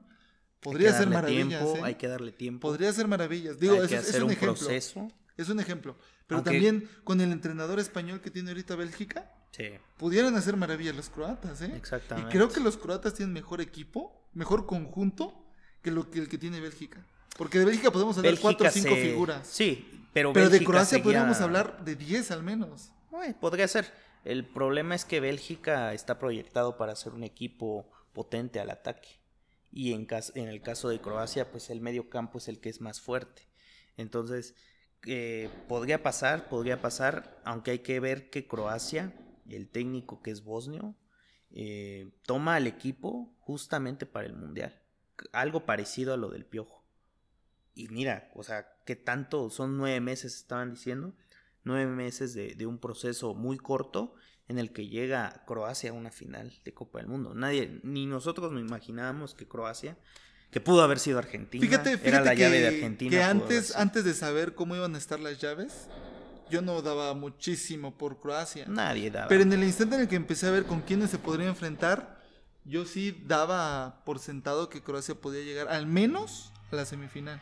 podría 0.60 0.94
ser 0.94 1.10
maravillas. 1.10 1.48
tiempo, 1.62 1.78
¿eh? 1.78 1.82
Hay 1.84 1.96
que 1.96 2.08
darle 2.08 2.32
tiempo. 2.34 2.68
Podría 2.68 2.92
ser 2.92 3.08
maravillas. 3.08 3.60
Digo, 3.60 3.76
hay 3.76 3.82
es, 3.82 3.88
que 3.88 3.96
es 3.96 4.10
hacer 4.10 4.24
un, 4.24 4.28
un, 4.28 4.32
ejemplo. 4.34 4.56
proceso. 4.56 5.08
Es 5.38 5.50
un 5.50 5.60
ejemplo. 5.60 5.98
Pero 6.28 6.38
Aunque- 6.40 6.52
también 6.52 6.90
con 7.04 7.22
el 7.22 7.32
entrenador 7.32 7.80
español 7.80 8.20
que 8.22 8.32
tiene 8.32 8.50
ahorita 8.52 8.76
Bélgica, 8.76 9.32
Sí, 9.56 9.70
pudieran 9.98 10.36
hacer 10.36 10.58
maravillas 10.58 10.96
los 10.96 11.10
croatas, 11.10 11.62
¿eh? 11.62 11.72
exactamente. 11.76 12.30
Y 12.30 12.34
creo 12.34 12.50
que 12.50 12.60
los 12.60 12.76
croatas 12.78 13.14
tienen 13.14 13.32
mejor 13.34 13.62
equipo, 13.62 14.28
mejor 14.34 14.66
conjunto 14.66 15.46
que 15.82 15.92
lo 15.92 16.10
que 16.12 16.20
el 16.20 16.28
que 16.28 16.38
tiene 16.38 16.60
Bélgica. 16.60 17.06
Porque 17.38 17.60
de 17.60 17.66
Bélgica 17.66 17.92
podemos 17.92 18.18
hablar 18.18 18.32
Bélgica 18.34 18.48
cuatro 18.50 18.68
o 18.68 18.72
cinco 18.72 18.96
se- 18.96 19.02
figuras. 19.02 19.48
Sí, 19.48 20.08
pero, 20.14 20.34
pero 20.34 20.50
de 20.50 20.64
Croacia 20.64 20.98
seguía- 20.98 21.04
podríamos 21.04 21.40
hablar 21.42 21.84
de 21.86 21.96
10 21.96 22.32
al 22.32 22.44
menos. 22.44 22.92
Podría 23.40 23.68
ser. 23.68 23.92
El 24.26 24.46
problema 24.46 24.96
es 24.96 25.06
que 25.06 25.20
Bélgica 25.20 25.94
está 25.94 26.18
proyectado 26.20 26.76
para 26.78 26.96
ser 26.96 27.14
un 27.14 27.24
equipo 27.24 27.90
potente 28.14 28.60
al 28.60 28.70
ataque. 28.72 29.08
Y 29.72 29.94
en, 29.94 30.08
en 30.36 30.48
el 30.48 30.62
caso 30.62 30.90
de 30.90 31.00
Croacia, 31.00 31.52
pues 31.52 31.70
el 31.70 31.80
medio 31.82 32.10
campo 32.10 32.40
es 32.40 32.48
el 32.48 32.60
que 32.60 32.70
es 32.70 32.82
más 32.82 33.00
fuerte. 33.02 33.48
Entonces, 33.98 34.56
eh, 35.06 35.50
podría 35.68 36.02
pasar, 36.02 36.50
podría 36.50 36.82
pasar, 36.82 37.40
aunque 37.46 37.72
hay 37.72 37.80
que 37.80 38.00
ver 38.00 38.30
que 38.30 38.48
Croacia, 38.48 39.14
el 39.50 39.70
técnico 39.70 40.22
que 40.22 40.32
es 40.32 40.44
bosnio, 40.44 40.96
eh, 41.52 42.12
toma 42.24 42.56
al 42.56 42.68
equipo 42.68 43.36
justamente 43.40 44.06
para 44.06 44.28
el 44.28 44.34
Mundial. 44.34 44.82
Algo 45.32 45.66
parecido 45.66 46.14
a 46.14 46.18
lo 46.18 46.30
del 46.30 46.46
Piojo. 46.46 46.84
Y 47.74 47.88
mira, 47.90 48.32
o 48.36 48.44
sea, 48.44 48.68
que 48.86 48.96
tanto 48.96 49.50
son 49.50 49.78
nueve 49.78 50.00
meses, 50.00 50.36
estaban 50.36 50.72
diciendo, 50.72 51.14
nueve 51.64 51.88
meses 51.88 52.34
de, 52.34 52.56
de 52.56 52.66
un 52.66 52.80
proceso 52.80 53.34
muy 53.34 53.58
corto 53.58 54.16
en 54.48 54.60
el 54.60 54.72
que 54.72 54.88
llega 54.88 55.44
Croacia 55.48 55.90
a 55.90 55.94
una 55.94 56.12
final 56.12 56.54
de 56.64 56.74
Copa 56.74 57.00
del 57.00 57.08
Mundo. 57.08 57.34
Nadie, 57.34 57.80
ni 57.84 58.06
nosotros 58.06 58.52
nos 58.52 58.62
imaginábamos 58.62 59.34
que 59.34 59.48
Croacia, 59.48 59.98
que 60.52 60.62
pudo 60.62 60.84
haber 60.84 61.00
sido 61.00 61.18
Argentina, 61.18 61.62
Fíjate, 61.62 61.92
era 61.92 62.00
fíjate 62.00 62.26
la 62.26 62.36
que, 62.36 62.42
llave 62.42 62.60
de 62.60 62.68
Argentina. 62.68 63.12
que 63.12 63.24
antes, 63.24 63.76
antes 63.76 64.04
de 64.06 64.14
saber 64.14 64.56
cómo 64.56 64.76
iban 64.76 64.96
a 64.96 64.98
estar 64.98 65.20
las 65.20 65.40
llaves, 65.40 65.90
yo 66.50 66.62
no 66.62 66.82
daba 66.82 67.14
muchísimo 67.14 67.98
por 67.98 68.20
Croacia. 68.20 68.66
Nadie 68.68 69.12
daba. 69.12 69.28
Pero 69.28 69.44
en 69.44 69.54
el 69.54 69.64
instante 69.64 69.96
en 69.96 70.02
el 70.02 70.08
que 70.08 70.16
empecé 70.16 70.48
a 70.48 70.52
ver 70.52 70.66
con 70.66 70.82
quiénes 70.82 71.10
se 71.10 71.18
podría 71.18 71.48
enfrentar, 71.48 72.22
yo 72.64 72.86
sí 72.86 73.24
daba 73.26 74.04
por 74.06 74.20
sentado 74.20 74.70
que 74.70 74.82
Croacia 74.82 75.16
podía 75.16 75.44
llegar 75.44 75.68
al 75.70 75.86
menos 75.88 76.52
a 76.72 76.76
la 76.76 76.86
semifinal. 76.86 77.42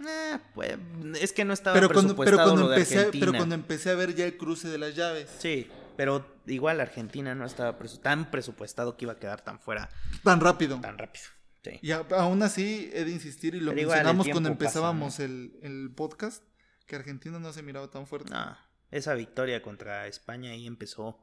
Eh, 0.00 0.38
pues, 0.54 0.76
es 1.20 1.32
que 1.32 1.44
no 1.44 1.52
estaba 1.52 1.74
Pero 1.74 1.88
cuando, 1.88 2.14
pero, 2.14 2.22
presupuestado 2.36 2.50
cuando 2.50 2.62
lo 2.62 2.68
de 2.70 2.76
empecé, 2.76 2.98
Argentina. 2.98 3.26
pero 3.26 3.36
cuando 3.38 3.54
empecé 3.56 3.90
a 3.90 3.94
ver 3.96 4.14
ya 4.14 4.24
el 4.26 4.36
cruce 4.36 4.68
de 4.68 4.78
las 4.78 4.94
llaves, 4.94 5.28
Sí, 5.40 5.68
pero 5.96 6.24
igual 6.46 6.80
Argentina 6.80 7.34
no 7.34 7.44
estaba 7.44 7.76
presu- 7.78 8.00
tan 8.00 8.30
presupuestado 8.30 8.96
que 8.96 9.06
iba 9.06 9.14
a 9.14 9.18
quedar 9.18 9.40
tan 9.40 9.58
fuera 9.58 9.88
tan 10.22 10.40
rápido. 10.40 10.80
tan 10.80 10.98
rápido. 10.98 11.24
Sí. 11.64 11.80
Y 11.82 11.90
aún 11.90 12.42
así 12.44 12.88
he 12.94 13.04
de 13.04 13.10
insistir 13.10 13.56
y 13.56 13.60
lo 13.60 13.72
Pero 13.74 13.88
mencionamos 13.88 14.28
cuando 14.28 14.50
pasa, 14.50 14.52
empezábamos 14.52 15.18
el, 15.18 15.58
el 15.62 15.90
podcast, 15.94 16.44
que 16.88 16.96
Argentina 16.96 17.38
no 17.38 17.52
se 17.52 17.62
miraba 17.62 17.88
tan 17.88 18.06
fuerte. 18.08 18.30
No, 18.30 18.58
esa 18.90 19.14
victoria 19.14 19.62
contra 19.62 20.08
España 20.08 20.50
ahí 20.50 20.66
empezó 20.66 21.22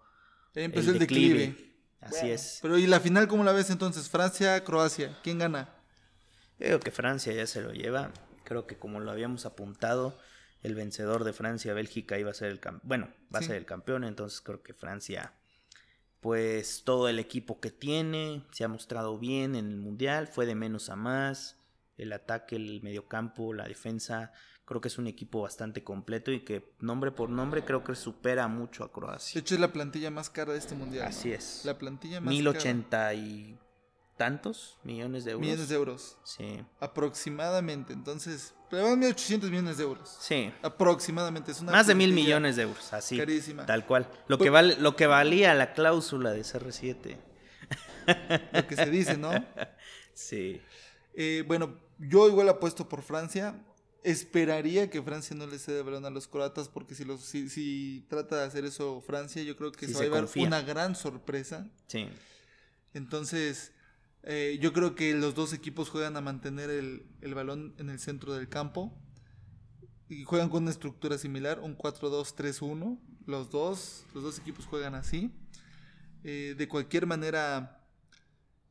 Ahí 0.56 0.64
empezó 0.64 0.92
el, 0.92 0.96
el 0.96 1.00
declive. 1.00 1.40
declive. 1.48 1.76
Así 2.00 2.20
Bueno, 2.22 2.34
es. 2.36 2.60
Pero 2.62 2.78
¿y 2.78 2.88
la 2.88 3.00
final 3.02 3.28
cómo 3.28 3.44
la 3.44 3.52
ves 3.52 3.70
entonces? 3.72 4.08
Francia, 4.10 4.64
Croacia, 4.64 5.20
¿quién 5.24 5.40
gana? 5.40 5.70
Yo 6.60 6.68
Creo 6.68 6.80
que 6.80 6.92
Francia 6.92 7.34
ya 7.34 7.46
se 7.48 7.62
lo 7.62 7.74
lleva. 7.74 8.12
Creo 8.46 8.68
que 8.68 8.78
como 8.78 9.00
lo 9.02 9.12
habíamos 9.12 9.46
apuntado, 9.46 10.18
el 10.62 10.76
vencedor 10.76 11.24
de 11.24 11.34
Francia, 11.34 11.74
Bélgica, 11.74 12.18
iba 12.20 12.30
a 12.32 12.36
ser 12.36 12.52
el 12.52 12.60
campeón. 12.60 12.88
Bueno, 12.88 13.10
va 13.34 13.40
Sí. 13.40 13.46
a 13.46 13.48
ser 13.50 13.58
el 13.58 13.66
campeón. 13.66 14.04
Entonces 14.04 14.40
creo 14.42 14.62
que 14.62 14.74
Francia, 14.74 15.34
pues 16.22 16.84
todo 16.86 17.10
el 17.10 17.20
equipo 17.20 17.60
que 17.60 17.72
tiene, 17.72 18.44
se 18.52 18.64
ha 18.64 18.68
mostrado 18.68 19.18
bien 19.20 19.56
en 19.56 19.68
el 19.70 19.78
Mundial. 19.78 20.28
Fue 20.28 20.46
de 20.46 20.56
menos 20.56 20.90
a 20.90 20.96
más. 20.96 21.58
El 21.98 22.14
ataque, 22.14 22.56
el 22.56 22.82
mediocampo, 22.84 23.54
la 23.54 23.68
defensa. 23.68 24.32
Creo 24.66 24.82
que 24.82 24.88
es 24.88 24.98
un 24.98 25.06
equipo 25.08 25.42
bastante 25.44 25.84
completo 25.84 26.32
y 26.32 26.40
que 26.44 26.74
nombre 26.80 27.12
por 27.12 27.30
nombre 27.30 27.64
creo 27.64 27.84
que 27.84 27.94
supera 27.96 28.48
mucho 28.48 28.84
a 28.84 28.88
De 28.88 28.94
Croacia. 28.94 29.40
hecho 29.40 29.54
es 29.54 29.62
la 29.62 29.72
plantilla 29.72 30.10
más 30.10 30.30
cara 30.32 30.54
de 30.54 30.60
este 30.60 30.74
mundial. 30.76 31.04
¿no? 31.04 31.10
Así 31.10 31.32
es. 31.32 31.62
La 31.66 31.78
plantilla 31.78 32.20
más 32.20 32.34
Mil 32.34 32.46
cara. 32.46 32.58
ochenta 32.58 33.14
y 33.14 33.60
tantos 34.18 34.80
millones 34.84 35.24
de 35.26 35.32
euros. 35.32 35.46
millones 35.48 35.70
de 35.70 35.76
euros. 35.76 36.18
Sí. 36.24 36.64
Aproximadamente. 36.80 37.94
Entonces, 37.94 38.56
pero 38.72 38.86
van 38.86 39.02
1.800 39.02 39.50
millones 39.52 39.78
de 39.78 39.84
euros. 39.84 40.18
Sí. 40.20 40.52
Aproximadamente. 40.64 41.52
Es 41.52 41.62
una 41.62 41.72
Más 41.72 41.86
de 41.86 41.94
mil 41.94 42.12
millones 42.14 42.56
de 42.56 42.64
euros, 42.64 42.92
así. 42.94 43.18
Carísima. 43.18 43.66
Tal 43.68 43.86
cual. 43.86 44.10
Lo 44.28 44.38
Pues- 44.40 44.48
que, 44.48 44.50
vale, 44.50 44.78
lo 44.80 44.96
que 44.96 45.06
valía 45.06 45.54
la 45.54 45.74
cláusula 45.74 46.32
de 46.32 46.42
CR7. 46.44 47.18
Lo 48.54 48.68
que 48.68 48.76
se 48.76 48.90
dice, 48.90 49.18
¿no? 49.18 49.30
Sí. 50.14 50.62
Eh, 51.14 51.44
bueno, 51.46 51.78
yo 52.00 52.28
igual 52.30 52.48
apuesto 52.50 52.88
por 52.88 53.02
Francia. 53.02 53.62
Esperaría 54.06 54.90
que 54.90 55.02
Francia 55.02 55.36
no 55.36 55.48
le 55.48 55.58
ceda 55.60 55.80
el 55.80 55.84
balón 55.84 56.06
a 56.06 56.10
los 56.10 56.28
croatas 56.28 56.70
porque 56.70 56.96
si, 56.96 57.04
los, 57.06 57.22
si, 57.22 57.50
si 57.50 58.06
trata 58.08 58.38
de 58.38 58.44
hacer 58.46 58.64
eso 58.66 59.02
Francia, 59.02 59.42
yo 59.44 59.56
creo 59.58 59.72
que 59.72 59.88
Sí 59.88 59.94
se 59.94 59.98
va 59.98 60.02
a 60.02 60.04
llevar 60.06 60.22
confía. 60.22 60.48
una 60.48 60.62
gran 60.62 60.96
sorpresa. 60.96 61.68
Sí. 61.88 62.08
Entonces, 62.94 63.72
eh, 64.24 64.58
yo 64.62 64.74
creo 64.74 64.96
que 64.96 65.14
los 65.16 65.36
dos 65.36 65.54
equipos 65.54 65.90
juegan 65.90 66.16
a 66.18 66.22
mantener 66.22 66.70
el, 66.70 67.06
el 67.22 67.34
balón 67.34 67.74
en 67.78 67.90
el 67.90 68.00
centro 68.00 68.34
del 68.34 68.48
campo. 68.48 68.98
Y 70.08 70.24
juegan 70.24 70.50
con 70.50 70.64
una 70.64 70.72
estructura 70.72 71.18
similar, 71.18 71.60
un 71.60 71.76
4-2-3-1. 71.78 73.00
Los 73.26 73.50
dos, 73.50 74.06
los 74.14 74.24
dos 74.24 74.38
equipos 74.38 74.66
juegan 74.68 74.94
así. 74.94 75.32
Eh, 76.24 76.54
de 76.58 76.68
cualquier 76.68 77.08
manera, 77.08 77.85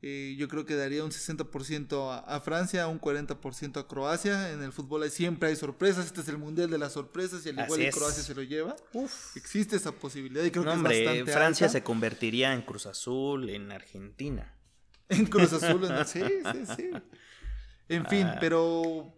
eh, 0.06 0.36
yo 0.36 0.48
creo 0.48 0.66
que 0.66 0.74
daría 0.76 1.02
un 1.02 1.10
60% 1.10 2.10
a, 2.12 2.18
a 2.18 2.40
Francia, 2.40 2.86
un 2.88 3.00
40% 3.00 3.78
a 3.80 3.88
Croacia. 3.88 4.50
En 4.52 4.62
el 4.62 4.70
fútbol 4.72 5.02
hay- 5.04 5.10
siempre 5.10 5.48
hay 5.48 5.56
sorpresas. 5.56 6.04
Este 6.04 6.20
es 6.20 6.28
el 6.28 6.36
mundial 6.36 6.68
de 6.68 6.76
las 6.76 6.92
sorpresas 6.92 7.46
y 7.46 7.48
al 7.48 7.60
igual 7.64 7.80
es. 7.80 7.94
Croacia 7.94 8.22
se 8.22 8.34
lo 8.34 8.42
lleva. 8.42 8.76
Uf. 8.92 9.34
Existe 9.36 9.76
esa 9.76 9.92
posibilidad 9.92 10.44
y 10.44 10.50
creo 10.50 10.64
No, 10.64 10.72
que 10.72 10.76
hombre, 10.76 10.98
es 11.00 11.06
bastante 11.06 11.32
Francia 11.32 11.66
alta. 11.68 11.78
se 11.78 11.82
convertiría 11.84 12.52
en 12.52 12.62
Cruz 12.62 12.84
Azul 12.86 13.48
en 13.48 13.72
Argentina. 13.72 14.50
En 15.08 15.26
Cruz 15.26 15.52
Azul, 15.52 15.84
en- 15.84 16.06
sí, 16.06 16.20
sí, 16.22 16.74
sí. 16.76 16.90
En 17.88 18.06
fin, 18.06 18.26
Ah. 18.26 18.36
pero 18.40 19.14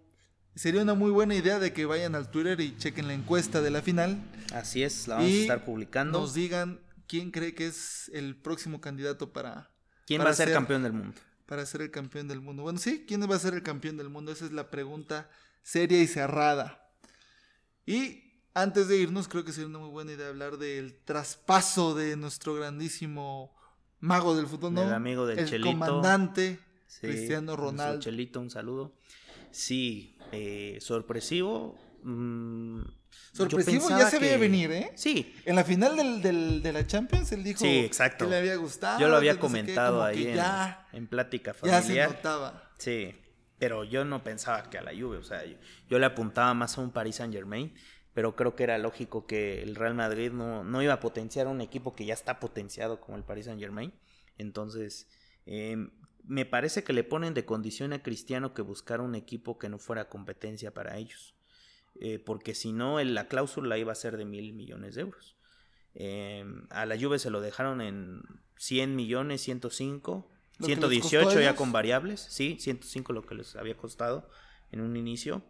sería 0.54 0.82
una 0.82 0.94
muy 0.94 1.10
buena 1.10 1.34
idea 1.34 1.58
de 1.58 1.72
que 1.72 1.84
vayan 1.86 2.14
al 2.14 2.30
Twitter 2.30 2.60
y 2.60 2.76
chequen 2.76 3.06
la 3.06 3.14
encuesta 3.14 3.60
de 3.60 3.70
la 3.70 3.82
final. 3.82 4.18
Así 4.52 4.82
es, 4.82 5.06
la 5.08 5.16
vamos 5.16 5.30
y 5.30 5.38
a 5.38 5.42
estar 5.42 5.64
publicando. 5.64 6.20
Nos 6.20 6.34
digan 6.34 6.80
quién 7.06 7.30
cree 7.30 7.54
que 7.54 7.66
es 7.66 8.10
el 8.14 8.36
próximo 8.36 8.80
candidato 8.80 9.32
para, 9.32 9.70
¿Quién 10.06 10.22
va 10.22 10.30
a 10.30 10.34
ser 10.34 10.48
ser- 10.48 10.54
campeón 10.54 10.82
del 10.82 10.92
mundo? 10.92 11.20
para 11.46 11.64
ser 11.64 11.80
el 11.82 11.90
campeón 11.92 12.26
del 12.26 12.40
mundo. 12.40 12.62
Bueno, 12.64 12.78
sí, 12.78 13.04
¿quién 13.06 13.20
va 13.30 13.36
a 13.36 13.38
ser 13.38 13.54
el 13.54 13.62
campeón 13.62 13.96
del 13.96 14.08
mundo? 14.08 14.32
Esa 14.32 14.46
es 14.46 14.52
la 14.52 14.68
pregunta 14.70 15.30
seria 15.62 16.00
y 16.02 16.06
cerrada. 16.08 16.90
Y 17.84 18.40
antes 18.54 18.88
de 18.88 18.96
irnos, 18.98 19.28
creo 19.28 19.44
que 19.44 19.52
sería 19.52 19.68
una 19.68 19.78
muy 19.78 19.90
buena 19.90 20.12
idea 20.12 20.28
hablar 20.28 20.56
del 20.58 20.96
traspaso 21.04 21.94
de 21.94 22.16
nuestro 22.16 22.54
grandísimo 22.54 23.54
mago 24.00 24.34
del 24.36 24.46
fútbol, 24.48 24.74
¿no? 24.74 24.80
Del 24.82 24.92
amigo 24.94 25.24
del 25.26 25.38
el 25.38 25.46
Chelito. 25.48 25.70
comandante 25.70 26.58
Sí, 26.88 27.00
Cristiano 27.02 27.54
Ronaldo. 27.56 28.00
Chelito, 28.00 28.40
un 28.40 28.50
saludo. 28.50 28.92
Sí, 29.52 30.16
eh, 30.32 30.78
sorpresivo. 30.80 31.78
Mm, 32.10 32.80
yo 32.82 32.88
Sorpresivo, 33.32 33.88
ya 33.90 34.08
se 34.10 34.18
veía 34.18 34.34
que- 34.34 34.38
venir, 34.40 34.70
¿eh? 34.72 34.92
Sí, 34.94 35.34
En 35.44 35.56
la 35.56 35.64
final 35.64 35.96
del, 35.96 36.22
del- 36.22 36.62
de 36.62 36.72
la 36.72 36.86
Champions, 36.86 37.32
él 37.32 37.42
dijo 37.44 37.60
Sí, 37.60 37.80
exacto. 37.80 38.24
que 38.24 38.30
le 38.30 38.36
había 38.38 38.56
gustado. 38.56 38.98
yo 39.00 39.08
lo 39.08 39.16
había 39.16 39.32
que 39.34 39.40
no 39.42 39.48
sé 39.48 39.54
qué, 39.54 39.60
comentado 39.62 40.02
ahí 40.04 40.34
en, 40.92 41.06
plática 41.08 41.54
ya 41.62 41.82
se 41.82 42.02
notaba. 42.06 42.70
Sí, 42.78 43.14
pero 43.58 43.84
yo 43.84 44.04
no 44.04 44.22
pensaba 44.22 44.68
que 44.70 44.78
a 44.78 44.82
la 44.82 44.92
Juve, 44.92 45.16
o 45.18 45.24
sea, 45.24 45.44
yo, 45.44 45.56
yo 45.88 45.98
le 45.98 46.06
apuntaba 46.06 46.54
más 46.54 46.78
a 46.78 46.80
un 46.80 46.90
Paris 46.92 47.16
Saint 47.16 47.32
Germain, 47.34 47.74
pero 48.14 48.34
creo 48.36 48.54
que 48.56 48.62
era 48.64 48.78
lógico 48.78 49.26
que 49.26 49.62
el 49.62 49.74
Real 49.74 49.94
Madrid 49.94 50.30
no, 50.32 50.64
no 50.64 50.82
iba 50.82 50.94
a 50.94 51.00
potenciar 51.00 51.46
un 51.48 51.60
equipo 51.60 51.94
que 51.94 52.06
ya 52.06 52.14
está 52.14 52.38
potenciado 52.40 53.00
como 53.00 53.16
el 53.18 53.24
Paris 53.24 53.44
Saint 53.46 53.60
Germain. 53.60 53.92
Entonces, 54.38 55.08
eh, 55.46 55.76
me 56.24 56.44
parece 56.46 56.82
que 56.82 56.92
le 56.92 57.04
ponen 57.04 57.34
de 57.34 57.44
condición 57.44 57.92
a 57.92 58.02
Cristiano 58.02 58.52
que 58.54 58.62
buscar 58.62 59.00
un 59.00 59.14
equipo 59.14 59.58
que 59.58 59.68
no 59.68 59.78
fuera 59.78 60.08
competencia 60.08 60.72
para 60.72 60.96
ellos. 60.98 61.34
Eh, 62.00 62.18
porque 62.18 62.54
si 62.54 62.72
no, 62.72 63.02
la 63.02 63.28
cláusula 63.28 63.78
iba 63.78 63.92
a 63.92 63.96
ser 63.96 64.16
de 64.16 64.24
mil 64.24 64.52
millones 64.52 64.94
de 64.94 65.02
euros. 65.02 65.36
Eh, 65.94 66.44
a 66.70 66.84
la 66.84 66.98
Juve 66.98 67.18
se 67.18 67.30
lo 67.30 67.40
dejaron 67.40 67.80
en 67.80 68.22
100 68.58 68.94
millones, 68.94 69.40
105, 69.42 70.30
118 70.60 71.40
ya 71.40 71.56
con 71.56 71.72
variables, 71.72 72.20
sí, 72.20 72.56
105 72.60 73.12
lo 73.12 73.22
que 73.26 73.34
les 73.34 73.56
había 73.56 73.76
costado 73.76 74.28
en 74.72 74.80
un 74.80 74.96
inicio. 74.96 75.42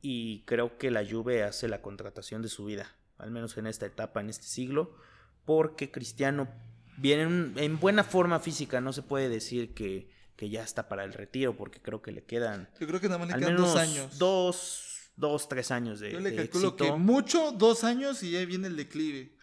Y 0.00 0.44
creo 0.46 0.78
que 0.78 0.90
la 0.90 1.04
Juve 1.08 1.44
hace 1.44 1.68
la 1.68 1.80
contratación 1.80 2.42
de 2.42 2.48
su 2.48 2.64
vida, 2.64 2.96
al 3.18 3.30
menos 3.30 3.56
en 3.56 3.66
esta 3.66 3.86
etapa, 3.86 4.20
en 4.20 4.30
este 4.30 4.46
siglo, 4.46 4.96
porque 5.44 5.90
Cristiano 5.90 6.48
viene 6.96 7.52
en 7.56 7.78
buena 7.78 8.02
forma 8.02 8.40
física, 8.40 8.80
no 8.80 8.92
se 8.92 9.02
puede 9.02 9.28
decir 9.28 9.74
que, 9.74 10.10
que 10.36 10.50
ya 10.50 10.62
está 10.62 10.88
para 10.88 11.04
el 11.04 11.12
retiro, 11.12 11.56
porque 11.56 11.80
creo 11.80 12.02
que 12.02 12.12
le 12.12 12.24
quedan. 12.24 12.68
Yo 12.80 12.86
creo 12.86 13.00
que 13.00 13.08
nada 13.08 13.18
más 13.18 13.28
le 13.28 13.38
quedan 13.38 13.56
dos 13.56 13.76
años. 13.76 14.18
Dos, 14.18 14.91
dos, 15.22 15.48
tres 15.48 15.70
años 15.70 16.00
de. 16.00 16.12
Yo 16.12 16.20
le 16.20 16.36
calculo 16.36 16.76
que 16.76 16.92
mucho, 16.92 17.52
dos 17.52 17.84
años 17.84 18.22
y 18.22 18.32
ya 18.32 18.44
viene 18.44 18.66
el 18.66 18.76
declive. 18.76 19.34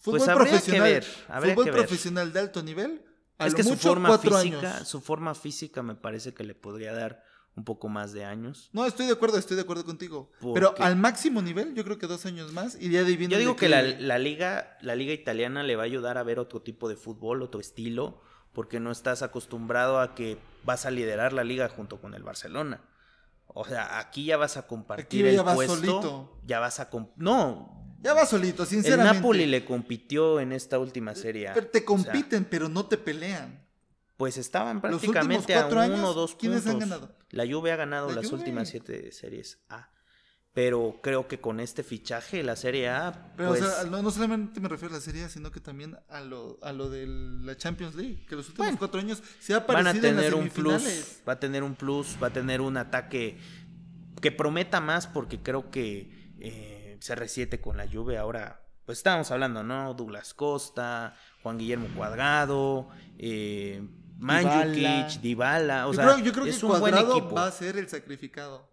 Fútbol 0.00 0.20
pues 0.20 0.30
profesional. 0.30 1.02
fútbol 1.02 1.70
profesional 1.70 2.32
de 2.32 2.40
alto 2.40 2.62
nivel. 2.62 3.02
es 3.38 3.54
que 3.54 3.62
su 3.62 3.76
forma 3.76 4.16
física, 4.18 4.84
su 4.86 5.02
forma 5.02 5.34
física 5.34 5.82
me 5.82 5.94
parece 5.94 6.32
que 6.32 6.44
le 6.44 6.54
podría 6.54 6.94
dar 6.94 7.22
un 7.54 7.64
poco 7.64 7.88
más 7.88 8.12
de 8.12 8.24
años. 8.24 8.70
No, 8.72 8.86
estoy 8.86 9.06
de 9.06 9.12
acuerdo, 9.12 9.36
estoy 9.36 9.56
de 9.56 9.62
acuerdo 9.62 9.84
contigo. 9.84 10.30
Pero 10.54 10.74
al 10.78 10.96
máximo 10.96 11.42
nivel, 11.42 11.74
yo 11.74 11.84
creo 11.84 11.98
que 11.98 12.06
dos 12.06 12.24
años 12.24 12.52
más 12.52 12.76
y 12.80 12.90
ya 12.90 13.02
Yo 13.02 13.38
digo 13.38 13.56
que 13.56 13.68
la, 13.68 13.82
liga, 14.18 14.78
la 14.80 14.96
liga 14.96 15.12
italiana 15.12 15.62
le 15.62 15.76
va 15.76 15.82
a 15.82 15.86
ayudar 15.86 16.16
a 16.16 16.22
ver 16.22 16.38
otro 16.38 16.62
tipo 16.62 16.88
de 16.88 16.96
fútbol, 16.96 17.42
otro 17.42 17.60
estilo, 17.60 18.22
porque 18.52 18.80
no 18.80 18.90
estás 18.90 19.22
acostumbrado 19.22 20.00
a 20.00 20.14
que 20.14 20.38
vas 20.64 20.86
a 20.86 20.90
liderar 20.90 21.32
la 21.32 21.44
liga 21.44 21.68
junto 21.68 22.00
con 22.00 22.14
el 22.14 22.22
Barcelona. 22.22 22.80
O 23.54 23.64
sea, 23.64 23.98
aquí 23.98 24.24
ya 24.24 24.36
vas 24.36 24.56
a 24.56 24.66
compartir 24.66 25.26
aquí 25.26 25.34
ya 25.34 25.40
el 25.40 25.44
vas 25.44 25.54
puesto. 25.54 25.76
Solito. 25.76 26.38
Ya 26.46 26.60
vas 26.60 26.80
a 26.80 26.90
no. 27.16 27.96
Ya 28.00 28.14
vas 28.14 28.30
solito, 28.30 28.66
sinceramente. 28.66 29.10
El 29.10 29.16
Napoli 29.16 29.46
le 29.46 29.64
compitió 29.64 30.40
en 30.40 30.52
esta 30.52 30.78
última 30.78 31.14
serie. 31.14 31.50
Pero 31.54 31.68
te 31.68 31.84
compiten, 31.84 32.44
pero 32.44 32.68
no 32.68 32.86
te 32.86 32.98
pelean 32.98 33.62
pues 34.22 34.36
estaban 34.36 34.80
prácticamente 34.80 35.52
a 35.56 35.66
uno 35.66 36.10
o 36.10 36.14
dos 36.14 36.36
¿quiénes 36.36 36.64
han 36.68 36.78
ganado? 36.78 37.12
La 37.30 37.44
Juve 37.44 37.72
ha 37.72 37.76
ganado 37.76 38.08
las 38.12 38.30
últimas 38.30 38.68
siete 38.68 39.10
series 39.10 39.58
A. 39.68 39.90
Pero 40.54 41.00
creo 41.02 41.28
que 41.28 41.40
con 41.40 41.60
este 41.60 41.82
fichaje, 41.82 42.42
la 42.42 42.56
Serie 42.56 42.90
A. 42.90 43.32
Pero, 43.36 43.52
o 43.52 43.56
sea, 43.56 43.68
pues 43.88 44.02
no, 44.02 44.10
solamente 44.10 44.60
me 44.60 44.68
refiero 44.68 44.94
a 44.94 44.98
la 44.98 45.02
Serie 45.02 45.24
A, 45.24 45.30
sino 45.30 45.50
que 45.50 45.60
también 45.60 45.96
a 46.10 46.20
lo, 46.20 46.58
a 46.62 46.72
lo 46.72 46.90
de 46.90 47.06
la 47.06 47.56
Champions 47.56 47.94
League. 47.94 48.26
Que 48.28 48.36
los 48.36 48.50
últimos 48.50 48.76
cuatro 48.78 49.00
años 49.00 49.22
se 49.40 49.54
ha 49.54 49.66
parecido 49.66 50.02
van 50.02 50.18
a 50.18 50.20
tener 50.20 50.34
un 50.34 50.50
plus. 50.50 51.20
Va 51.26 51.32
a 51.32 51.40
tener 51.40 51.62
un 51.62 51.74
plus, 51.74 52.18
va 52.22 52.26
a 52.26 52.32
tener 52.32 52.60
un 52.60 52.76
ataque 52.76 53.38
que 54.20 54.30
prometa 54.30 54.80
más, 54.82 55.06
porque 55.06 55.42
creo 55.42 55.70
que 55.70 56.34
eh, 56.38 56.98
CR7 57.00 57.60
con 57.60 57.78
la 57.78 57.88
Juve 57.88 58.18
ahora. 58.18 58.60
Pues 58.84 58.98
estábamos 58.98 59.30
hablando, 59.30 59.62
¿no? 59.62 59.94
Douglas 59.94 60.34
Costa, 60.34 61.16
Juan 61.42 61.56
Guillermo 61.56 61.88
Cuadrado, 61.96 62.88
eh, 63.16 63.82
Manjukic, 64.18 65.20
Dybala, 65.20 65.86
o 65.86 65.94
sea, 65.94 66.18
yo 66.18 66.32
creo, 66.32 66.46
es 66.46 66.58
que 66.58 66.66
un 66.66 66.78
buen 66.78 66.96
equipo. 66.96 67.30
va 67.32 67.46
a 67.46 67.52
ser 67.52 67.76
el 67.76 67.88
sacrificado. 67.88 68.71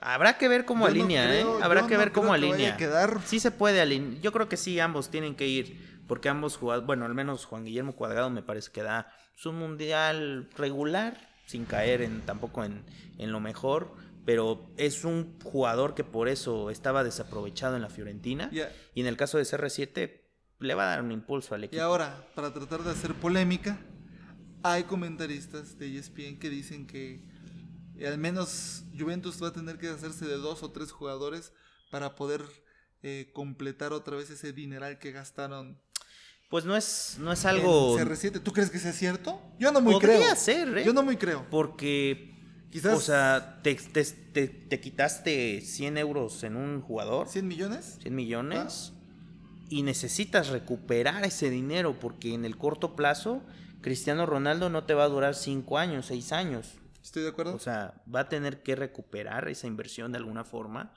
Habrá 0.00 0.38
que 0.38 0.48
ver 0.48 0.64
cómo 0.64 0.86
alinea, 0.86 1.40
¿eh? 1.40 1.44
Habrá 1.62 1.86
que 1.86 1.96
ver 1.96 2.12
cómo 2.12 2.32
alinea. 2.32 2.76
Sí 3.24 3.40
se 3.40 3.50
puede 3.50 3.80
alinear. 3.80 4.20
Yo 4.20 4.32
creo 4.32 4.48
que 4.48 4.56
sí, 4.56 4.78
ambos 4.80 5.10
tienen 5.10 5.34
que 5.34 5.46
ir. 5.46 5.98
Porque 6.06 6.28
ambos 6.28 6.56
jugadores, 6.56 6.86
bueno, 6.86 7.04
al 7.04 7.14
menos 7.14 7.44
Juan 7.44 7.64
Guillermo 7.64 7.94
Cuadrado 7.94 8.30
me 8.30 8.42
parece 8.42 8.72
que 8.72 8.82
da 8.82 9.12
su 9.34 9.52
mundial 9.52 10.48
regular, 10.56 11.20
sin 11.46 11.66
caer 11.66 12.00
en 12.00 12.22
tampoco 12.22 12.64
en, 12.64 12.82
en 13.18 13.30
lo 13.30 13.40
mejor. 13.40 13.94
Pero 14.24 14.70
es 14.76 15.04
un 15.04 15.38
jugador 15.42 15.94
que 15.94 16.04
por 16.04 16.28
eso 16.28 16.70
estaba 16.70 17.04
desaprovechado 17.04 17.76
en 17.76 17.82
la 17.82 17.90
Fiorentina. 17.90 18.50
Y 18.94 19.00
en 19.00 19.06
el 19.06 19.16
caso 19.16 19.38
de 19.38 19.44
CR7, 19.44 20.20
le 20.60 20.74
va 20.74 20.84
a 20.84 20.86
dar 20.90 21.02
un 21.02 21.12
impulso 21.12 21.54
al 21.54 21.64
equipo. 21.64 21.76
Y 21.76 21.80
ahora, 21.80 22.26
para 22.34 22.52
tratar 22.52 22.82
de 22.82 22.90
hacer 22.90 23.14
polémica, 23.14 23.78
hay 24.62 24.84
comentaristas 24.84 25.78
de 25.78 25.98
ESPN 25.98 26.38
que 26.38 26.50
dicen 26.50 26.86
que 26.86 27.22
al 28.06 28.18
menos 28.18 28.84
Juventus 28.96 29.42
va 29.42 29.48
a 29.48 29.52
tener 29.52 29.78
que 29.78 29.88
hacerse 29.88 30.26
de 30.26 30.36
dos 30.36 30.62
o 30.62 30.70
tres 30.70 30.92
jugadores 30.92 31.52
para 31.90 32.14
poder 32.14 32.42
eh, 33.02 33.30
completar 33.32 33.92
otra 33.92 34.16
vez 34.16 34.30
ese 34.30 34.52
dineral 34.52 34.98
que 34.98 35.12
gastaron. 35.12 35.80
Pues 36.50 36.64
no 36.64 36.76
es, 36.76 37.16
no 37.20 37.32
es 37.32 37.44
algo. 37.44 37.98
CR7. 37.98 38.42
¿Tú 38.42 38.52
crees 38.52 38.70
que 38.70 38.78
sea 38.78 38.92
cierto? 38.92 39.40
Yo 39.58 39.70
no 39.70 39.80
muy 39.80 39.98
creo. 39.98 40.34
ser, 40.34 40.78
¿eh? 40.78 40.84
Yo 40.84 40.92
no 40.92 41.02
muy 41.02 41.16
creo. 41.16 41.46
Porque. 41.50 42.34
Quizás. 42.70 42.98
O 42.98 43.00
sea, 43.00 43.60
te, 43.62 43.74
te, 43.74 44.80
quitaste 44.80 45.60
100 45.60 45.98
euros 45.98 46.42
en 46.44 46.56
un 46.56 46.80
jugador. 46.80 47.28
¿100 47.28 47.42
millones? 47.42 47.98
100 48.02 48.14
millones. 48.14 48.92
Ah. 48.94 48.98
Y 49.70 49.82
necesitas 49.82 50.48
recuperar 50.48 51.24
ese 51.24 51.50
dinero 51.50 51.98
porque 52.00 52.32
en 52.32 52.46
el 52.46 52.56
corto 52.56 52.96
plazo 52.96 53.42
Cristiano 53.80 54.26
Ronaldo 54.26 54.70
no 54.70 54.84
te 54.84 54.94
va 54.94 55.04
a 55.04 55.08
durar 55.08 55.34
cinco 55.34 55.78
años, 55.78 56.06
seis 56.06 56.32
años. 56.32 56.78
Estoy 57.08 57.22
de 57.22 57.30
acuerdo. 57.30 57.54
O 57.54 57.58
sea, 57.58 57.94
va 58.14 58.20
a 58.20 58.28
tener 58.28 58.62
que 58.62 58.76
recuperar 58.76 59.48
esa 59.48 59.66
inversión 59.66 60.12
de 60.12 60.18
alguna 60.18 60.44
forma. 60.44 60.92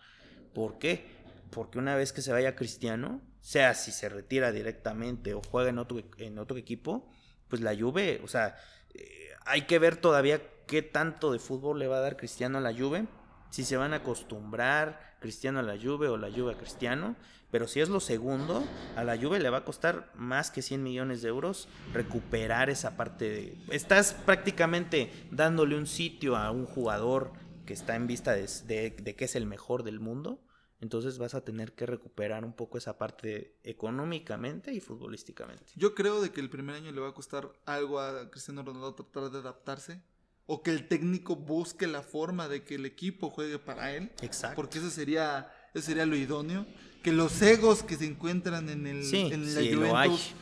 ¿Por 0.53 0.78
qué? 0.78 1.05
Porque 1.51 1.80
una 1.80 1.95
vez 1.95 2.12
que 2.12 2.22
se 2.22 2.34
vaya 2.34 2.53
Cristiano, 2.53 3.22
sea 3.39 3.74
si 3.76 3.93
se 3.93 4.09
retira 4.09 4.51
directamente 4.51 5.34
o 5.34 5.41
juega 5.41 5.70
en 5.70 5.78
otro, 5.78 6.01
en 6.18 6.38
otro 6.38 6.57
equipo, 6.57 7.09
pues 7.47 7.62
la 7.62 7.74
Juve, 7.74 8.20
o 8.26 8.28
sea, 8.28 8.57
eh, 8.93 9.30
hay 9.45 9.62
que 9.62 9.80
ver 9.80 9.95
todavía 9.95 10.41
qué 10.68 10.82
tanto 10.82 11.32
de 11.32 11.39
fútbol 11.39 11.80
le 11.80 11.88
va 11.88 11.99
a 11.99 12.01
dar 12.01 12.18
Cristiano 12.18 12.57
a 12.57 12.62
la 12.62 12.74
Juve. 12.74 13.07
Si 13.49 13.64
se 13.64 13.78
van 13.78 13.93
a 13.93 13.97
acostumbrar 13.97 15.16
Cristiano 15.22 15.59
a 15.59 15.64
la 15.64 15.78
Juve 15.82 16.09
o 16.09 16.18
la 16.18 16.30
Juve 16.30 16.55
a 16.55 16.57
Cristiano. 16.57 17.16
Pero 17.51 17.67
si 17.67 17.81
es 17.81 17.89
lo 17.89 17.99
segundo, 17.99 18.63
a 18.95 19.03
la 19.03 19.17
Juve 19.17 19.39
le 19.39 19.49
va 19.49 19.57
a 19.57 19.65
costar 19.65 20.09
más 20.15 20.51
que 20.51 20.61
100 20.61 20.81
millones 20.81 21.21
de 21.21 21.29
euros 21.29 21.67
recuperar 21.93 22.69
esa 22.69 22.95
parte 22.95 23.29
de... 23.29 23.57
Estás 23.69 24.13
prácticamente 24.13 25.11
dándole 25.31 25.75
un 25.75 25.85
sitio 25.85 26.37
a 26.37 26.49
un 26.51 26.65
jugador 26.65 27.33
que 27.65 27.73
está 27.73 27.95
en 27.95 28.07
vista 28.07 28.33
de, 28.33 29.15
que 29.17 29.25
es 29.25 29.35
el 29.35 29.45
mejor 29.45 29.83
del 29.83 29.99
mundo. 29.99 30.41
Entonces 30.79 31.19
vas 31.19 31.35
a 31.35 31.41
tener 31.41 31.73
que 31.73 31.85
recuperar 31.85 32.43
un 32.43 32.53
poco 32.53 32.77
esa 32.77 32.97
parte 32.97 33.59
económicamente 33.63 34.73
y 34.73 34.79
futbolísticamente. 34.79 35.73
Yo 35.75 35.93
creo 35.93 36.21
de 36.21 36.31
que 36.31 36.39
el 36.39 36.49
primer 36.49 36.75
año 36.75 36.91
le 36.91 37.01
va 37.01 37.09
a 37.09 37.13
costar 37.13 37.51
algo 37.65 37.99
a 37.99 38.31
Cristiano 38.31 38.63
Ronaldo 38.63 38.95
tratar 38.95 39.29
de 39.29 39.39
adaptarse 39.39 40.01
o 40.47 40.63
que 40.63 40.71
el 40.71 40.87
técnico 40.87 41.35
busque 41.35 41.87
la 41.87 42.01
forma 42.01 42.47
de 42.47 42.63
que 42.63 42.75
el 42.75 42.85
equipo 42.85 43.29
juegue 43.29 43.59
para 43.59 43.91
él. 43.95 44.11
Exacto. 44.21 44.55
Porque 44.55 44.79
eso 44.79 44.89
sería, 44.89 45.49
eso 45.74 45.86
sería 45.86 46.05
lo 46.05 46.15
idóneo 46.15 46.65
que 47.01 47.11
los 47.11 47.41
egos 47.41 47.84
que 47.84 47.95
se 47.97 48.05
encuentran 48.05 48.69
en 48.69 48.88
el 48.88 49.13
en 49.13 49.55
la 49.55 49.76
Juventus 49.76 50.34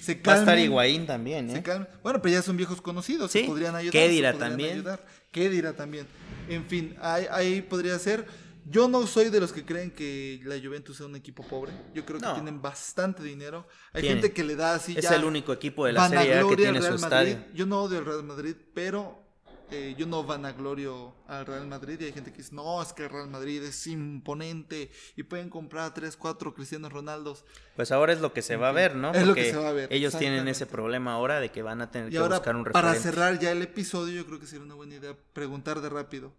se 0.00 0.20
calmen. 0.20 0.26
Va 0.26 0.32
a 0.32 0.38
estar 0.40 0.58
Higuaín 0.58 1.06
también, 1.06 1.50
¿eh? 1.50 1.62
Bueno, 2.02 2.22
pero 2.22 2.28
ya 2.28 2.42
son 2.42 2.56
viejos 2.56 2.80
conocidos, 2.80 3.30
¿Sí? 3.30 3.42
podrían 3.42 3.74
ayudar. 3.74 3.92
¿Qué 3.92 4.08
dirá 4.08 4.32
también? 4.32 4.84
¿Qué 5.30 5.50
dirá 5.50 5.74
también? 5.74 6.06
En 6.48 6.64
fin, 6.64 6.96
ahí, 7.00 7.62
podría 7.62 7.98
ser. 7.98 8.26
Yo 8.70 8.86
no 8.86 9.06
soy 9.06 9.30
de 9.30 9.40
los 9.40 9.52
que 9.52 9.64
creen 9.64 9.90
que 9.90 10.42
la 10.44 10.56
Juventus 10.62 10.98
sea 10.98 11.06
un 11.06 11.16
equipo 11.16 11.42
pobre. 11.42 11.72
Yo 11.94 12.04
creo 12.04 12.20
que 12.20 12.26
tienen 12.34 12.60
bastante 12.60 13.22
dinero. 13.22 13.66
Hay 13.92 14.02
gente 14.02 14.32
que 14.32 14.44
le 14.44 14.56
da 14.56 14.74
así 14.74 14.94
es 14.96 15.10
el 15.10 15.24
único 15.24 15.52
equipo 15.52 15.86
de 15.86 15.92
la 15.92 16.08
Serie 16.08 16.38
A 16.38 16.46
que 16.46 16.56
tiene 16.56 16.80
su 16.80 16.94
estadio. 16.94 17.44
Yo 17.54 17.66
no 17.66 17.82
odio 17.82 17.98
el 17.98 18.04
Real 18.04 18.24
Madrid, 18.24 18.54
pero 18.74 19.27
eh, 19.70 19.94
yo 19.98 20.06
no 20.06 20.24
vanaglorio 20.24 21.14
al 21.26 21.46
Real 21.46 21.66
Madrid 21.66 22.00
y 22.00 22.04
hay 22.04 22.12
gente 22.12 22.30
que 22.32 22.38
dice, 22.38 22.54
no, 22.54 22.80
es 22.82 22.92
que 22.92 23.04
el 23.04 23.10
Real 23.10 23.28
Madrid 23.28 23.62
es 23.62 23.86
imponente 23.86 24.90
y 25.16 25.22
pueden 25.24 25.50
comprar 25.50 25.92
3, 25.94 26.16
4 26.16 26.54
Cristianos 26.54 26.92
Ronaldos. 26.92 27.44
Pues 27.76 27.92
ahora 27.92 28.12
es 28.12 28.20
lo 28.20 28.32
que 28.32 28.42
se 28.42 28.56
va 28.56 28.70
a 28.70 28.72
ver, 28.72 28.96
¿no? 28.96 29.12
Es 29.12 29.26
lo 29.26 29.34
que 29.34 29.50
se 29.50 29.56
va 29.56 29.68
a 29.68 29.72
ver. 29.72 29.92
Ellos 29.92 30.16
tienen 30.16 30.48
ese 30.48 30.66
problema 30.66 31.12
ahora 31.12 31.40
de 31.40 31.50
que 31.50 31.62
van 31.62 31.82
a 31.82 31.90
tener 31.90 32.10
que 32.10 32.18
buscar 32.18 32.56
un 32.56 32.64
referente. 32.64 32.72
Para 32.72 32.94
cerrar 32.94 33.38
ya 33.38 33.52
el 33.52 33.62
episodio, 33.62 34.14
yo 34.14 34.26
creo 34.26 34.40
que 34.40 34.46
sería 34.46 34.64
una 34.64 34.74
buena 34.74 34.94
idea 34.94 35.16
preguntar 35.32 35.80
de 35.80 35.88
rápido. 35.88 36.32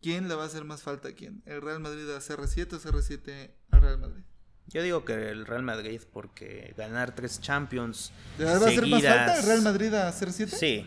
¿Quién 0.00 0.28
le 0.28 0.34
va 0.34 0.44
a 0.44 0.46
hacer 0.46 0.64
más 0.64 0.82
falta 0.82 1.08
a 1.08 1.12
quién? 1.12 1.42
¿El 1.44 1.60
Real 1.60 1.80
Madrid 1.80 2.08
a 2.10 2.18
CR7 2.18 2.72
o 2.74 2.80
CR7 2.80 3.50
al 3.70 3.82
Real 3.82 3.98
Madrid? 3.98 4.22
Yo 4.68 4.82
digo 4.82 5.04
que 5.04 5.30
el 5.30 5.46
Real 5.46 5.62
Madrid 5.62 6.02
porque 6.12 6.74
ganar 6.76 7.14
tres 7.14 7.40
Champions 7.40 8.12
¿Le 8.38 8.44
va 8.44 8.52
a 8.52 8.56
hacer 8.56 8.86
más 8.86 9.02
falta 9.02 9.38
el 9.38 9.46
Real 9.46 9.62
Madrid 9.62 9.94
a 9.94 10.12
CR7? 10.12 10.46
Sí, 10.48 10.86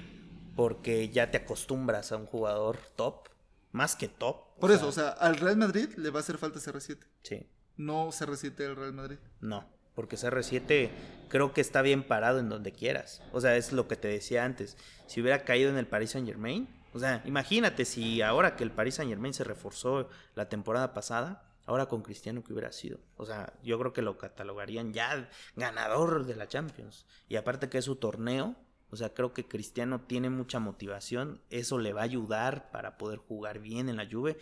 porque 0.61 1.09
ya 1.09 1.31
te 1.31 1.37
acostumbras 1.37 2.11
a 2.11 2.17
un 2.17 2.27
jugador 2.27 2.77
top, 2.95 3.29
más 3.71 3.95
que 3.95 4.07
top. 4.07 4.59
Por 4.59 4.69
eso, 4.69 4.87
o 4.89 4.91
sea, 4.91 5.09
al 5.09 5.37
Real 5.37 5.57
Madrid 5.57 5.89
le 5.97 6.11
va 6.11 6.19
a 6.19 6.21
hacer 6.21 6.37
falta 6.37 6.59
CR7. 6.59 6.99
Sí. 7.23 7.47
No 7.77 8.09
CR7 8.09 8.67
al 8.67 8.75
Real 8.75 8.93
Madrid. 8.93 9.17
No, 9.39 9.67
porque 9.95 10.17
CR7 10.17 10.91
creo 11.29 11.51
que 11.51 11.61
está 11.61 11.81
bien 11.81 12.03
parado 12.03 12.37
en 12.37 12.47
donde 12.47 12.73
quieras. 12.73 13.23
O 13.33 13.41
sea, 13.41 13.57
es 13.57 13.73
lo 13.73 13.87
que 13.87 13.95
te 13.95 14.07
decía 14.07 14.45
antes. 14.45 14.77
Si 15.07 15.19
hubiera 15.19 15.45
caído 15.45 15.71
en 15.71 15.77
el 15.77 15.87
Paris 15.87 16.11
Saint 16.11 16.27
Germain, 16.27 16.69
o 16.93 16.99
sea, 16.99 17.23
imagínate 17.25 17.83
si 17.83 18.21
ahora 18.21 18.55
que 18.55 18.63
el 18.63 18.69
Paris 18.69 18.93
Saint 18.93 19.09
Germain 19.09 19.33
se 19.33 19.43
reforzó 19.43 20.09
la 20.35 20.47
temporada 20.47 20.93
pasada, 20.93 21.43
ahora 21.65 21.87
con 21.87 22.03
Cristiano 22.03 22.43
que 22.43 22.53
hubiera 22.53 22.71
sido. 22.71 22.99
O 23.17 23.25
sea, 23.25 23.51
yo 23.63 23.79
creo 23.79 23.93
que 23.93 24.03
lo 24.03 24.19
catalogarían 24.19 24.93
ya 24.93 25.27
ganador 25.55 26.27
de 26.27 26.35
la 26.35 26.47
Champions. 26.47 27.07
Y 27.27 27.37
aparte 27.37 27.67
que 27.67 27.79
es 27.79 27.85
su 27.85 27.95
torneo, 27.95 28.55
O 28.91 28.97
sea, 28.97 29.13
creo 29.13 29.33
que 29.33 29.47
Cristiano 29.47 30.01
tiene 30.01 30.29
mucha 30.29 30.59
motivación, 30.59 31.41
eso 31.49 31.79
le 31.79 31.93
va 31.93 32.01
a 32.01 32.05
ayudar 32.05 32.71
para 32.71 32.97
poder 32.97 33.19
jugar 33.19 33.59
bien 33.59 33.87
en 33.87 33.95
la 33.95 34.07
Juve 34.09 34.37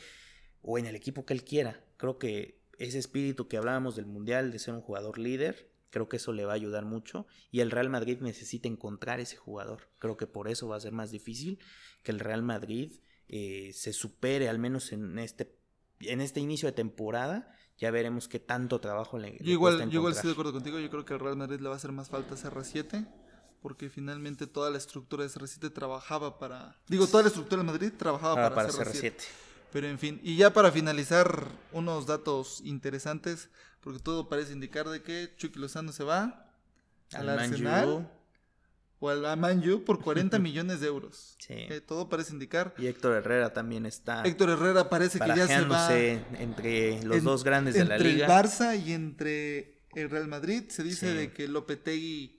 o 0.63 0.79
en 0.79 0.87
el 0.87 0.95
equipo 0.95 1.23
que 1.25 1.33
él 1.33 1.43
quiera. 1.43 1.83
Creo 1.97 2.17
que 2.17 2.59
ese 2.79 2.97
espíritu 2.97 3.47
que 3.47 3.57
hablábamos 3.57 3.95
del 3.95 4.07
Mundial, 4.07 4.51
de 4.51 4.57
ser 4.57 4.73
un 4.73 4.81
jugador 4.81 5.19
líder, 5.19 5.69
creo 5.91 6.09
que 6.09 6.17
eso 6.17 6.33
le 6.33 6.45
va 6.45 6.53
a 6.53 6.55
ayudar 6.55 6.83
mucho 6.85 7.27
y 7.51 7.59
el 7.59 7.69
Real 7.69 7.89
Madrid 7.89 8.19
necesita 8.21 8.67
encontrar 8.67 9.19
ese 9.19 9.37
jugador. 9.37 9.87
Creo 9.99 10.17
que 10.17 10.25
por 10.25 10.47
eso 10.47 10.67
va 10.67 10.77
a 10.77 10.81
ser 10.81 10.93
más 10.93 11.11
difícil 11.11 11.59
que 12.01 12.11
el 12.11 12.19
Real 12.19 12.41
Madrid 12.41 12.91
eh, 13.27 13.71
se 13.73 13.93
supere, 13.93 14.49
al 14.49 14.57
menos 14.57 14.91
en 14.91 15.19
este, 15.19 15.55
en 15.99 16.21
este 16.21 16.39
inicio 16.39 16.67
de 16.67 16.73
temporada. 16.73 17.53
Ya 17.77 17.91
veremos 17.91 18.27
qué 18.27 18.39
tanto 18.39 18.81
trabajo 18.81 19.19
le, 19.19 19.37
yo 19.41 19.51
igual, 19.51 19.89
Yo 19.89 19.99
igual 19.99 20.13
estoy 20.13 20.29
de 20.29 20.33
acuerdo 20.33 20.53
contigo. 20.53 20.79
Yo 20.79 20.89
creo 20.89 21.05
que 21.05 21.13
al 21.13 21.19
Real 21.19 21.37
Madrid 21.37 21.59
le 21.59 21.69
va 21.69 21.75
a 21.75 21.77
hacer 21.77 21.91
más 21.91 22.09
falta 22.09 22.35
CR7 22.35 23.07
porque 23.61 23.89
finalmente 23.89 24.47
toda 24.47 24.69
la 24.69 24.77
estructura 24.77 25.23
de 25.23 25.29
CR7 25.29 25.73
trabajaba 25.73 26.39
para... 26.39 26.75
Digo, 26.87 27.07
toda 27.07 27.23
la 27.23 27.29
estructura 27.29 27.61
de 27.61 27.67
Madrid 27.67 27.91
trabajaba 27.97 28.45
ah, 28.45 28.53
para, 28.53 28.69
CR7. 28.69 29.13
Pero 29.71 29.87
en 29.87 29.99
fin, 29.99 30.19
y 30.23 30.35
ya 30.35 30.51
para 30.51 30.71
finalizar, 30.71 31.47
unos 31.71 32.07
datos 32.07 32.61
interesantes, 32.63 33.49
porque 33.81 33.99
todo 33.99 34.27
parece 34.27 34.53
indicar 34.53 34.87
de 34.89 35.01
que 35.01 35.33
Chucky 35.37 35.59
Lozano 35.59 35.91
se 35.91 36.03
va 36.03 36.51
al, 37.13 37.29
Arsenal 37.29 38.09
o 38.99 39.09
al 39.09 39.37
Manju 39.37 39.83
por 39.85 40.01
40 40.01 40.39
millones 40.39 40.81
de 40.81 40.87
euros. 40.87 41.35
Sí. 41.39 41.53
Eh, 41.53 41.81
todo 41.81 42.09
parece 42.09 42.33
indicar. 42.33 42.73
Y 42.77 42.87
Héctor 42.87 43.17
Herrera 43.17 43.53
también 43.53 43.85
está. 43.85 44.23
Héctor 44.23 44.49
Herrera 44.49 44.89
parece 44.89 45.19
que 45.19 45.27
ya 45.27 45.47
se 45.47 45.61
va. 45.65 45.93
entre 45.93 47.03
los 47.03 47.23
dos 47.23 47.43
grandes 47.43 47.75
de 47.75 47.85
la 47.85 47.97
liga. 47.97 48.09
Entre 48.09 48.23
el 48.23 48.29
Barça 48.29 48.85
y 48.85 48.93
entre 48.93 49.79
el 49.93 50.09
Real 50.09 50.27
Madrid. 50.27 50.63
Se 50.69 50.83
dice 50.83 51.13
de 51.13 51.31
que 51.31 51.47
Lopetegui 51.47 52.38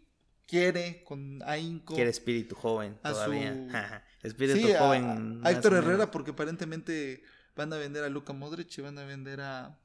quiere 0.51 1.05
con 1.05 1.41
ahínco. 1.47 1.95
Quiere 1.95 2.11
espíritu 2.11 2.57
joven 2.57 2.99
todavía. 3.03 4.05
espíritu 4.23 4.69
joven. 4.77 5.41
A, 5.45 5.53
Héctor 5.53 5.75
Herrera 5.75 6.11
porque 6.11 6.33
aparentemente 6.33 7.23
van 7.55 7.73
a 7.73 7.77
vender 7.77 8.03
a 8.03 8.09
Luca 8.09 8.33
Modric 8.33 8.77
y 8.77 8.83
van 8.83 8.99
a 8.99 9.05
vender 9.05 9.41
a... 9.41 9.79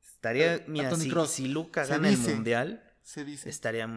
Estaría, 0.00 0.64
mira, 0.68 0.94
si, 0.94 1.10
si, 1.26 1.48
Luca 1.48 1.84
gana 1.84 2.08
el 2.08 2.16
mundial, 2.16 2.88
se 3.02 3.24
dice. 3.24 3.50
Estaría, 3.50 3.90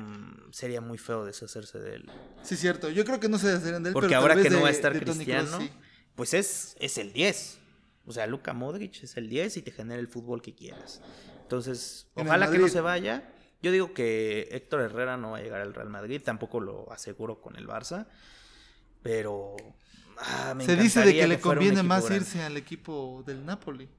sería 0.51 0.81
muy 0.81 0.97
feo 0.97 1.23
deshacerse 1.23 1.77
de 1.77 1.97
él. 1.97 2.11
Sí, 2.41 2.55
cierto. 2.55 2.89
Yo 2.89 3.05
creo 3.05 3.19
que 3.19 3.29
no 3.29 3.37
se 3.37 3.47
deshacerían 3.47 3.83
de 3.83 3.89
él. 3.89 3.93
Porque 3.93 4.15
ahora 4.15 4.35
que 4.35 4.49
no 4.49 4.61
va 4.61 4.69
a 4.69 4.71
estar 4.71 4.99
Cristiano, 4.99 5.59
pues 6.15 6.33
es, 6.33 6.75
es 6.79 6.97
el 6.97 7.13
10. 7.13 7.59
O 8.07 8.11
sea, 8.11 8.25
Luca 8.25 8.53
Modric 8.53 9.03
es 9.03 9.17
el 9.17 9.29
10 9.29 9.57
y 9.57 9.61
te 9.61 9.71
genera 9.71 9.99
el 9.99 10.07
fútbol 10.07 10.41
que 10.41 10.55
quieras. 10.55 11.01
Entonces, 11.43 12.07
ojalá 12.15 12.49
que 12.49 12.57
no 12.57 12.69
se 12.69 12.81
vaya. 12.81 13.34
Yo 13.65 13.71
digo 13.71 13.95
que 13.95 14.47
Héctor 14.51 14.81
Herrera 14.81 15.17
no 15.17 15.31
va 15.31 15.39
a 15.39 15.41
llegar 15.41 15.59
al 15.59 15.73
Real 15.73 15.89
Madrid, 15.89 16.21
tampoco 16.23 16.59
lo 16.59 16.91
aseguro 16.91 17.41
con 17.41 17.55
el 17.55 17.67
Barça, 17.67 18.05
pero 19.01 19.55
ah, 20.19 20.53
se 20.59 20.75
dice 20.75 21.03
de 21.03 21.15
que, 21.15 21.25
le 21.25 21.39
conviene 21.39 21.81
más 21.81 22.11
irse 22.11 22.43
al 22.43 22.57
equipo 22.57 23.23
del 23.25 23.43
Napoli. 23.43 23.89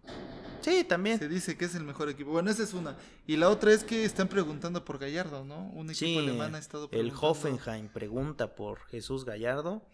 Sí, 0.60 0.84
también. 0.84 1.18
Se 1.18 1.28
dice 1.28 1.56
que 1.56 1.64
es 1.64 1.74
el 1.74 1.82
mejor 1.82 2.08
equipo. 2.08 2.30
Bueno, 2.30 2.48
esa 2.48 2.62
es 2.62 2.74
una. 2.74 2.96
Y 3.26 3.38
la 3.38 3.48
otra 3.48 3.72
es 3.72 3.82
que 3.82 4.04
están 4.04 4.28
preguntando 4.28 4.84
por 4.84 5.00
Gallardo, 5.00 5.44
¿no? 5.44 5.68
Un 5.70 5.90
equipo 5.90 6.20
alemán 6.20 6.54
ha 6.54 6.58
estado 6.58 6.88
El 6.92 7.10
Hoffenheim 7.20 7.88
pregunta 7.88 8.54
por 8.54 8.78
Jesús 8.86 9.24
Gallardo. 9.24 9.84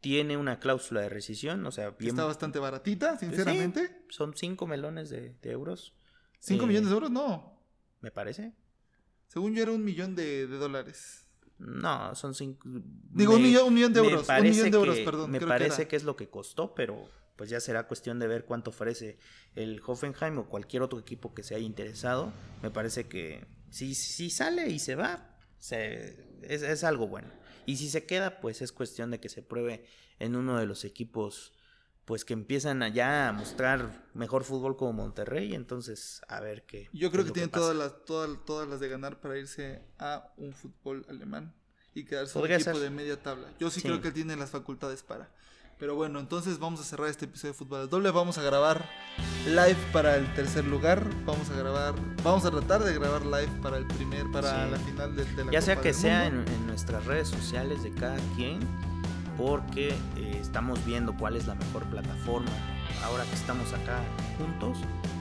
Tiene 0.00 0.38
una 0.38 0.60
cláusula 0.60 1.02
de 1.02 1.10
rescisión, 1.10 1.66
o 1.66 1.72
sea, 1.72 1.94
Está 1.98 2.24
bastante 2.24 2.58
baratita, 2.58 3.18
sinceramente. 3.18 4.06
son 4.08 4.34
5 4.34 4.66
melones 4.66 5.10
de, 5.10 5.36
euros. 5.42 5.92
¿5 6.42 6.62
eh, 6.62 6.66
millones 6.66 6.88
de 6.88 6.94
euros? 6.94 7.10
No. 7.10 7.60
Me 8.00 8.10
parece. 8.10 8.54
Según 9.34 9.52
yo 9.52 9.64
era 9.64 9.72
un 9.72 9.84
millón 9.84 10.14
de, 10.14 10.46
dólares. 10.46 11.26
No, 11.58 12.14
son 12.14 12.36
cinco. 12.36 12.68
Digo, 13.10 13.34
un, 13.34 13.42
millón, 13.42 13.66
un 13.66 13.74
millón 13.74 13.92
de 13.92 13.98
euros. 13.98 14.28
Un 14.28 14.42
millón 14.44 14.70
de 14.70 14.76
euros, 14.76 14.98
perdón. 15.00 15.32
Me 15.32 15.40
parece 15.40 15.88
que, 15.88 15.96
es 15.96 16.04
lo 16.04 16.14
que 16.14 16.28
costó, 16.28 16.72
pero 16.72 17.08
pues 17.34 17.50
ya 17.50 17.58
será 17.58 17.88
cuestión 17.88 18.20
de 18.20 18.28
ver 18.28 18.44
cuánto 18.44 18.70
ofrece 18.70 19.18
el 19.56 19.82
Hoffenheim 19.84 20.38
o 20.38 20.48
cualquier 20.48 20.82
otro 20.82 21.00
equipo 21.00 21.34
que 21.34 21.42
se 21.42 21.56
haya 21.56 21.66
interesado. 21.66 22.32
Me 22.62 22.70
parece 22.70 23.08
que 23.08 23.44
si, 23.70 23.96
si 23.96 24.30
sale 24.30 24.68
y 24.68 24.78
se 24.78 24.94
va, 24.94 25.36
se, 25.58 26.16
es, 26.42 26.62
es, 26.62 26.84
algo 26.84 27.08
bueno. 27.08 27.26
Y 27.66 27.78
si 27.78 27.88
se 27.88 28.06
queda, 28.06 28.40
pues 28.40 28.62
es 28.62 28.70
cuestión 28.70 29.10
de 29.10 29.18
que 29.18 29.28
se 29.28 29.42
pruebe 29.42 29.84
en 30.20 30.36
uno 30.36 30.60
de 30.60 30.66
los 30.66 30.84
equipos 30.84 31.54
pues 32.04 32.24
que 32.24 32.34
empiezan 32.34 32.82
allá 32.82 33.28
a 33.28 33.32
mostrar 33.32 34.04
mejor 34.12 34.44
fútbol 34.44 34.76
como 34.76 34.92
Monterrey, 34.92 35.54
entonces 35.54 36.20
a 36.28 36.40
ver 36.40 36.64
qué. 36.66 36.88
Yo 36.92 37.10
creo 37.10 37.24
que 37.24 37.30
tiene 37.30 37.48
todas 37.48 37.74
las, 37.74 38.04
todas, 38.04 38.30
todas 38.44 38.68
las 38.68 38.80
de 38.80 38.88
ganar 38.88 39.20
para 39.20 39.38
irse 39.38 39.82
a 39.98 40.32
un 40.36 40.52
fútbol 40.52 41.06
alemán 41.08 41.54
y 41.94 42.04
quedarse 42.04 42.38
en 42.38 42.44
un 42.44 42.50
equipo 42.52 42.78
de 42.78 42.90
media 42.90 43.22
tabla. 43.22 43.48
Yo 43.58 43.70
sí, 43.70 43.80
creo 43.80 44.00
que 44.00 44.08
él 44.08 44.14
tiene 44.14 44.36
las 44.36 44.50
facultades 44.50 45.02
para. 45.02 45.30
Pero 45.78 45.96
bueno, 45.96 46.20
entonces 46.20 46.58
vamos 46.60 46.80
a 46.80 46.84
cerrar 46.84 47.08
este 47.08 47.24
episodio 47.24 47.52
de 47.52 47.58
Fútbol 47.58 47.90
Doble. 47.90 48.10
Vamos 48.12 48.38
a 48.38 48.42
grabar 48.42 48.88
live 49.44 49.76
para 49.92 50.16
el 50.16 50.32
tercer 50.34 50.64
lugar. 50.64 51.04
Vamos 51.24 51.50
a 51.50 51.56
grabar, 51.56 51.94
vamos 52.22 52.44
a 52.44 52.50
tratar 52.50 52.84
de 52.84 52.94
grabar 52.94 53.26
live 53.26 53.50
para 53.60 53.78
el 53.78 53.86
primer, 53.86 54.30
para 54.30 54.68
la 54.68 54.78
final 54.78 55.16
de, 55.16 55.24
de 55.24 55.44
la 55.44 55.50
Ya 55.50 55.60
sea 55.60 55.80
que 55.80 55.92
sea 55.92 56.26
en, 56.26 56.46
en 56.46 56.66
nuestras 56.68 57.04
redes 57.06 57.28
sociales 57.28 57.82
de 57.82 57.92
cada 57.92 58.18
quien 58.36 58.60
porque 59.36 59.88
eh, 60.16 60.38
estamos 60.40 60.84
viendo 60.84 61.16
cuál 61.16 61.36
es 61.36 61.46
la 61.46 61.54
mejor 61.54 61.84
plataforma. 61.84 62.50
Ahora 63.04 63.24
que 63.24 63.34
estamos 63.34 63.72
acá 63.72 64.00
juntos, 64.38 64.78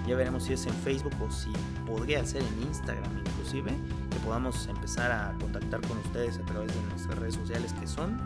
ya 0.08 0.16
veremos 0.16 0.44
si 0.44 0.54
es 0.54 0.66
en 0.66 0.74
Facebook 0.74 1.14
o 1.22 1.32
si 1.32 1.52
podría 1.86 2.26
ser 2.26 2.42
en 2.42 2.68
Instagram 2.68 3.18
inclusive, 3.20 3.72
que 4.10 4.18
podamos 4.26 4.68
empezar 4.68 5.12
a 5.12 5.34
contactar 5.40 5.82
con 5.82 5.98
ustedes 5.98 6.38
a 6.38 6.46
través 6.46 6.74
de 6.74 6.82
nuestras 6.90 7.18
redes 7.18 7.36
sociales 7.36 7.74
que 7.74 7.88
son. 7.88 8.20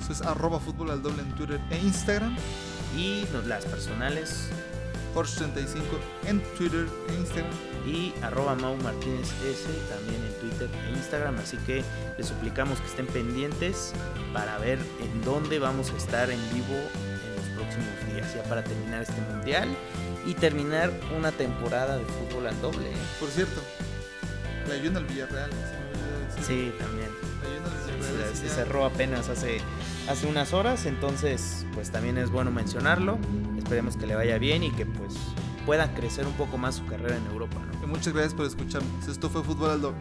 Eso 0.00 0.12
es 0.12 0.22
arroba 0.22 0.58
fútbol 0.58 0.90
al 0.90 1.02
doble 1.02 1.22
en 1.22 1.34
Twitter 1.34 1.60
e 1.70 1.78
Instagram. 1.78 2.36
Y 2.96 3.24
las 3.46 3.64
personales. 3.66 4.50
Porsche35 5.14 5.82
en 6.26 6.40
Twitter 6.56 6.86
e 7.08 7.14
Instagram 7.14 7.52
y 7.86 8.12
arroba 8.22 8.54
Mau 8.54 8.76
Martínez 8.76 9.32
S 9.44 9.66
también 9.88 10.22
en 10.22 10.32
Twitter 10.40 10.68
e 10.86 10.90
Instagram. 10.90 11.38
Así 11.38 11.56
que 11.58 11.82
les 12.18 12.26
suplicamos 12.26 12.80
que 12.80 12.86
estén 12.86 13.06
pendientes 13.06 13.92
para 14.32 14.58
ver 14.58 14.78
en 15.02 15.22
dónde 15.24 15.58
vamos 15.58 15.90
a 15.90 15.96
estar 15.96 16.30
en 16.30 16.40
vivo 16.52 16.76
en 16.76 17.36
los 17.36 17.46
próximos 17.56 18.14
días, 18.14 18.34
ya 18.34 18.42
para 18.44 18.62
terminar 18.62 19.02
este 19.02 19.20
mundial 19.32 19.68
y 20.26 20.34
terminar 20.34 20.92
una 21.16 21.32
temporada 21.32 21.96
de 21.96 22.04
fútbol 22.04 22.46
al 22.46 22.60
doble. 22.60 22.90
Por 23.18 23.30
cierto, 23.30 23.60
la 24.68 24.74
ayuda 24.74 24.98
al 24.98 25.04
Villarreal. 25.06 25.50
Sí, 26.46 26.72
también. 26.78 27.08
Se, 28.34 28.48
cerró 28.48 28.84
apenas 28.84 29.28
hace, 29.28 29.60
hace 30.08 30.26
unas 30.26 30.52
horas, 30.52 30.86
entonces 30.86 31.66
pues 31.74 31.90
también 31.90 32.18
es 32.18 32.30
bueno 32.30 32.50
mencionarlo. 32.50 33.18
Esperemos 33.70 33.96
que 33.96 34.08
le 34.08 34.16
vaya 34.16 34.36
bien 34.36 34.64
y 34.64 34.72
que 34.72 34.84
pues 34.84 35.14
pueda 35.64 35.94
crecer 35.94 36.26
un 36.26 36.32
poco 36.32 36.58
más 36.58 36.74
su 36.74 36.86
carrera 36.86 37.16
en 37.16 37.24
Europa. 37.26 37.56
muchas 37.86 38.12
gracias 38.12 38.34
por 38.34 38.44
escucharnos. 38.44 39.06
Esto 39.06 39.30
fue 39.30 39.44
Fútbol 39.44 39.70
al 39.70 39.80
Doble. 39.80 39.98